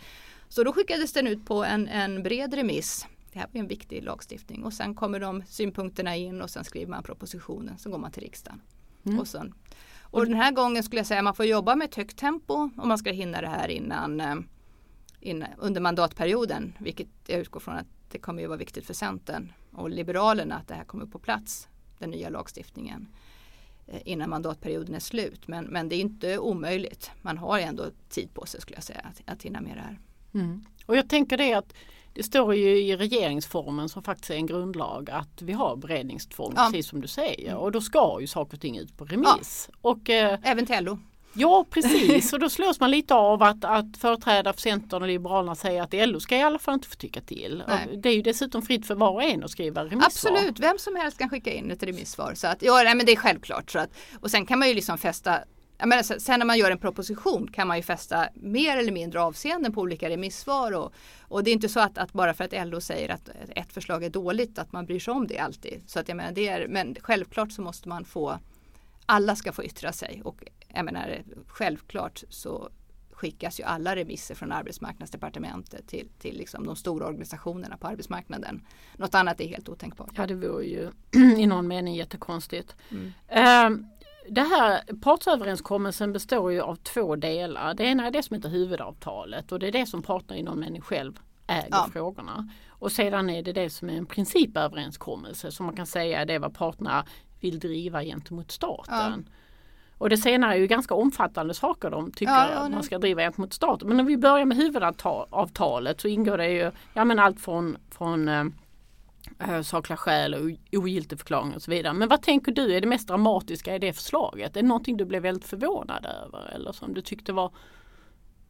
Så 0.50 0.64
då 0.64 0.74
skickades 0.74 1.14
den 1.14 1.28
ut 1.28 1.46
på 1.46 1.64
en, 1.64 1.88
en 1.88 2.24
bred 2.24 2.54
remiss 2.54 3.08
det 3.34 3.40
här 3.40 3.48
blir 3.48 3.62
en 3.62 3.68
viktig 3.68 4.04
lagstiftning 4.04 4.64
och 4.64 4.74
sen 4.74 4.96
kommer 4.96 5.20
de 5.20 5.44
synpunkterna 5.48 6.16
in 6.16 6.42
och 6.42 6.50
sen 6.50 6.64
skriver 6.64 6.92
man 6.92 7.04
propositionen. 7.04 7.78
Så 7.78 7.90
går 7.90 7.98
man 7.98 8.12
till 8.12 8.24
riksdagen. 8.24 8.62
Mm. 9.06 9.20
Och, 9.20 9.28
sen, 9.28 9.54
och 10.02 10.26
den 10.26 10.34
här 10.34 10.52
gången 10.52 10.84
skulle 10.84 11.00
jag 11.00 11.08
säga 11.08 11.20
att 11.20 11.24
man 11.24 11.36
får 11.36 11.46
jobba 11.46 11.76
med 11.76 11.86
ett 11.86 11.96
högt 11.96 12.18
tempo 12.18 12.54
om 12.54 12.88
man 12.88 12.98
ska 12.98 13.12
hinna 13.12 13.42
det 13.42 13.48
här 13.48 13.68
innan, 13.68 14.22
innan 15.24 15.50
under 15.58 15.82
mandatperioden. 15.82 16.74
Vilket 16.80 17.08
jag 17.28 17.40
utgår 17.40 17.60
från 17.60 17.76
att 17.76 17.88
det 18.12 18.20
kommer 18.20 18.44
att 18.44 18.50
vara 18.50 18.58
viktigt 18.58 18.86
för 18.86 18.94
Centern 18.94 19.54
och 19.72 19.90
Liberalerna 19.90 20.56
att 20.56 20.68
det 20.68 20.74
här 20.74 20.84
kommer 20.84 21.06
på 21.06 21.20
plats. 21.20 21.68
Den 22.00 22.10
nya 22.10 22.30
lagstiftningen 22.30 23.08
eh, 23.88 24.02
innan 24.06 24.30
mandatperioden 24.30 24.96
är 24.96 25.00
slut. 25.00 25.48
Men, 25.48 25.66
men 25.66 25.90
det 25.90 25.96
är 25.96 26.00
inte 26.00 26.38
omöjligt. 26.38 27.12
Man 27.22 27.38
har 27.38 27.60
ändå 27.60 27.86
tid 28.10 28.34
på 28.34 28.46
sig 28.46 28.62
skulle 28.62 28.78
jag 28.78 28.84
säga 28.84 29.00
att, 29.00 29.34
att 29.34 29.44
hinna 29.44 29.62
med 29.62 29.78
det 29.78 29.82
här. 29.82 30.00
Mm. 30.34 30.66
Och 30.86 30.98
jag 30.98 31.10
tänker 31.10 31.38
det 31.38 31.54
att 31.54 31.74
det 32.14 32.24
står 32.24 32.56
ju 32.56 32.78
i 32.78 32.98
regeringsformen 32.98 33.90
som 33.90 34.04
faktiskt 34.04 34.30
är 34.30 34.36
en 34.36 34.46
grundlag 34.46 35.10
att 35.10 35.42
vi 35.42 35.54
har 35.54 35.76
beredningstvång 35.76 36.54
ja. 36.56 36.70
precis 36.72 36.88
som 36.88 37.02
du 37.02 37.08
säger 37.08 37.52
mm. 37.52 37.58
och 37.58 37.72
då 37.72 37.82
ska 37.82 38.18
ju 38.22 38.28
saker 38.28 38.58
och 38.58 38.62
ting 38.62 38.78
ut 38.78 38.98
på 38.98 39.06
remiss. 39.06 39.70
Ja. 39.72 39.78
Och, 39.82 40.10
eh, 40.10 40.40
Även 40.44 40.66
till 40.66 40.84
LO. 40.84 41.00
Ja 41.34 41.66
precis 41.70 42.34
och 42.34 42.40
då 42.40 42.50
slås 42.50 42.80
man 42.80 42.92
lite 42.92 43.16
av 43.16 43.44
att, 43.44 43.66
att 43.66 43.98
företrädare 43.98 44.54
för 44.54 44.62
Centern 44.62 45.02
och 45.02 45.08
Liberalerna 45.08 45.56
säger 45.56 45.82
att 45.82 46.10
LO 46.10 46.20
ska 46.20 46.38
i 46.38 46.42
alla 46.42 46.60
fall 46.60 46.74
inte 46.74 46.88
få 46.88 46.96
tycka 46.96 47.22
till. 47.22 47.64
Det 47.98 48.10
är 48.10 48.14
ju 48.14 48.22
dessutom 48.22 48.62
fritt 48.62 48.88
för 48.88 48.96
var 48.96 49.12
och 49.12 49.24
en 49.24 49.44
att 49.44 49.52
skriva 49.52 49.86
remissvar. 49.86 50.06
Absolut, 50.06 50.60
vem 50.60 50.78
som 50.78 50.96
helst 50.96 51.18
kan 51.18 51.30
skicka 51.30 51.54
in 51.54 51.72
ett 51.72 51.84
remissvar. 51.84 52.34
Så 52.36 52.48
att, 52.48 52.62
ja, 52.62 52.82
nej, 52.84 52.96
men 52.96 53.06
det 53.06 53.12
är 53.12 53.16
självklart. 53.16 53.72
Så 53.72 53.80
att, 53.80 53.90
och 54.20 54.32
sen 54.32 54.46
kan 54.46 54.60
man 54.60 54.68
ju 54.68 54.74
liksom 54.74 54.98
fästa 54.98 55.40
menar, 55.86 56.04
sen 56.04 56.40
när 56.40 56.46
man 56.46 56.58
gör 56.58 56.72
en 56.72 56.78
proposition 56.78 57.48
kan 57.54 57.68
man 57.68 57.78
ju 57.78 57.84
fästa 57.84 58.28
mer 58.34 58.78
eller 58.78 58.92
mindre 58.92 59.22
avseenden 59.22 59.74
på 59.74 59.82
olika 59.82 60.10
remissvar. 60.10 60.72
Och, 60.72 60.94
och 61.22 61.44
det 61.44 61.52
är 61.52 61.54
inte 61.54 61.70
så 61.70 61.80
att, 61.80 61.98
att, 61.98 62.14
bara 62.14 62.34
för 62.34 62.44
att 62.44 62.68
LO 62.68 62.82
säger 62.82 63.10
att 63.10 63.30
ett 63.56 63.74
förslag 63.74 64.04
är 64.04 64.10
dåligt 64.10 64.60
att 64.60 64.72
man 64.72 64.86
bryr 64.86 65.00
sig 65.00 65.12
om 65.12 65.28
det 65.28 65.40
alltid. 65.40 65.82
Så 65.88 66.00
att 66.00 66.08
jag 66.08 66.18
menar, 66.18 66.32
det 66.32 66.48
är, 66.48 66.68
men 66.68 66.96
självklart 67.02 67.52
så 67.52 67.62
måste 67.62 67.90
man 67.90 68.06
få 68.06 68.40
alla 69.06 69.36
ska 69.36 69.52
få 69.52 69.64
yttra 69.64 69.92
sig 69.92 70.22
och 70.24 70.44
jag 70.74 70.86
menar, 70.86 71.24
självklart 71.48 72.24
så 72.30 72.70
skickas 73.12 73.60
ju 73.60 73.64
alla 73.64 73.96
remisser 73.96 74.36
från 74.36 74.52
arbetsmarknadsdepartementet 74.52 75.88
till, 75.88 76.10
till 76.20 76.38
liksom 76.38 76.66
de 76.66 76.76
stora 76.76 77.08
organisationerna 77.08 77.78
på 77.78 77.88
arbetsmarknaden. 77.88 78.66
Något 78.98 79.16
annat 79.16 79.42
är 79.42 79.48
helt 79.48 79.70
otänkbart. 79.70 80.12
Ja 80.18 80.28
det 80.28 80.36
vore 80.36 80.66
ju 80.66 80.92
i 81.38 81.46
någon 81.46 81.68
mening 81.68 81.96
jättekonstigt. 81.96 82.76
Mm. 82.90 83.06
Uh, 83.06 83.86
det 84.30 84.42
här 84.42 84.96
partsöverenskommelsen 85.02 86.14
består 86.14 86.52
ju 86.52 86.62
av 86.62 86.76
två 86.76 87.16
delar. 87.16 87.74
Det 87.74 87.84
ena 87.84 88.08
är 88.08 88.12
det 88.12 88.24
som 88.24 88.36
heter 88.36 88.50
huvudavtalet 88.50 89.52
och 89.52 89.60
det 89.60 89.68
är 89.68 89.72
det 89.72 89.86
som 89.86 90.02
parterna 90.02 90.40
inom 90.40 90.60
mening 90.60 90.82
själv 90.82 91.20
äger 91.48 91.68
ja. 91.72 91.90
frågorna. 91.94 92.50
Och 92.70 92.92
sedan 92.92 93.30
är 93.30 93.44
det 93.44 93.54
det 93.54 93.70
som 93.70 93.90
är 93.90 93.98
en 93.98 94.06
principöverenskommelse 94.06 95.52
som 95.52 95.66
man 95.66 95.76
kan 95.76 95.86
säga 95.86 96.22
är 96.22 96.26
det 96.26 96.40
vad 96.40 96.54
parterna 96.54 97.06
vill 97.40 97.60
driva 97.60 98.04
gentemot 98.04 98.52
staten. 98.52 99.26
Ja. 99.28 99.34
Och 99.98 100.10
det 100.10 100.18
senare 100.18 100.54
är 100.54 100.58
ju 100.58 100.68
ganska 100.68 100.94
omfattande 100.94 101.54
saker 101.54 101.90
de 101.90 102.12
tycker 102.12 102.34
ja, 102.34 102.46
att 102.46 102.72
man 102.72 102.84
ska 102.84 103.00
driva 103.00 103.22
gentemot 103.22 103.54
staten. 103.54 103.88
Men 103.88 104.00
om 104.00 104.06
vi 104.06 104.18
börjar 104.18 104.46
med 104.46 104.58
huvudavtalet 104.58 106.02
så 106.02 106.08
ingår 106.08 106.38
det 106.38 106.50
ju 106.50 106.72
ja, 106.94 107.06
men 107.06 107.20
allt 107.20 107.42
från, 107.42 107.78
från 107.92 108.28
äh, 109.40 109.62
sakliga 109.62 109.98
skäl 109.98 110.34
och 110.34 110.78
ogiltigförklaring 110.80 111.56
och 111.56 111.62
så 111.62 111.72
vidare. 111.72 111.94
Men 111.94 112.10
vad 112.10 112.22
tänker 112.22 112.52
du 112.52 112.76
är 112.76 112.82
det 112.82 112.88
mest 112.88 113.08
dramatiska 113.08 113.76
i 113.76 113.80
det 113.80 113.94
förslaget? 113.94 114.58
Är 114.58 114.62
det 114.62 114.68
någonting 114.68 114.98
du 114.98 115.06
blev 115.06 115.22
väldigt 115.22 115.50
förvånad 115.50 116.06
över 116.06 116.52
eller 116.56 116.72
som 116.72 116.94
du 116.94 117.02
tyckte 117.02 117.34
var 117.34 117.52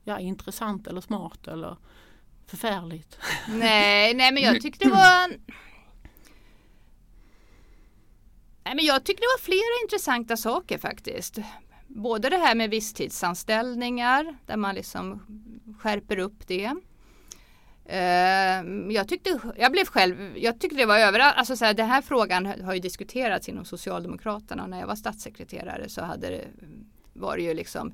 ja, 0.04 0.20
intressant 0.20 0.88
eller 0.88 1.02
smart 1.02 1.48
eller 1.48 1.78
förfärligt? 2.48 3.18
Nej, 3.48 4.14
nej 4.14 4.32
men 4.32 4.44
jag 4.44 4.62
tyckte 4.62 4.86
det 4.86 4.92
var 4.92 5.34
Nej, 8.66 8.76
men 8.76 8.86
jag 8.86 9.04
tycker 9.04 9.22
det 9.22 9.34
var 9.38 9.42
flera 9.42 9.84
intressanta 9.84 10.38
saker 10.38 10.78
faktiskt. 10.78 11.38
Både 11.88 12.30
det 12.30 12.38
här 12.38 12.56
med 12.56 12.70
visstidsanställningar 12.70 14.36
där 14.46 14.58
man 14.58 14.76
liksom 14.76 15.20
skärper 15.80 16.20
upp 16.20 16.48
det. 16.48 16.72
Ehm, 17.86 18.92
jag 18.92 19.08
tyckte, 19.08 19.40
jag 19.58 19.72
blev 19.72 19.86
själv, 19.86 20.38
jag 20.38 20.60
tyckte 20.60 20.78
det 20.78 20.86
var 20.86 21.00
överraskande. 21.00 21.40
Alltså 21.40 21.56
så 21.56 21.66
här, 21.66 21.74
den 21.74 21.88
här 21.88 22.02
frågan 22.02 22.46
har 22.46 22.74
ju 22.74 22.80
diskuterats 22.80 23.50
inom 23.50 23.66
Socialdemokraterna. 23.66 24.68
När 24.68 24.80
jag 24.80 24.88
var 24.88 24.96
statssekreterare 24.96 25.90
så 25.90 26.02
hade 26.02 26.30
det, 26.30 26.48
var 27.14 27.38
det 27.38 27.44
ju 27.44 27.54
liksom 27.54 27.94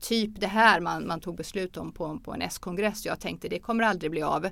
typ 0.00 0.40
det 0.40 0.46
här 0.46 0.80
man, 0.80 1.06
man 1.06 1.20
tog 1.20 1.36
beslut 1.36 1.76
om 1.76 1.92
på, 1.92 2.18
på 2.24 2.32
en 2.32 2.42
S-kongress. 2.42 3.06
Jag 3.06 3.20
tänkte 3.20 3.48
det 3.48 3.58
kommer 3.58 3.84
aldrig 3.84 4.10
bli 4.10 4.22
av. 4.22 4.48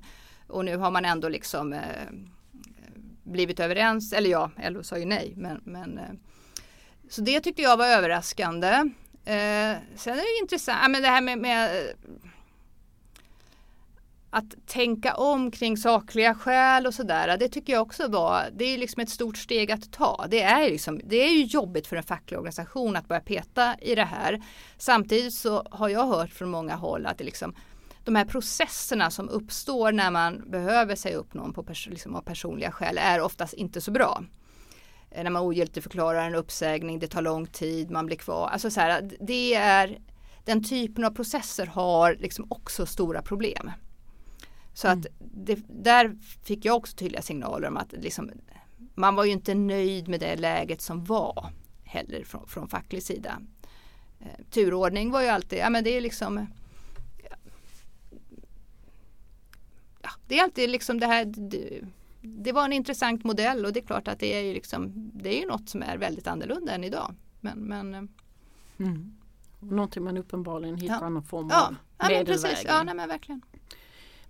Och 0.47 0.65
nu 0.65 0.77
har 0.77 0.91
man 0.91 1.05
ändå 1.05 1.29
liksom 1.29 1.73
eh, 1.73 1.81
blivit 3.29 3.61
överens. 3.61 4.13
Eller 4.13 4.31
ja, 4.31 4.51
LO 4.57 4.83
sa 4.83 4.99
ju 4.99 5.05
nej. 5.05 5.33
Men, 5.37 5.61
men, 5.65 5.99
eh, 5.99 6.11
så 7.11 7.21
det 7.21 7.41
tyckte 7.41 7.63
jag 7.63 7.77
var 7.77 7.87
överraskande. 7.87 8.69
Eh, 9.25 9.77
sen 9.97 10.13
är 10.13 10.39
det 10.39 10.43
intressant, 10.43 10.91
men 10.91 11.03
det 11.03 11.09
här 11.09 11.21
med, 11.21 11.39
med 11.39 11.77
eh, 11.77 11.95
att 14.31 14.67
tänka 14.67 15.15
om 15.15 15.51
kring 15.51 15.77
sakliga 15.77 16.35
skäl 16.35 16.87
och 16.87 16.95
sådär. 16.95 17.37
Det 17.37 17.49
tycker 17.49 17.73
jag 17.73 17.83
också 17.83 18.09
var, 18.09 18.49
det 18.53 18.65
är 18.65 18.79
liksom 18.79 19.03
ett 19.03 19.11
stort 19.11 19.37
steg 19.37 19.73
att 19.73 19.93
ta. 19.93 20.27
Det 20.31 20.43
är, 20.43 20.71
liksom, 20.71 21.01
det 21.05 21.17
är 21.17 21.31
ju 21.31 21.45
jobbigt 21.45 21.87
för 21.87 21.97
en 21.97 22.03
facklig 22.03 22.39
organisation 22.39 22.97
att 22.97 23.09
börja 23.09 23.21
peta 23.21 23.77
i 23.81 23.95
det 23.95 24.05
här. 24.05 24.43
Samtidigt 24.79 25.35
så 25.35 25.67
har 25.71 25.89
jag 25.89 26.07
hört 26.07 26.31
från 26.31 26.51
många 26.51 26.75
håll 26.75 27.07
att 27.07 27.19
det 27.19 27.25
liksom, 27.25 27.55
de 28.09 28.17
här 28.17 28.25
processerna 28.25 29.11
som 29.11 29.29
uppstår 29.29 29.93
när 29.93 30.11
man 30.11 30.51
behöver 30.51 30.95
säga 30.95 31.17
upp 31.17 31.35
någon 31.35 31.53
på 31.53 31.63
pers 31.63 31.89
liksom 31.91 32.15
av 32.15 32.21
personliga 32.21 32.73
skäl 32.73 32.99
är 32.99 33.21
oftast 33.21 33.55
inte 33.55 33.81
så 33.81 33.91
bra. 33.91 34.25
Eh, 35.11 35.23
när 35.23 35.31
man 35.31 35.43
ogiltigförklarar 35.43 36.27
en 36.27 36.35
uppsägning, 36.35 36.99
det 36.99 37.09
tar 37.09 37.23
lång 37.23 37.47
tid, 37.47 37.91
man 37.91 38.07
blir 38.07 38.17
kvar. 38.17 38.49
Alltså 38.49 38.71
så 38.71 38.81
här, 38.81 39.11
det 39.21 39.55
är, 39.55 39.99
den 40.45 40.65
typen 40.65 41.05
av 41.05 41.11
processer 41.11 41.67
har 41.67 42.17
liksom 42.21 42.47
också 42.49 42.87
stora 42.87 43.23
problem. 43.23 43.71
Så 44.75 44.89
mm. 44.89 44.99
att 44.99 45.07
det, 45.19 45.59
där 45.69 46.19
fick 46.45 46.65
jag 46.65 46.77
också 46.77 46.97
tydliga 46.97 47.23
signaler 47.23 47.69
om 47.69 47.77
att 47.77 47.93
liksom, 47.93 48.31
man 48.95 49.15
var 49.15 49.25
ju 49.25 49.33
inte 49.33 49.55
nöjd 49.55 50.09
med 50.09 50.21
det 50.21 50.37
läget 50.37 50.81
som 50.81 51.05
var 51.05 51.53
heller 51.85 52.25
från, 52.25 52.47
från 52.47 52.69
facklig 52.69 53.03
sida. 53.03 53.41
Eh, 54.21 54.45
turordning 54.51 55.11
var 55.11 55.23
ju 55.23 55.29
alltid, 55.29 55.59
ja 55.59 55.71
men 55.71 55.85
det 55.85 55.97
är 55.97 56.01
liksom 56.01 56.47
ja, 60.09 60.21
Det 60.27 60.39
är 60.39 60.45
alltid 60.45 60.71
liksom 60.71 61.01
det 61.01 61.07
här 61.07 61.25
det, 61.25 61.81
det, 62.21 62.53
var 62.53 62.65
en 62.65 62.73
intressant 62.73 63.25
modell 63.25 63.65
och 63.65 63.73
det 63.73 63.81
är 63.81 63.87
klart 63.87 64.09
att 64.09 64.19
det 64.19 64.35
är 64.35 64.41
ju 64.41 64.55
liksom 64.55 65.11
Det 65.15 65.37
är 65.37 65.41
ju 65.41 65.47
något 65.47 65.69
som 65.69 65.83
är 65.83 65.97
väldigt 65.97 66.27
annorlunda 66.27 66.73
än 66.73 66.85
idag. 66.85 67.15
Men, 67.41 67.59
men 67.59 67.95
eh, 67.95 68.03
mm. 68.79 69.15
Någonting 69.61 70.05
man 70.05 70.17
uppenbarligen 70.17 70.77
hittar 70.77 71.03
ja. 71.03 71.09
någon 71.09 71.23
form 71.23 71.45
av 71.45 71.77
ja, 71.99 72.09
medelväg. 72.09 72.57
Ja. 72.57 72.61
Ja, 72.67 72.83
nej, 72.83 72.95
men 72.95 73.09
verkligen. 73.09 73.43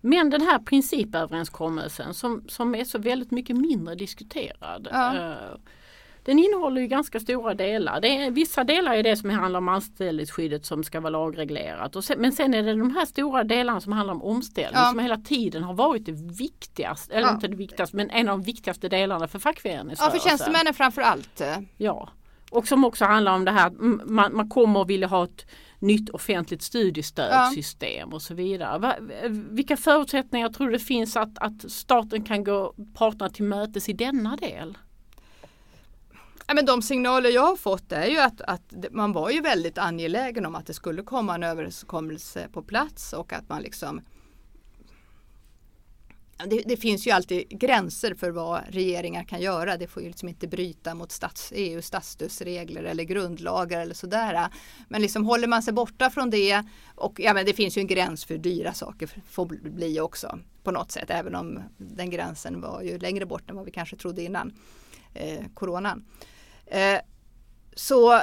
Men 0.01 0.31
den 0.31 0.41
här 0.41 0.59
principöverenskommelsen 0.59 2.15
som, 2.15 2.49
som 2.49 2.75
är 2.75 2.85
så 2.85 2.99
väldigt 2.99 3.31
mycket 3.31 3.57
mindre 3.57 3.95
diskuterad. 3.95 4.89
Ja. 4.91 5.39
Den 6.29 6.39
innehåller 6.39 6.81
ju 6.81 6.87
ganska 6.87 7.21
stora 7.21 7.55
delar. 7.55 8.01
Det 8.01 8.09
är, 8.17 8.31
vissa 8.31 8.65
delar 8.65 8.95
är 8.95 9.03
det 9.03 9.17
som 9.17 9.31
handlar 9.31 9.59
om 9.59 9.69
anställningsskyddet 9.69 10.67
som 10.67 10.85
ska 10.85 11.01
vara 11.01 11.11
lagreglerat. 11.11 12.05
Sen, 12.05 12.21
men 12.21 12.33
sen 12.33 12.55
är 12.55 12.63
det 12.63 12.75
de 12.75 12.91
här 12.97 13.05
stora 13.07 13.45
delarna 13.45 13.81
som 13.81 13.93
handlar 13.93 14.15
om 14.15 14.23
omställning 14.23 14.81
Ja. 14.83 14.91
som 14.91 14.99
hela 14.99 15.17
tiden 15.17 15.63
har 15.63 15.75
varit 15.75 16.07
det 16.07 16.13
viktigaste, 16.39 17.15
eller 17.15 17.27
Ja. 17.29 17.35
inte 17.35 17.49
det 17.49 17.57
viktigaste 17.57 17.97
men 17.97 18.11
en 18.11 18.29
av 18.29 18.39
de 18.39 18.45
viktigaste 18.45 18.89
delarna 18.89 19.29
för 19.29 19.39
Ja, 19.39 19.41
fackföreningsrörelsen. 19.41 20.21
för 20.21 20.29
tjänstemännen 20.29 20.75
framför 20.75 21.03
allt. 21.03 21.43
Ja, 21.77 22.09
och 22.51 22.69
som 22.69 22.85
också 22.85 23.05
handlar 23.05 23.35
om 23.35 23.45
det 23.45 23.51
här 23.51 23.67
att 23.67 23.73
man, 24.11 24.37
man 24.37 24.49
kommer 24.49 24.83
att 24.83 24.89
vilja 24.89 25.07
ha 25.09 25.25
ett 25.25 25.47
nytt 25.79 26.11
offentligt 26.11 26.63
studiestödssystem 26.63 28.13
och 28.13 28.23
så 28.23 28.35
vidare. 28.35 28.79
Va, 28.79 28.95
vilka 29.51 29.77
förutsättningar 29.77 30.49
tror 30.49 30.67
du 30.67 30.73
det 30.73 30.79
finns 30.79 31.17
att, 31.17 31.39
att 31.39 31.71
staten 31.71 32.25
kan 32.25 32.45
gå 32.45 32.75
parterna 32.95 33.31
till 33.31 33.45
mötes 33.45 33.89
i 33.89 33.93
denna 33.93 34.37
del? 34.37 34.79
Ja, 36.49 36.55
men 36.55 36.67
de 36.67 36.83
signaler 36.83 37.31
jag 37.31 37.47
har 37.47 37.57
fått 37.57 37.93
är 37.93 38.07
ju 38.07 38.19
att, 38.19 38.41
att 38.41 38.75
man 38.91 39.13
var 39.13 39.31
ju 39.31 39.41
väldigt 39.41 39.79
angelägen 39.79 40.47
om 40.47 40.55
att 40.55 40.67
det 40.67 40.75
skulle 40.75 41.03
komma 41.03 41.35
en 41.35 41.43
överenskommelse 41.43 42.49
på 42.53 42.63
plats 42.63 43.13
och 43.13 43.33
att 43.33 43.49
man 43.49 43.63
liksom 43.63 44.01
det, 46.47 46.63
det 46.67 46.77
finns 46.77 47.07
ju 47.07 47.11
alltid 47.11 47.49
gränser 47.49 48.15
för 48.15 48.31
vad 48.31 48.61
regeringar 48.69 49.25
kan 49.25 49.41
göra. 49.41 49.77
Det 49.77 49.87
får 49.87 50.03
ju 50.03 50.09
liksom 50.09 50.29
inte 50.29 50.49
bryta 50.49 50.95
mot 50.95 51.13
stats, 51.13 51.53
EUs 51.57 51.87
statsstödsregler 51.87 52.83
eller 52.83 53.05
grundlagar 53.05 53.81
eller 53.81 53.95
sådär. 53.95 54.49
Men 54.89 55.03
liksom 55.03 55.27
håller 55.27 55.49
man 55.49 55.63
sig 55.63 55.73
borta 55.73 56.11
från 56.11 56.31
det 56.31 56.63
och 56.95 57.21
ja, 57.21 57.35
men 57.35 57.47
det 57.47 57.53
finns 57.53 57.77
ju 57.77 57.81
en 57.81 57.87
gräns 57.87 58.25
för 58.25 58.35
hur 58.35 58.43
dyra 58.43 58.73
saker 58.73 59.11
får 59.29 59.47
bli 59.47 60.01
också 60.01 60.39
på 60.63 60.71
något 60.71 60.93
sätt. 60.93 61.11
Även 61.11 61.35
om 61.35 61.63
den 61.77 62.11
gränsen 62.11 62.61
var 62.61 62.83
ju 62.83 62.99
längre 62.99 63.27
bort 63.27 63.51
än 63.51 63.57
vad 63.57 63.65
vi 63.65 63.71
kanske 63.71 63.97
trodde 63.97 64.23
innan 64.23 64.53
eh, 65.15 65.45
coronan. 65.55 66.05
Eh, 66.71 67.01
så 67.75 68.21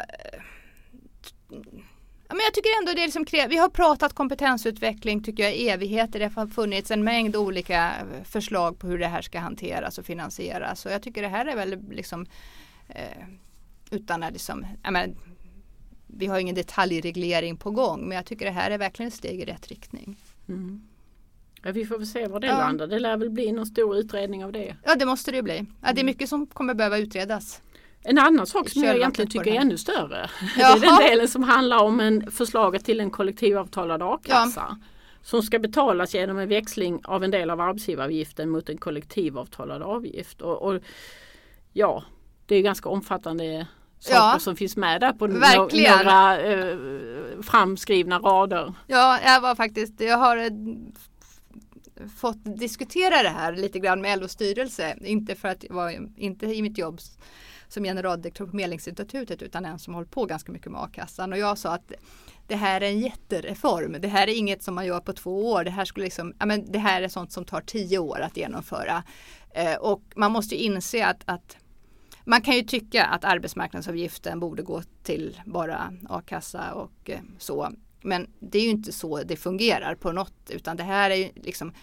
ja, 2.28 2.34
men 2.36 2.39
jag 2.39 2.54
tycker 2.54 2.80
ändå 2.82 2.93
det 2.93 3.02
är 3.02 3.06
liksom, 3.06 3.26
vi 3.50 3.58
har 3.58 3.70
pratat 3.70 4.14
kompetensutveckling 4.14 5.24
tycker 5.24 5.43
jag 5.43 5.56
i 5.56 5.70
evigheter. 5.70 6.20
Det 6.20 6.34
har 6.36 6.48
funnits 6.48 6.91
en 6.91 7.04
mängd 7.04 7.36
olika 7.36 7.91
förslag 8.24 8.80
på 8.80 8.88
hur 8.88 8.98
det 9.00 9.08
här 9.08 9.22
ska 9.22 9.39
hanteras 9.39 9.98
och 9.98 10.06
finansieras. 10.06 10.82
Så 10.82 10.89
jag 10.89 11.02
tycker 11.02 11.22
det 11.22 11.28
här 11.28 11.46
är 11.46 11.56
väl 11.56 11.80
liksom 11.91 12.26
eh, 12.89 13.28
utan 13.91 14.24
att 14.24 14.34
liksom, 14.34 14.66
ja, 14.84 14.91
men, 14.91 15.16
vi 16.08 16.26
har 16.26 16.39
ingen 16.39 16.56
detaljreglering 16.56 17.58
på 17.58 17.72
gång 17.72 18.08
men 18.08 18.16
jag 18.16 18.26
tycker 18.26 18.46
det 18.46 18.52
här 18.52 18.72
är 18.72 18.78
verkligen 18.78 19.08
ett 19.08 19.14
steg 19.14 19.39
i 19.39 19.46
rätt 19.46 19.68
riktning. 19.68 20.18
Ja, 21.64 21.72
vi 21.72 21.86
får 21.86 21.98
väl 21.98 22.08
se 22.08 22.28
var 22.28 22.39
det 22.39 22.48
Ja. 22.48 22.58
landar. 22.58 22.88
Det 22.88 23.00
lär 23.00 23.18
väl 23.18 23.30
bli 23.30 23.52
någon 23.52 23.66
stor 23.66 23.98
utredning 23.98 24.46
av 24.46 24.52
det. 24.52 24.76
Ja 24.84 24.96
det 24.96 25.06
måste 25.06 25.32
det 25.32 25.38
ju 25.38 25.43
bli. 25.43 25.66
Ja, 25.82 25.93
det 25.93 26.02
är 26.02 26.06
mycket 26.06 26.30
som 26.30 26.48
kommer 26.48 26.74
behöva 26.74 26.98
utredas. 26.98 27.62
En 28.06 28.18
annan 28.18 28.47
sak 28.47 28.70
som 28.70 28.84
jag 28.84 28.95
egentligen 28.95 29.32
tycker 29.32 29.45
det 29.51 29.58
är 29.58 29.62
ännu 29.62 29.78
större. 29.78 30.30
Det 30.56 30.62
Jaha. 30.62 30.76
är 30.76 30.80
den 30.80 30.97
delen 31.10 31.28
som 31.28 31.43
handlar 31.43 31.80
om 31.84 31.99
en 31.99 32.32
förslaget 32.32 32.86
till 32.86 32.99
en 32.99 33.10
kollektivavtalad 33.12 34.01
a-kassa. 34.01 34.78
Som 35.22 35.41
ska 35.43 35.60
betalas 35.60 36.14
genom 36.14 36.38
en 36.38 36.49
växling 36.49 37.01
av 37.03 37.24
en 37.24 37.32
del 37.32 37.49
av 37.49 37.62
arbetsgivaravgiften 37.62 38.49
mot 38.49 38.70
en 38.70 38.78
kollektivavtalad 38.78 39.82
avgift. 39.82 40.41
Och, 40.41 40.62
och 40.62 40.82
Ja, 41.74 42.03
det 42.45 42.56
är 42.56 42.62
ganska 42.62 42.89
omfattande 42.89 43.68
saker 43.99 44.16
Ja. 44.18 44.39
som 44.39 44.56
finns 44.56 44.78
med 44.78 45.01
där 45.01 45.14
på 45.14 45.28
Verkligen. 45.28 45.97
några 45.97 46.41
eh, 46.41 46.78
framskrivna 47.41 48.20
rader. 48.20 48.74
Ja, 48.88 49.20
jag 49.26 49.41
var 49.41 49.56
faktiskt, 49.56 50.01
jag 50.01 50.18
har 50.18 50.38
eh, 50.38 50.49
fått 52.18 52.38
diskutera 52.60 53.24
det 53.24 53.30
här 53.30 53.53
lite 53.56 53.80
grann 53.80 54.01
med 54.01 54.20
LOs 54.20 54.32
styrelse. 54.32 54.97
Inte 55.01 55.36
för 55.36 55.47
att 55.47 55.64
jag 55.64 55.76
var 55.76 56.10
inte 56.18 56.45
i 56.45 56.62
mitt 56.62 56.78
jobb 56.78 56.99
som 57.68 57.84
generaldirektör 57.84 58.45
på 58.45 58.55
Medlingsinstitutet 58.55 59.41
utan 59.41 59.66
en 59.66 59.80
som 59.80 59.93
hållit 59.93 60.11
på 60.11 60.26
ganska 60.26 60.51
mycket 60.51 60.72
med 60.72 60.82
a-kassan. 60.82 61.34
Och 61.34 61.39
jag 61.39 61.57
sa 61.57 61.74
att 61.74 61.91
det 62.47 62.55
här 62.55 62.82
är 62.82 62.88
en 62.88 62.99
jättereform. 62.99 63.95
Det 63.99 64.07
här 64.07 64.28
är 64.28 64.38
inget 64.38 64.63
som 64.63 64.76
man 64.76 64.86
gör 64.86 64.99
på 64.99 65.13
två 65.13 65.51
år. 65.51 65.63
Det 65.63 65.72
här, 65.72 65.86
skulle 65.86 66.03
liksom, 66.03 66.34
ja, 66.39 66.45
men 66.45 66.72
det 66.72 66.80
här 66.80 67.01
är 67.01 67.07
sånt 67.07 67.32
som 67.32 67.45
tar 67.45 67.61
tio 67.61 67.97
år 67.97 68.20
att 68.20 68.38
genomföra. 68.38 69.03
Eh, 69.49 69.76
och 69.76 70.01
man 70.16 70.32
måste 70.32 70.55
ju 70.55 70.61
inse 70.61 71.05
att, 71.05 71.22
att 71.26 71.57
man 72.24 72.41
kan 72.41 72.55
ju 72.55 72.61
tycka 72.61 73.05
att 73.05 73.24
arbetsmarknadsavgiften 73.24 74.39
borde 74.39 74.63
gå 74.63 74.82
till 75.03 75.41
bara 75.45 75.93
a-kassa 76.09 76.74
och 76.74 77.09
eh, 77.09 77.20
så. 77.38 77.70
Men 78.01 78.28
det 78.39 78.57
är 78.57 78.63
ju 78.63 78.70
inte 78.70 78.91
så 78.91 79.24
det 79.24 79.36
fungerar 79.36 79.95
på 79.95 80.11
något 80.11 80.49
utan 80.49 80.78
det 80.78 80.84
här 80.84 81.09
är 81.09 81.16
ju 81.16 81.30
liksom 81.36 81.74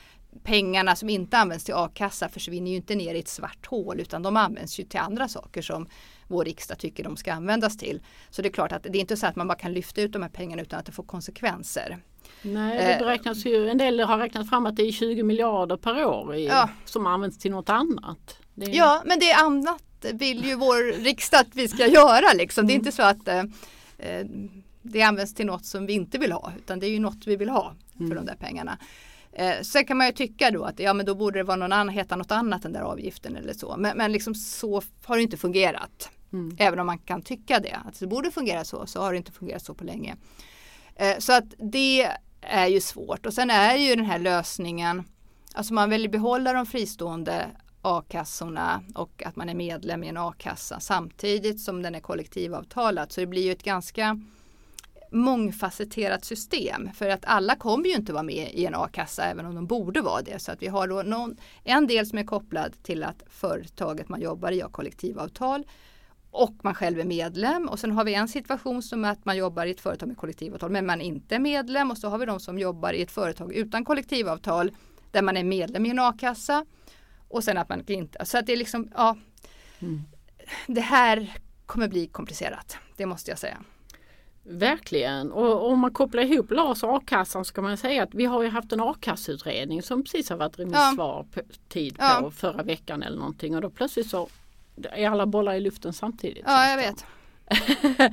pengarna 0.44 0.96
som 0.96 1.08
inte 1.08 1.38
används 1.38 1.64
till 1.64 1.74
a-kassa 1.74 2.28
försvinner 2.28 2.70
ju 2.70 2.76
inte 2.76 2.94
ner 2.94 3.14
i 3.14 3.18
ett 3.18 3.28
svart 3.28 3.66
hål 3.66 4.00
utan 4.00 4.22
de 4.22 4.36
används 4.36 4.80
ju 4.80 4.84
till 4.84 5.00
andra 5.00 5.28
saker 5.28 5.62
som 5.62 5.86
vår 6.28 6.44
riksdag 6.44 6.78
tycker 6.78 7.04
de 7.04 7.16
ska 7.16 7.32
användas 7.32 7.76
till. 7.78 8.00
Så 8.30 8.42
det 8.42 8.48
är 8.48 8.52
klart 8.52 8.72
att 8.72 8.82
det 8.82 8.98
är 8.98 9.00
inte 9.00 9.16
så 9.16 9.26
att 9.26 9.36
man 9.36 9.48
bara 9.48 9.58
kan 9.58 9.72
lyfta 9.72 10.00
ut 10.00 10.12
de 10.12 10.22
här 10.22 10.28
pengarna 10.28 10.62
utan 10.62 10.78
att 10.78 10.86
det 10.86 10.92
får 10.92 11.02
konsekvenser. 11.02 11.98
Nej, 12.42 12.78
det 12.78 12.92
Eh. 12.94 12.98
beräknas 12.98 13.46
ju, 13.46 13.68
en 13.68 13.78
del 13.78 14.00
har 14.00 14.18
räknat 14.18 14.48
fram 14.48 14.66
att 14.66 14.76
det 14.76 14.82
är 14.82 14.92
20 14.92 15.22
miljarder 15.22 15.76
per 15.76 16.04
år 16.06 16.34
i, 16.34 16.46
Ja. 16.46 16.68
som 16.84 17.06
används 17.06 17.38
till 17.38 17.50
något 17.50 17.68
annat. 17.68 18.38
Är, 18.60 18.68
Ja, 18.76 19.02
men 19.06 19.18
det 19.18 19.30
är 19.30 19.44
annat 19.44 19.82
vill 20.12 20.44
ju 20.44 20.56
vår 20.56 21.04
riksdag 21.04 21.40
att 21.40 21.54
vi 21.54 21.68
ska 21.68 21.86
göra 21.86 22.32
liksom. 22.34 22.66
Det 22.66 22.72
är 22.72 22.74
inte 22.74 22.92
så 22.92 23.02
att 23.02 23.28
eh, 23.28 23.38
eh, 23.98 24.26
det 24.82 25.02
används 25.02 25.34
till 25.34 25.46
något 25.46 25.64
som 25.64 25.86
vi 25.86 25.92
inte 25.92 26.18
vill 26.18 26.32
ha 26.32 26.52
utan 26.58 26.80
det 26.80 26.86
är 26.86 26.90
ju 26.90 26.98
något 26.98 27.26
vi 27.26 27.36
vill 27.36 27.48
ha 27.48 27.74
för 27.98 28.14
de 28.14 28.26
där 28.26 28.36
pengarna. 28.40 28.78
Eh, 29.32 29.60
sen 29.62 29.84
kan 29.84 29.96
man 29.96 30.06
ju 30.06 30.12
tycka 30.12 30.50
då 30.50 30.64
att 30.64 30.78
ja 30.78 30.92
men 30.92 31.06
då 31.06 31.14
borde 31.14 31.38
det 31.38 31.42
vara 31.42 31.56
någon 31.56 31.72
annan, 31.72 31.88
heta 31.88 32.16
något 32.16 32.30
annat 32.30 32.62
den 32.62 32.72
där 32.72 32.80
avgiften 32.80 33.36
eller 33.36 33.52
så. 33.52 33.76
Men, 33.78 33.96
men 33.96 34.12
liksom 34.12 34.34
så 34.34 34.82
har 35.04 35.16
det 35.16 35.22
inte 35.22 35.36
fungerat. 35.36 36.10
Även 36.58 36.78
om 36.78 36.86
man 36.86 36.98
kan 36.98 37.22
tycka 37.22 37.60
det, 37.60 37.78
att 37.84 38.00
det 38.00 38.06
borde 38.06 38.30
fungera 38.30 38.64
så, 38.64 38.86
så 38.86 39.00
har 39.00 39.12
det 39.12 39.16
inte 39.16 39.32
fungerat 39.32 39.64
så 39.64 39.74
på 39.74 39.84
länge. 39.84 40.16
Eh, 40.96 41.18
så 41.18 41.32
att 41.32 41.54
det 41.58 42.08
är 42.40 42.66
ju 42.66 42.80
svårt 42.80 43.26
och 43.26 43.34
sen 43.34 43.50
är 43.50 43.76
ju 43.76 43.96
den 43.96 44.04
här 44.04 44.18
lösningen, 44.18 45.04
alltså 45.52 45.74
man 45.74 45.90
vill 45.90 46.10
behålla 46.10 46.52
de 46.52 46.66
fristående 46.66 47.46
a-kassorna 47.82 48.82
och 48.94 49.22
att 49.26 49.36
man 49.36 49.48
är 49.48 49.54
medlem 49.54 50.04
i 50.04 50.08
en 50.08 50.16
a-kassa 50.16 50.80
samtidigt 50.80 51.60
som 51.60 51.82
den 51.82 51.94
är 51.94 52.00
kollektivavtalad. 52.00 53.12
Så 53.12 53.20
det 53.20 53.26
blir 53.26 53.42
ju 53.42 53.52
ett 53.52 53.62
ganska 53.62 54.20
mångfacetterat 55.12 56.24
system. 56.24 56.90
För 56.94 57.08
att 57.08 57.24
alla 57.24 57.56
kommer 57.56 57.88
ju 57.88 57.94
inte 57.94 58.12
vara 58.12 58.22
med 58.22 58.50
i 58.54 58.66
en 58.66 58.74
a-kassa 58.74 59.24
även 59.24 59.46
om 59.46 59.54
de 59.54 59.66
borde 59.66 60.00
vara 60.00 60.22
det. 60.22 60.38
Så 60.38 60.52
att 60.52 60.62
vi 60.62 60.66
har 60.66 60.88
då 60.88 61.02
någon, 61.02 61.36
en 61.64 61.86
del 61.86 62.06
som 62.06 62.18
är 62.18 62.24
kopplad 62.24 62.82
till 62.82 63.04
att 63.04 63.22
företaget 63.30 64.08
man 64.08 64.20
jobbar 64.20 64.52
i 64.52 64.60
har 64.60 64.70
kollektivavtal 64.70 65.64
och 66.30 66.54
man 66.62 66.74
själv 66.74 67.00
är 67.00 67.04
medlem. 67.04 67.68
Och 67.68 67.78
sen 67.78 67.92
har 67.92 68.04
vi 68.04 68.14
en 68.14 68.28
situation 68.28 68.82
som 68.82 69.04
är 69.04 69.10
att 69.10 69.24
man 69.24 69.36
jobbar 69.36 69.66
i 69.66 69.70
ett 69.70 69.80
företag 69.80 70.06
med 70.06 70.16
kollektivavtal 70.16 70.70
men 70.70 70.86
man 70.86 71.00
inte 71.00 71.34
är 71.34 71.38
medlem. 71.38 71.90
Och 71.90 71.98
så 71.98 72.08
har 72.08 72.18
vi 72.18 72.26
de 72.26 72.40
som 72.40 72.58
jobbar 72.58 72.92
i 72.92 73.02
ett 73.02 73.10
företag 73.10 73.54
utan 73.54 73.84
kollektivavtal 73.84 74.72
där 75.10 75.22
man 75.22 75.36
är 75.36 75.44
medlem 75.44 75.86
i 75.86 75.90
en 75.90 75.98
a-kassa. 75.98 76.66
Och 77.28 77.44
sen 77.44 77.58
att 77.58 77.68
man 77.68 77.84
inte, 77.86 78.24
så 78.24 78.38
att 78.38 78.46
det 78.46 78.52
är 78.52 78.56
liksom, 78.56 78.90
ja. 78.94 79.16
Det 80.66 80.80
här 80.80 81.36
kommer 81.66 81.88
bli 81.88 82.06
komplicerat, 82.06 82.76
det 82.96 83.06
måste 83.06 83.30
jag 83.30 83.38
säga. 83.38 83.58
Verkligen 84.44 85.32
och 85.32 85.70
om 85.70 85.78
man 85.78 85.92
kopplar 85.92 86.22
ihop 86.22 86.50
LAS 86.50 86.82
och 86.82 86.96
a-kassan 86.96 87.44
så 87.44 87.54
kan 87.54 87.64
man 87.64 87.76
säga 87.76 88.02
att 88.02 88.14
vi 88.14 88.24
har 88.24 88.42
ju 88.42 88.48
haft 88.48 88.72
en 88.72 88.80
a-kasseutredning 88.80 89.82
som 89.82 90.02
precis 90.04 90.30
har 90.30 90.36
varit 90.36 90.58
remissvar 90.58 91.26
på, 91.34 91.40
tid 91.68 91.98
på 91.98 92.04
Ja. 92.04 92.30
förra 92.36 92.62
veckan 92.62 93.02
eller 93.02 93.18
någonting 93.18 93.54
och 93.56 93.60
då 93.62 93.70
plötsligt 93.70 94.10
så 94.10 94.28
är 94.92 95.10
alla 95.10 95.26
bollar 95.26 95.54
i 95.54 95.60
luften 95.60 95.92
samtidigt. 95.92 96.44
Ja, 96.46 96.70
jag 96.70 96.76
vet. 96.76 97.04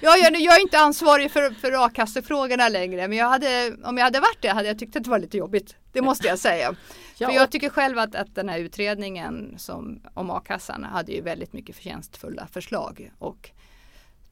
ja, 0.00 0.16
jag, 0.16 0.40
jag 0.40 0.56
är 0.56 0.60
inte 0.60 0.78
ansvarig 0.78 1.30
för, 1.30 1.50
för 1.50 1.84
a-kassefrågorna 1.84 2.68
längre 2.68 3.08
men 3.08 3.18
jag 3.18 3.28
hade, 3.28 3.76
om 3.84 3.96
jag 3.98 4.04
hade 4.04 4.20
varit 4.20 4.38
det 4.42 4.48
hade 4.48 4.68
jag 4.68 4.78
tyckt 4.78 4.96
att 4.96 5.04
det 5.04 5.10
var 5.10 5.18
lite 5.18 5.36
jobbigt. 5.36 5.76
Det 5.92 6.02
måste 6.02 6.26
jag 6.28 6.38
säga. 6.38 6.74
Ja, 7.18 7.28
För 7.28 7.34
jag 7.34 7.50
tycker 7.50 7.68
själv 7.68 7.98
att, 7.98 8.14
att 8.14 8.34
den 8.34 8.48
här 8.48 8.58
utredningen 8.58 9.54
som, 9.58 10.00
om 10.14 10.30
a-kassan 10.30 10.84
hade 10.84 11.12
ju 11.12 11.20
väldigt 11.20 11.52
mycket 11.52 11.76
förtjänstfulla 11.76 12.46
förslag 12.46 13.12
och 13.18 13.50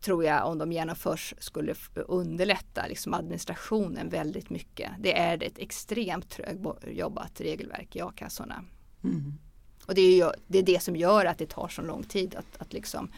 tror 0.01 0.25
jag 0.25 0.47
om 0.47 0.59
de 0.59 0.73
genomförs 0.73 1.35
skulle 1.39 1.75
underlätta 1.95 2.87
liksom 2.87 3.15
administrationen 3.15 4.09
väldigt 4.09 4.51
mycket. 4.51 4.91
Det 4.99 5.19
är 5.19 5.43
ett 5.43 5.59
extremt 5.59 6.31
trögjobbat 6.31 7.41
regelverk 7.41 7.97
i 7.97 8.01
a-kassorna. 8.01 8.65
Och 9.87 9.95
det 9.95 10.01
är, 10.01 10.17
ju, 10.17 10.31
det 10.47 10.59
är 10.59 10.63
det 10.63 10.83
som 10.83 10.97
gör 10.97 11.25
att 11.25 11.39
det 11.39 11.47
tar 11.47 11.69
så 11.69 11.83
lång 11.83 12.03
tid 12.03 12.35
att, 12.35 12.63
att 12.63 12.73
liksom 12.73 13.13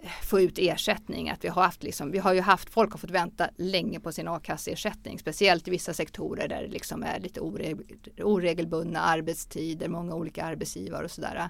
eh, 0.00 0.10
få 0.22 0.40
ut 0.40 0.58
ersättning. 0.58 1.30
Att 1.30 1.44
vi, 1.44 1.48
har 1.48 1.62
haft 1.62 1.82
liksom, 1.82 2.10
vi 2.10 2.18
har 2.18 2.32
ju 2.32 2.40
haft, 2.40 2.70
folk 2.70 2.92
har 2.92 2.98
fått 2.98 3.10
vänta 3.10 3.48
länge 3.56 4.00
på 4.00 4.12
sin 4.12 4.28
a-kasseersättning. 4.28 5.18
Speciellt 5.18 5.68
i 5.68 5.70
vissa 5.70 5.94
sektorer 5.94 6.48
där 6.48 6.62
det 6.62 6.68
liksom 6.68 7.02
är 7.02 7.20
lite 7.20 7.40
ore, 7.40 7.76
oregelbundna 8.18 9.00
arbetstider, 9.00 9.88
många 9.88 10.14
olika 10.14 10.44
arbetsgivare 10.44 11.04
och 11.04 11.10
sådär. 11.10 11.48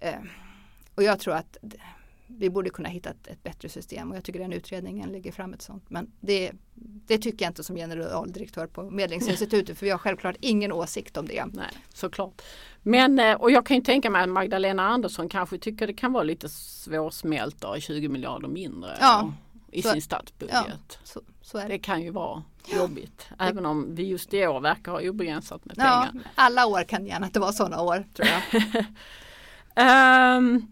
Eh, 0.00 0.20
och 0.94 1.02
jag 1.02 1.20
tror 1.20 1.34
att 1.34 1.56
vi 2.38 2.50
borde 2.50 2.70
kunna 2.70 2.88
hitta 2.88 3.10
ett, 3.10 3.26
ett, 3.26 3.42
bättre 3.42 3.68
system 3.68 4.10
och 4.10 4.16
jag 4.16 4.24
tycker 4.24 4.40
den 4.40 4.52
utredningen 4.52 5.12
lägger 5.12 5.32
fram 5.32 5.54
ett 5.54 5.62
sånt. 5.62 5.84
Men 5.88 6.10
det, 6.20 6.52
det 7.06 7.18
tycker 7.18 7.44
jag 7.44 7.50
inte 7.50 7.64
som 7.64 7.76
generaldirektör 7.76 8.66
på 8.66 8.90
Medlingsinstitutet 8.90 9.78
för 9.78 9.86
vi 9.86 9.90
har 9.90 9.98
självklart 9.98 10.36
ingen 10.40 10.72
åsikt 10.72 11.16
om 11.16 11.26
det. 11.26 11.44
Nej, 11.52 11.70
såklart. 11.94 12.42
Men 12.82 13.18
eh, 13.18 13.34
och 13.34 13.50
jag 13.50 13.66
kan 13.66 13.76
ju 13.76 13.82
tänka 13.82 14.10
mig 14.10 14.22
att 14.22 14.28
Magdalena 14.28 14.88
Andersson 14.88 15.28
kanske 15.28 15.58
tycker 15.58 15.86
det 15.86 15.92
kan 15.92 16.12
vara 16.12 16.24
lite 16.24 16.48
svårsmält 16.48 17.60
då, 17.60 17.76
20 17.80 18.08
miljarder 18.08 18.48
mindre 18.48 18.96
ja, 19.00 19.32
i 19.72 19.82
så, 19.82 19.90
sin 19.90 20.02
statsbudget. 20.02 20.64
Ja, 20.66 20.96
så, 21.04 21.20
så 21.42 21.58
det. 21.58 21.68
det. 21.68 21.78
kan 21.78 22.02
ju 22.02 22.10
vara 22.10 22.42
jobbigt. 22.74 23.26
Ja. 23.38 23.44
Även 23.44 23.66
om 23.66 23.94
vi 23.94 24.02
just 24.02 24.34
i 24.34 24.46
år 24.46 24.60
verkar 24.60 24.92
ha 24.92 25.00
obegränsat 25.00 25.64
med 25.64 25.76
pengar. 25.76 26.12
Alla 26.34 26.66
år 26.66 26.84
kan 26.84 27.06
gärna 27.06 27.26
inte 27.26 27.40
vara 27.40 27.52
sådana 27.52 27.82
år 27.82 28.04
tror 28.14 28.28
jag. 28.28 30.36
um, 30.38 30.71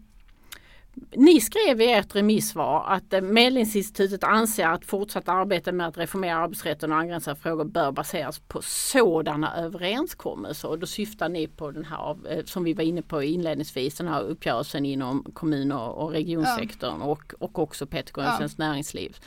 Ni 1.15 1.41
skrev 1.41 1.81
i 1.81 1.91
ert 1.91 2.15
remissvar 2.15 2.85
att 2.87 3.13
eh, 3.13 3.21
Medlingsinstitutet 3.21 4.23
anser 4.23 4.67
att 4.67 4.85
fortsatt 4.85 5.29
arbete 5.29 5.71
med 5.71 5.87
att 5.87 5.97
reformera 5.97 6.37
arbetsrätten 6.37 6.91
och 6.91 6.97
angränsande 6.97 7.41
frågor 7.41 7.63
bör 7.63 7.91
baseras 7.91 8.39
på 8.39 8.61
sådana 8.61 9.57
överenskommelser. 9.57 10.69
Och 10.69 10.79
då 10.79 10.87
syftar 10.87 11.29
ni 11.29 11.47
på 11.47 11.71
den 11.71 11.85
här, 11.85 12.17
eh, 12.29 12.43
som 12.45 12.63
vi 12.63 12.73
var 12.73 12.83
inne 12.83 13.01
på 13.01 13.23
inledningsvis, 13.23 13.95
den 13.95 14.07
här 14.07 14.21
uppgörelsen 14.21 14.85
inom 14.85 15.23
kommun 15.33 15.71
och 15.71 16.11
regionsektorn 16.11 16.99
ja. 16.99 17.05
och, 17.05 17.33
och 17.39 17.59
också 17.59 17.87
Peter 17.87 18.37
Svenskt 18.37 18.59
ja. 18.59 18.65
Näringsliv. 18.67 19.17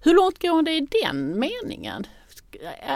Hur 0.00 0.14
långtgående 0.14 0.70
är 0.70 1.04
den 1.04 1.38
meningen? 1.38 2.06
Eh, 2.60 2.94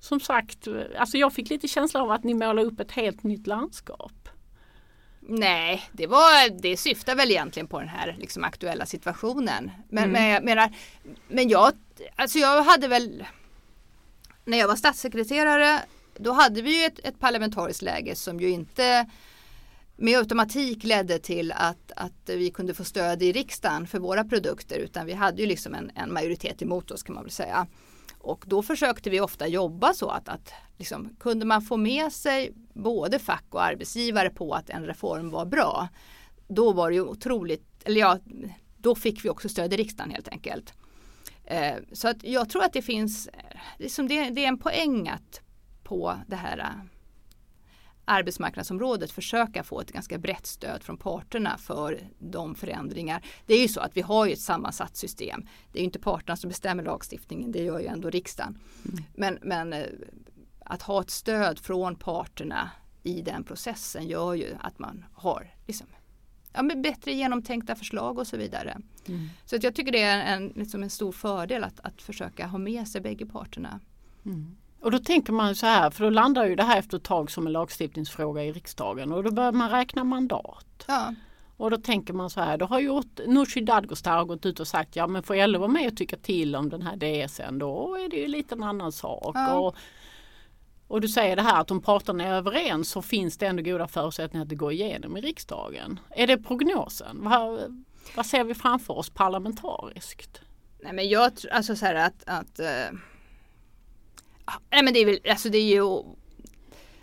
som 0.00 0.20
sagt, 0.20 0.68
alltså 0.98 1.18
jag 1.18 1.32
fick 1.32 1.50
lite 1.50 1.68
känsla 1.68 2.02
av 2.02 2.10
att 2.10 2.24
ni 2.24 2.34
målar 2.34 2.62
upp 2.62 2.80
ett 2.80 2.92
helt 2.92 3.22
nytt 3.22 3.46
landskap. 3.46 4.28
Nej, 5.28 5.88
det, 5.92 6.06
var, 6.06 6.60
det 6.60 6.76
syftar 6.76 7.14
väl 7.14 7.30
egentligen 7.30 7.66
på 7.66 7.80
den 7.80 7.88
här 7.88 8.16
liksom, 8.18 8.44
aktuella 8.44 8.86
situationen. 8.86 9.70
Men, 9.88 10.04
mm. 10.04 10.12
men, 10.12 10.30
jag 10.30 10.44
menar, 10.44 10.72
men 11.28 11.48
jag, 11.48 11.72
alltså 12.16 12.38
jag 12.38 12.62
hade 12.62 12.88
väl, 12.88 13.24
när 14.44 14.58
jag 14.58 14.68
var 14.68 14.76
statssekreterare, 14.76 15.80
då 16.18 16.32
hade 16.32 16.62
vi 16.62 16.80
ju 16.80 16.86
ett, 16.86 16.98
ett 16.98 17.20
parlamentariskt 17.20 17.82
läge 17.82 18.16
som 18.16 18.40
ju 18.40 18.50
inte 18.50 19.06
med 19.96 20.18
automatik 20.18 20.84
ledde 20.84 21.18
till 21.18 21.52
att, 21.52 21.92
att 21.96 22.12
vi 22.26 22.50
kunde 22.50 22.74
få 22.74 22.84
stöd 22.84 23.22
i 23.22 23.32
riksdagen 23.32 23.86
för 23.86 23.98
våra 23.98 24.24
produkter 24.24 24.78
utan 24.78 25.06
vi 25.06 25.12
hade 25.12 25.42
ju 25.42 25.48
liksom 25.48 25.74
en, 25.74 25.90
en 25.94 26.12
majoritet 26.12 26.62
emot 26.62 26.90
oss 26.90 27.02
kan 27.02 27.14
man 27.14 27.24
väl 27.24 27.32
säga. 27.32 27.66
Och 28.26 28.44
då 28.46 28.62
försökte 28.62 29.10
vi 29.10 29.20
ofta 29.20 29.48
jobba 29.48 29.94
så 29.94 30.08
att, 30.08 30.28
att 30.28 30.52
liksom, 30.76 31.16
kunde 31.20 31.46
man 31.46 31.62
få 31.62 31.76
med 31.76 32.12
sig 32.12 32.52
både 32.74 33.18
fack 33.18 33.44
och 33.50 33.62
arbetsgivare 33.62 34.30
på 34.30 34.52
att 34.52 34.70
en 34.70 34.86
reform 34.86 35.30
var 35.30 35.46
bra. 35.46 35.88
Då 36.48 36.72
var 36.72 36.90
det 36.90 36.94
ju 36.94 37.02
otroligt, 37.02 37.66
eller 37.84 38.00
ja, 38.00 38.18
då 38.76 38.94
fick 38.94 39.24
vi 39.24 39.28
också 39.28 39.48
stöd 39.48 39.72
i 39.72 39.76
riksdagen 39.76 40.10
helt 40.10 40.28
enkelt. 40.28 40.74
Eh, 41.44 41.74
så 41.92 42.08
att 42.08 42.24
jag 42.24 42.48
tror 42.48 42.64
att 42.64 42.72
det 42.72 42.82
finns, 42.82 43.26
eh, 43.26 43.58
liksom 43.78 44.08
det, 44.08 44.30
det 44.30 44.44
är 44.44 44.48
en 44.48 44.58
poäng 44.58 45.08
att 45.08 45.40
på 45.82 46.14
det 46.26 46.36
här 46.36 46.58
eh, 46.58 46.95
arbetsmarknadsområdet 48.06 49.10
försöka 49.10 49.62
få 49.62 49.80
ett 49.80 49.92
ganska 49.92 50.18
brett 50.18 50.46
stöd 50.46 50.82
från 50.82 50.96
parterna 50.96 51.58
för 51.58 52.00
de 52.18 52.54
förändringar. 52.54 53.24
Det 53.46 53.54
är 53.54 53.62
ju 53.62 53.68
så 53.68 53.80
att 53.80 53.96
vi 53.96 54.00
har 54.00 54.26
ju 54.26 54.32
ett 54.32 54.40
sammansatt 54.40 54.96
system. 54.96 55.48
Det 55.72 55.80
är 55.80 55.84
inte 55.84 55.98
parterna 55.98 56.36
som 56.36 56.48
bestämmer 56.48 56.82
lagstiftningen, 56.82 57.52
det 57.52 57.62
gör 57.62 57.80
ju 57.80 57.86
ändå 57.86 58.10
riksdagen. 58.10 58.58
Mm. 58.84 59.04
Men, 59.14 59.38
men 59.42 59.72
eh, 59.72 59.86
att 60.60 60.82
ha 60.82 61.00
ett 61.00 61.10
stöd 61.10 61.58
från 61.58 61.96
parterna 61.96 62.70
i 63.02 63.22
den 63.22 63.44
processen 63.44 64.06
gör 64.06 64.34
ju 64.34 64.54
att 64.60 64.78
man 64.78 65.04
har 65.12 65.54
liksom, 65.66 65.86
ja, 66.52 66.62
bättre 66.62 67.12
genomtänkta 67.12 67.74
förslag 67.74 68.18
och 68.18 68.26
så 68.26 68.36
vidare. 68.36 68.78
Mm. 69.06 69.28
Så 69.44 69.56
att 69.56 69.62
jag 69.62 69.74
tycker 69.74 69.92
det 69.92 70.02
är 70.02 70.34
en, 70.36 70.48
liksom 70.48 70.82
en 70.82 70.90
stor 70.90 71.12
fördel 71.12 71.64
att, 71.64 71.80
att 71.80 72.02
försöka 72.02 72.46
ha 72.46 72.58
med 72.58 72.88
sig 72.88 73.00
bägge 73.00 73.26
parterna. 73.26 73.80
Mm. 74.24 74.56
Och 74.86 74.92
då 74.92 74.98
tänker 74.98 75.32
man 75.32 75.54
så 75.54 75.66
här, 75.66 75.90
för 75.90 76.04
då 76.04 76.10
landar 76.10 76.46
ju 76.46 76.54
det 76.54 76.62
här 76.62 76.78
efter 76.78 76.96
ett 76.96 77.02
tag 77.02 77.30
som 77.30 77.46
en 77.46 77.52
lagstiftningsfråga 77.52 78.44
i 78.44 78.52
riksdagen 78.52 79.12
och 79.12 79.24
då 79.24 79.30
börjar 79.30 79.52
man 79.52 79.70
räkna 79.70 80.04
mandat. 80.04 80.84
Ja. 80.86 81.14
Och 81.56 81.70
då 81.70 81.76
tänker 81.76 82.12
man 82.12 82.30
så 82.30 82.40
här, 82.40 82.58
då 82.58 82.66
har 82.66 83.26
Nooshi 83.28 83.60
Dadgostar 83.60 84.24
gått 84.24 84.46
ut 84.46 84.60
och 84.60 84.66
sagt 84.66 84.96
ja 84.96 85.06
men 85.06 85.22
får 85.22 85.46
LO 85.46 85.58
vara 85.58 85.68
med 85.68 85.92
och 85.92 85.96
tycka 85.96 86.16
till 86.16 86.56
om 86.56 86.68
den 86.68 86.82
här 86.82 86.96
DSen 86.96 87.58
då 87.58 87.94
är 87.94 88.08
det 88.08 88.16
ju 88.16 88.26
lite 88.28 88.54
en 88.54 88.62
annan 88.62 88.92
sak. 88.92 89.36
Ja. 89.36 89.54
Och, 89.54 89.76
och 90.88 91.00
du 91.00 91.08
säger 91.08 91.36
det 91.36 91.42
här 91.42 91.60
att 91.60 91.70
om 91.70 91.82
parterna 91.82 92.24
är 92.24 92.32
överens 92.32 92.90
så 92.90 93.02
finns 93.02 93.38
det 93.38 93.46
ändå 93.46 93.62
goda 93.62 93.88
förutsättningar 93.88 94.42
att 94.42 94.48
det 94.48 94.54
går 94.54 94.72
igenom 94.72 95.16
i 95.16 95.20
riksdagen. 95.20 96.00
Är 96.10 96.26
det 96.26 96.38
prognosen? 96.38 97.16
Vad, 97.20 97.84
vad 98.16 98.26
ser 98.26 98.44
vi 98.44 98.54
framför 98.54 98.98
oss 98.98 99.10
parlamentariskt? 99.10 100.40
Nej 100.82 100.92
men 100.92 101.08
jag 101.08 101.36
tror 101.36 101.52
alltså 101.52 101.76
så 101.76 101.86
här 101.86 101.94
att, 101.94 102.22
att 102.26 102.60
uh 102.60 102.98
Nej 104.70 104.82
men 104.82 104.94
det 104.94 105.00
är 105.00 105.06
väl, 105.06 105.20
alltså 105.30 105.48
det 105.48 105.58
är 105.58 105.74
ju 105.74 106.02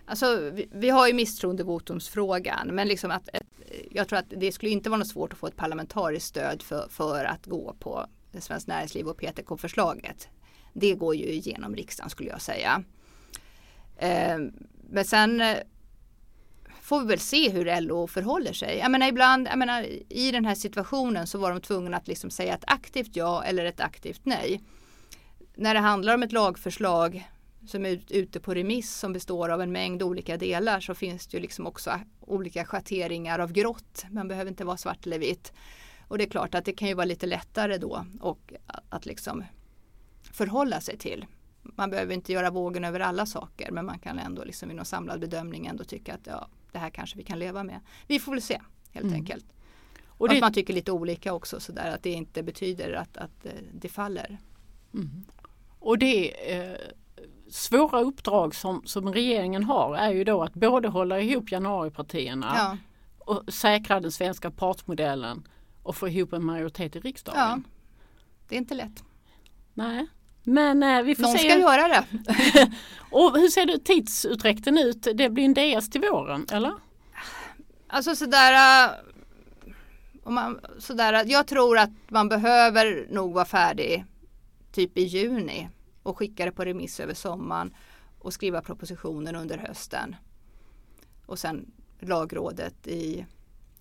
Alltså 0.06 0.50
vi, 0.54 0.68
vi 0.72 0.90
har 0.90 1.08
ju 1.08 1.14
misstroendevotumsfrågan 1.14 2.68
men 2.68 2.88
liksom 2.88 3.12
att 3.12 3.30
ett, 3.34 3.48
jag 3.92 4.08
tror 4.08 4.20
att 4.20 4.26
det 4.30 4.52
skulle 4.52 4.72
inte 4.72 4.90
vara 4.90 4.98
något 4.98 5.08
svårt 5.08 5.34
att 5.34 5.40
få 5.40 5.48
ett 5.48 5.56
parlamentariskt 5.56 6.30
stöd 6.30 6.62
för, 6.62 6.88
för 6.90 7.26
att 7.26 7.46
gå 7.46 7.76
på 7.80 8.06
Svenskt 8.40 8.68
Näringsliv 8.68 9.08
och 9.08 9.18
PTK-förslaget. 9.18 10.28
Det 10.74 10.94
går 10.94 11.16
ju 11.16 11.26
igenom 11.26 11.76
riksdagen 11.76 12.10
skulle 12.10 12.30
jag 12.30 12.42
säga. 12.42 12.84
Eh, 13.98 14.38
men 14.90 15.06
sen 15.06 15.42
eh, 15.42 15.58
får 16.82 17.00
vi 17.00 17.08
väl 17.08 17.20
se 17.20 17.50
hur 17.50 17.82
LO 17.82 18.08
förhåller 18.08 18.54
sig. 18.54 18.78
Jag 18.78 18.92
menar 18.92 19.08
ibland, 19.08 19.48
jag 19.48 19.60
menar, 19.60 19.86
i 20.10 20.32
den 20.32 20.46
här 20.46 20.56
situationen 20.56 21.28
så 21.28 21.38
var 21.38 21.52
de 21.52 21.62
tvungna 21.62 21.98
att 21.98 22.08
liksom 22.08 22.30
säga 22.30 22.54
ett 22.54 22.64
aktivt 22.68 23.16
ja 23.16 23.44
eller 23.44 23.66
ett 23.66 23.80
aktivt 23.80 24.22
nej. 24.24 24.62
När 25.56 25.74
det 25.74 25.80
handlar 25.80 26.14
om 26.14 26.24
ett 26.24 26.32
lagförslag 26.32 27.30
som 27.66 27.86
är 27.86 28.00
ute 28.10 28.40
på 28.40 28.54
remiss 28.54 28.94
som 29.00 29.14
består 29.14 29.50
av 29.50 29.62
en 29.62 29.72
mängd 29.72 30.04
olika 30.04 30.38
delar 30.38 30.80
så 30.80 30.96
finns 30.96 31.28
det 31.28 31.38
ju 31.38 31.42
liksom 31.42 31.68
också 31.68 32.00
olika 32.20 32.66
schatteringar 32.66 33.40
av 33.40 33.52
grått. 33.52 34.06
Man 34.10 34.28
behöver 34.28 34.52
inte 34.52 34.66
vara 34.66 34.78
svart 34.78 35.06
eller 35.06 35.20
vitt. 35.20 35.54
Och 36.08 36.18
det 36.18 36.24
är 36.24 36.30
klart 36.30 36.56
att 36.56 36.66
det 36.66 36.74
kan 36.74 36.88
ju 36.88 36.94
vara 36.94 37.06
lite 37.06 37.26
lättare 37.26 37.78
då 37.78 38.06
och 38.20 38.54
att 38.90 39.06
liksom 39.06 39.44
förhålla 40.32 40.82
sig 40.82 40.98
till. 40.98 41.26
Man 41.62 41.90
behöver 41.90 42.14
inte 42.14 42.34
göra 42.34 42.50
vågen 42.50 42.84
över 42.84 43.00
alla 43.00 43.26
saker 43.26 43.72
men 43.72 43.86
man 43.86 44.00
kan 44.00 44.20
ändå 44.20 44.44
liksom 44.44 44.72
i 44.72 44.74
någon 44.74 44.86
samlad 44.86 45.20
bedömning 45.20 45.66
ändå 45.66 45.84
tycka 45.84 46.14
att 46.14 46.28
ja, 46.28 46.48
det 46.72 46.78
här 46.78 46.90
kanske 46.90 47.18
vi 47.18 47.24
kan 47.24 47.40
leva 47.40 47.64
med. 47.64 47.80
Vi 48.08 48.20
får 48.20 48.32
väl 48.32 48.42
se 48.42 48.62
helt 48.92 49.04
mm. 49.04 49.16
enkelt. 49.16 49.46
Och 50.08 50.30
det... 50.30 50.36
att 50.36 50.42
man 50.42 50.54
tycker 50.54 50.74
lite 50.74 50.92
olika 50.92 51.34
också 51.34 51.60
så 51.60 51.72
där 51.72 51.92
att 51.92 52.04
det 52.04 52.12
inte 52.12 52.44
betyder 52.44 52.94
att, 52.94 53.18
att 53.18 53.46
eh, 53.46 53.52
det 53.74 53.90
faller. 53.90 54.38
Mm. 54.94 55.26
Och 55.80 55.98
det 55.98 56.52
eh 56.54 56.78
svåra 57.54 58.00
uppdrag 58.00 58.56
som, 58.56 58.82
som 58.86 59.14
regeringen 59.14 59.64
har 59.64 59.96
är 59.96 60.12
ju 60.12 60.24
då 60.24 60.44
att 60.44 60.54
både 60.54 60.88
hålla 60.88 61.20
ihop 61.20 61.52
januaripartierna 61.52 62.54
ja. 62.56 62.78
och 63.20 63.54
säkra 63.54 64.00
den 64.00 64.12
svenska 64.12 64.52
partsmodellen 64.52 65.48
och 65.84 65.96
få 65.96 66.08
ihop 66.08 66.34
en 66.34 66.46
majoritet 66.46 66.96
i 66.96 67.00
riksdagen. 67.00 67.40
Ja. 67.40 67.60
Det 68.48 68.56
är 68.56 68.58
inte 68.58 68.74
lätt. 68.74 69.04
Nej. 69.74 70.08
Men 70.44 70.84
eh, 70.84 71.02
vi 71.02 71.16
får 71.16 71.24
Någon 71.24 71.32
se. 71.32 71.50
ska 71.50 71.60
göra 71.60 71.88
det. 71.88 72.06
och 73.12 73.38
hur 73.38 73.48
ser 73.48 73.66
det 73.66 73.80
tidsutdräkten 73.80 74.78
ut? 74.78 75.08
Det 75.14 75.30
blir 75.30 75.46
en 75.46 75.54
DS 75.54 75.90
till 75.90 76.02
våren 76.02 76.46
eller? 76.52 76.74
Alltså 77.88 78.16
sådär, 78.16 78.54
uh, 78.88 78.94
om 80.24 80.34
man, 80.34 80.60
sådär 80.80 81.24
jag 81.28 81.48
tror 81.48 81.78
att 81.78 81.92
man 82.08 82.30
behöver 82.30 83.08
nog 83.10 83.34
vara 83.34 83.46
färdig 83.46 84.06
typ 84.72 84.98
i 84.98 85.04
juni 85.04 85.70
och 86.04 86.18
skicka 86.18 86.46
det 86.46 86.52
på 86.52 86.66
remiss 86.66 87.00
över 87.00 87.14
sommaren 87.14 87.76
och 88.20 88.34
skriva 88.34 88.62
propositionen 88.62 89.36
under 89.36 89.58
hösten. 89.58 90.16
Och 91.26 91.40
sen 91.40 91.72
lagrådet 92.00 92.88
i 92.88 93.26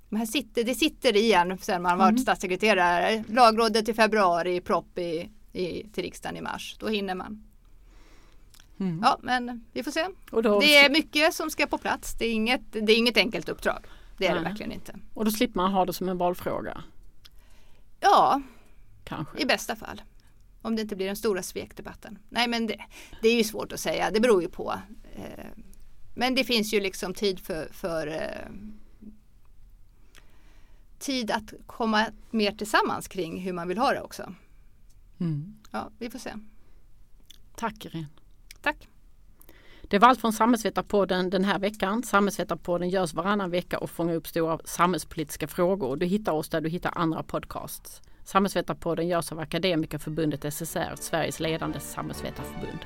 men 0.08 0.26
sitter, 0.26 0.64
det 0.64 0.74
sitter 0.74 1.16
igen 1.16 1.58
sen 1.58 1.82
man 1.82 1.98
varit 1.98 2.10
mm. 2.10 2.22
statssekreterare. 2.22 3.24
Lagrådet 3.28 3.88
i 3.88 3.94
februari, 3.94 4.60
propp 4.60 4.98
i, 4.98 5.30
i, 5.52 5.88
till 5.92 6.04
riksdagen 6.04 6.36
i 6.36 6.40
mars. 6.40 6.76
Då 6.80 6.88
hinner 6.88 7.14
man. 7.14 7.44
Mm. 8.80 9.00
Ja 9.02 9.18
men 9.22 9.64
vi 9.72 9.82
får 9.82 9.90
se. 9.90 10.08
Då... 10.30 10.60
Det 10.60 10.76
är 10.76 10.90
mycket 10.90 11.34
som 11.34 11.50
ska 11.50 11.66
på 11.66 11.78
plats. 11.78 12.14
Det 12.18 12.26
är 12.26 12.32
inget, 12.32 12.72
det 12.72 12.92
är 12.92 12.96
inget 12.96 13.16
enkelt 13.16 13.48
uppdrag. 13.48 13.84
Det 14.18 14.26
är 14.26 14.34
Nej. 14.34 14.42
det 14.42 14.48
verkligen 14.48 14.72
inte. 14.72 14.98
Och 15.14 15.24
då 15.24 15.30
slipper 15.30 15.56
man 15.56 15.72
ha 15.72 15.84
det 15.84 15.92
som 15.92 16.08
en 16.08 16.18
valfråga? 16.18 16.82
Ja, 18.00 18.40
Kanske. 19.04 19.42
i 19.42 19.46
bästa 19.46 19.76
fall. 19.76 20.02
Om 20.62 20.76
det 20.76 20.82
inte 20.82 20.96
blir 20.96 21.06
den 21.06 21.16
stora 21.16 21.42
svekdebatten. 21.42 22.18
Nej 22.28 22.48
men 22.48 22.66
det, 22.66 22.76
det 23.22 23.28
är 23.28 23.36
ju 23.36 23.44
svårt 23.44 23.72
att 23.72 23.80
säga, 23.80 24.10
det 24.10 24.20
beror 24.20 24.42
ju 24.42 24.48
på. 24.48 24.74
Eh, 25.14 25.46
men 26.14 26.34
det 26.34 26.44
finns 26.44 26.74
ju 26.74 26.80
liksom 26.80 27.14
tid 27.14 27.40
för, 27.40 27.68
för 27.72 28.06
eh, 28.06 28.52
tid 30.98 31.30
att 31.30 31.52
komma 31.66 32.06
mer 32.30 32.52
tillsammans 32.52 33.08
kring 33.08 33.40
hur 33.40 33.52
man 33.52 33.68
vill 33.68 33.78
ha 33.78 33.92
det 33.92 34.00
också. 34.00 34.34
Mm. 35.20 35.54
Ja, 35.70 35.90
vi 35.98 36.10
får 36.10 36.18
se. 36.18 36.32
Tack 37.56 37.84
Irene. 37.84 38.06
Tack. 38.62 38.88
Det 39.82 39.98
var 39.98 40.08
allt 40.08 40.20
från 40.20 40.32
Samhällsvetarpodden 40.32 41.30
den 41.30 41.44
här 41.44 41.58
veckan. 41.58 42.02
Samhällsvetarpodden 42.02 42.88
görs 42.88 43.14
varannan 43.14 43.50
vecka 43.50 43.78
och 43.78 43.90
fångar 43.90 44.14
upp 44.14 44.26
stora 44.26 44.58
samhällspolitiska 44.64 45.48
frågor. 45.48 45.96
Du 45.96 46.06
hittar 46.06 46.32
oss 46.32 46.48
där 46.48 46.60
du 46.60 46.68
hittar 46.68 46.92
andra 46.94 47.22
podcasts. 47.22 48.02
Samhällsvetarpodden 48.24 49.08
görs 49.08 49.32
av 49.32 49.40
Akademikerförbundet 49.40 50.54
SSR, 50.54 50.96
Sveriges 50.96 51.40
ledande 51.40 51.80
samhällsvetarförbund. 51.80 52.78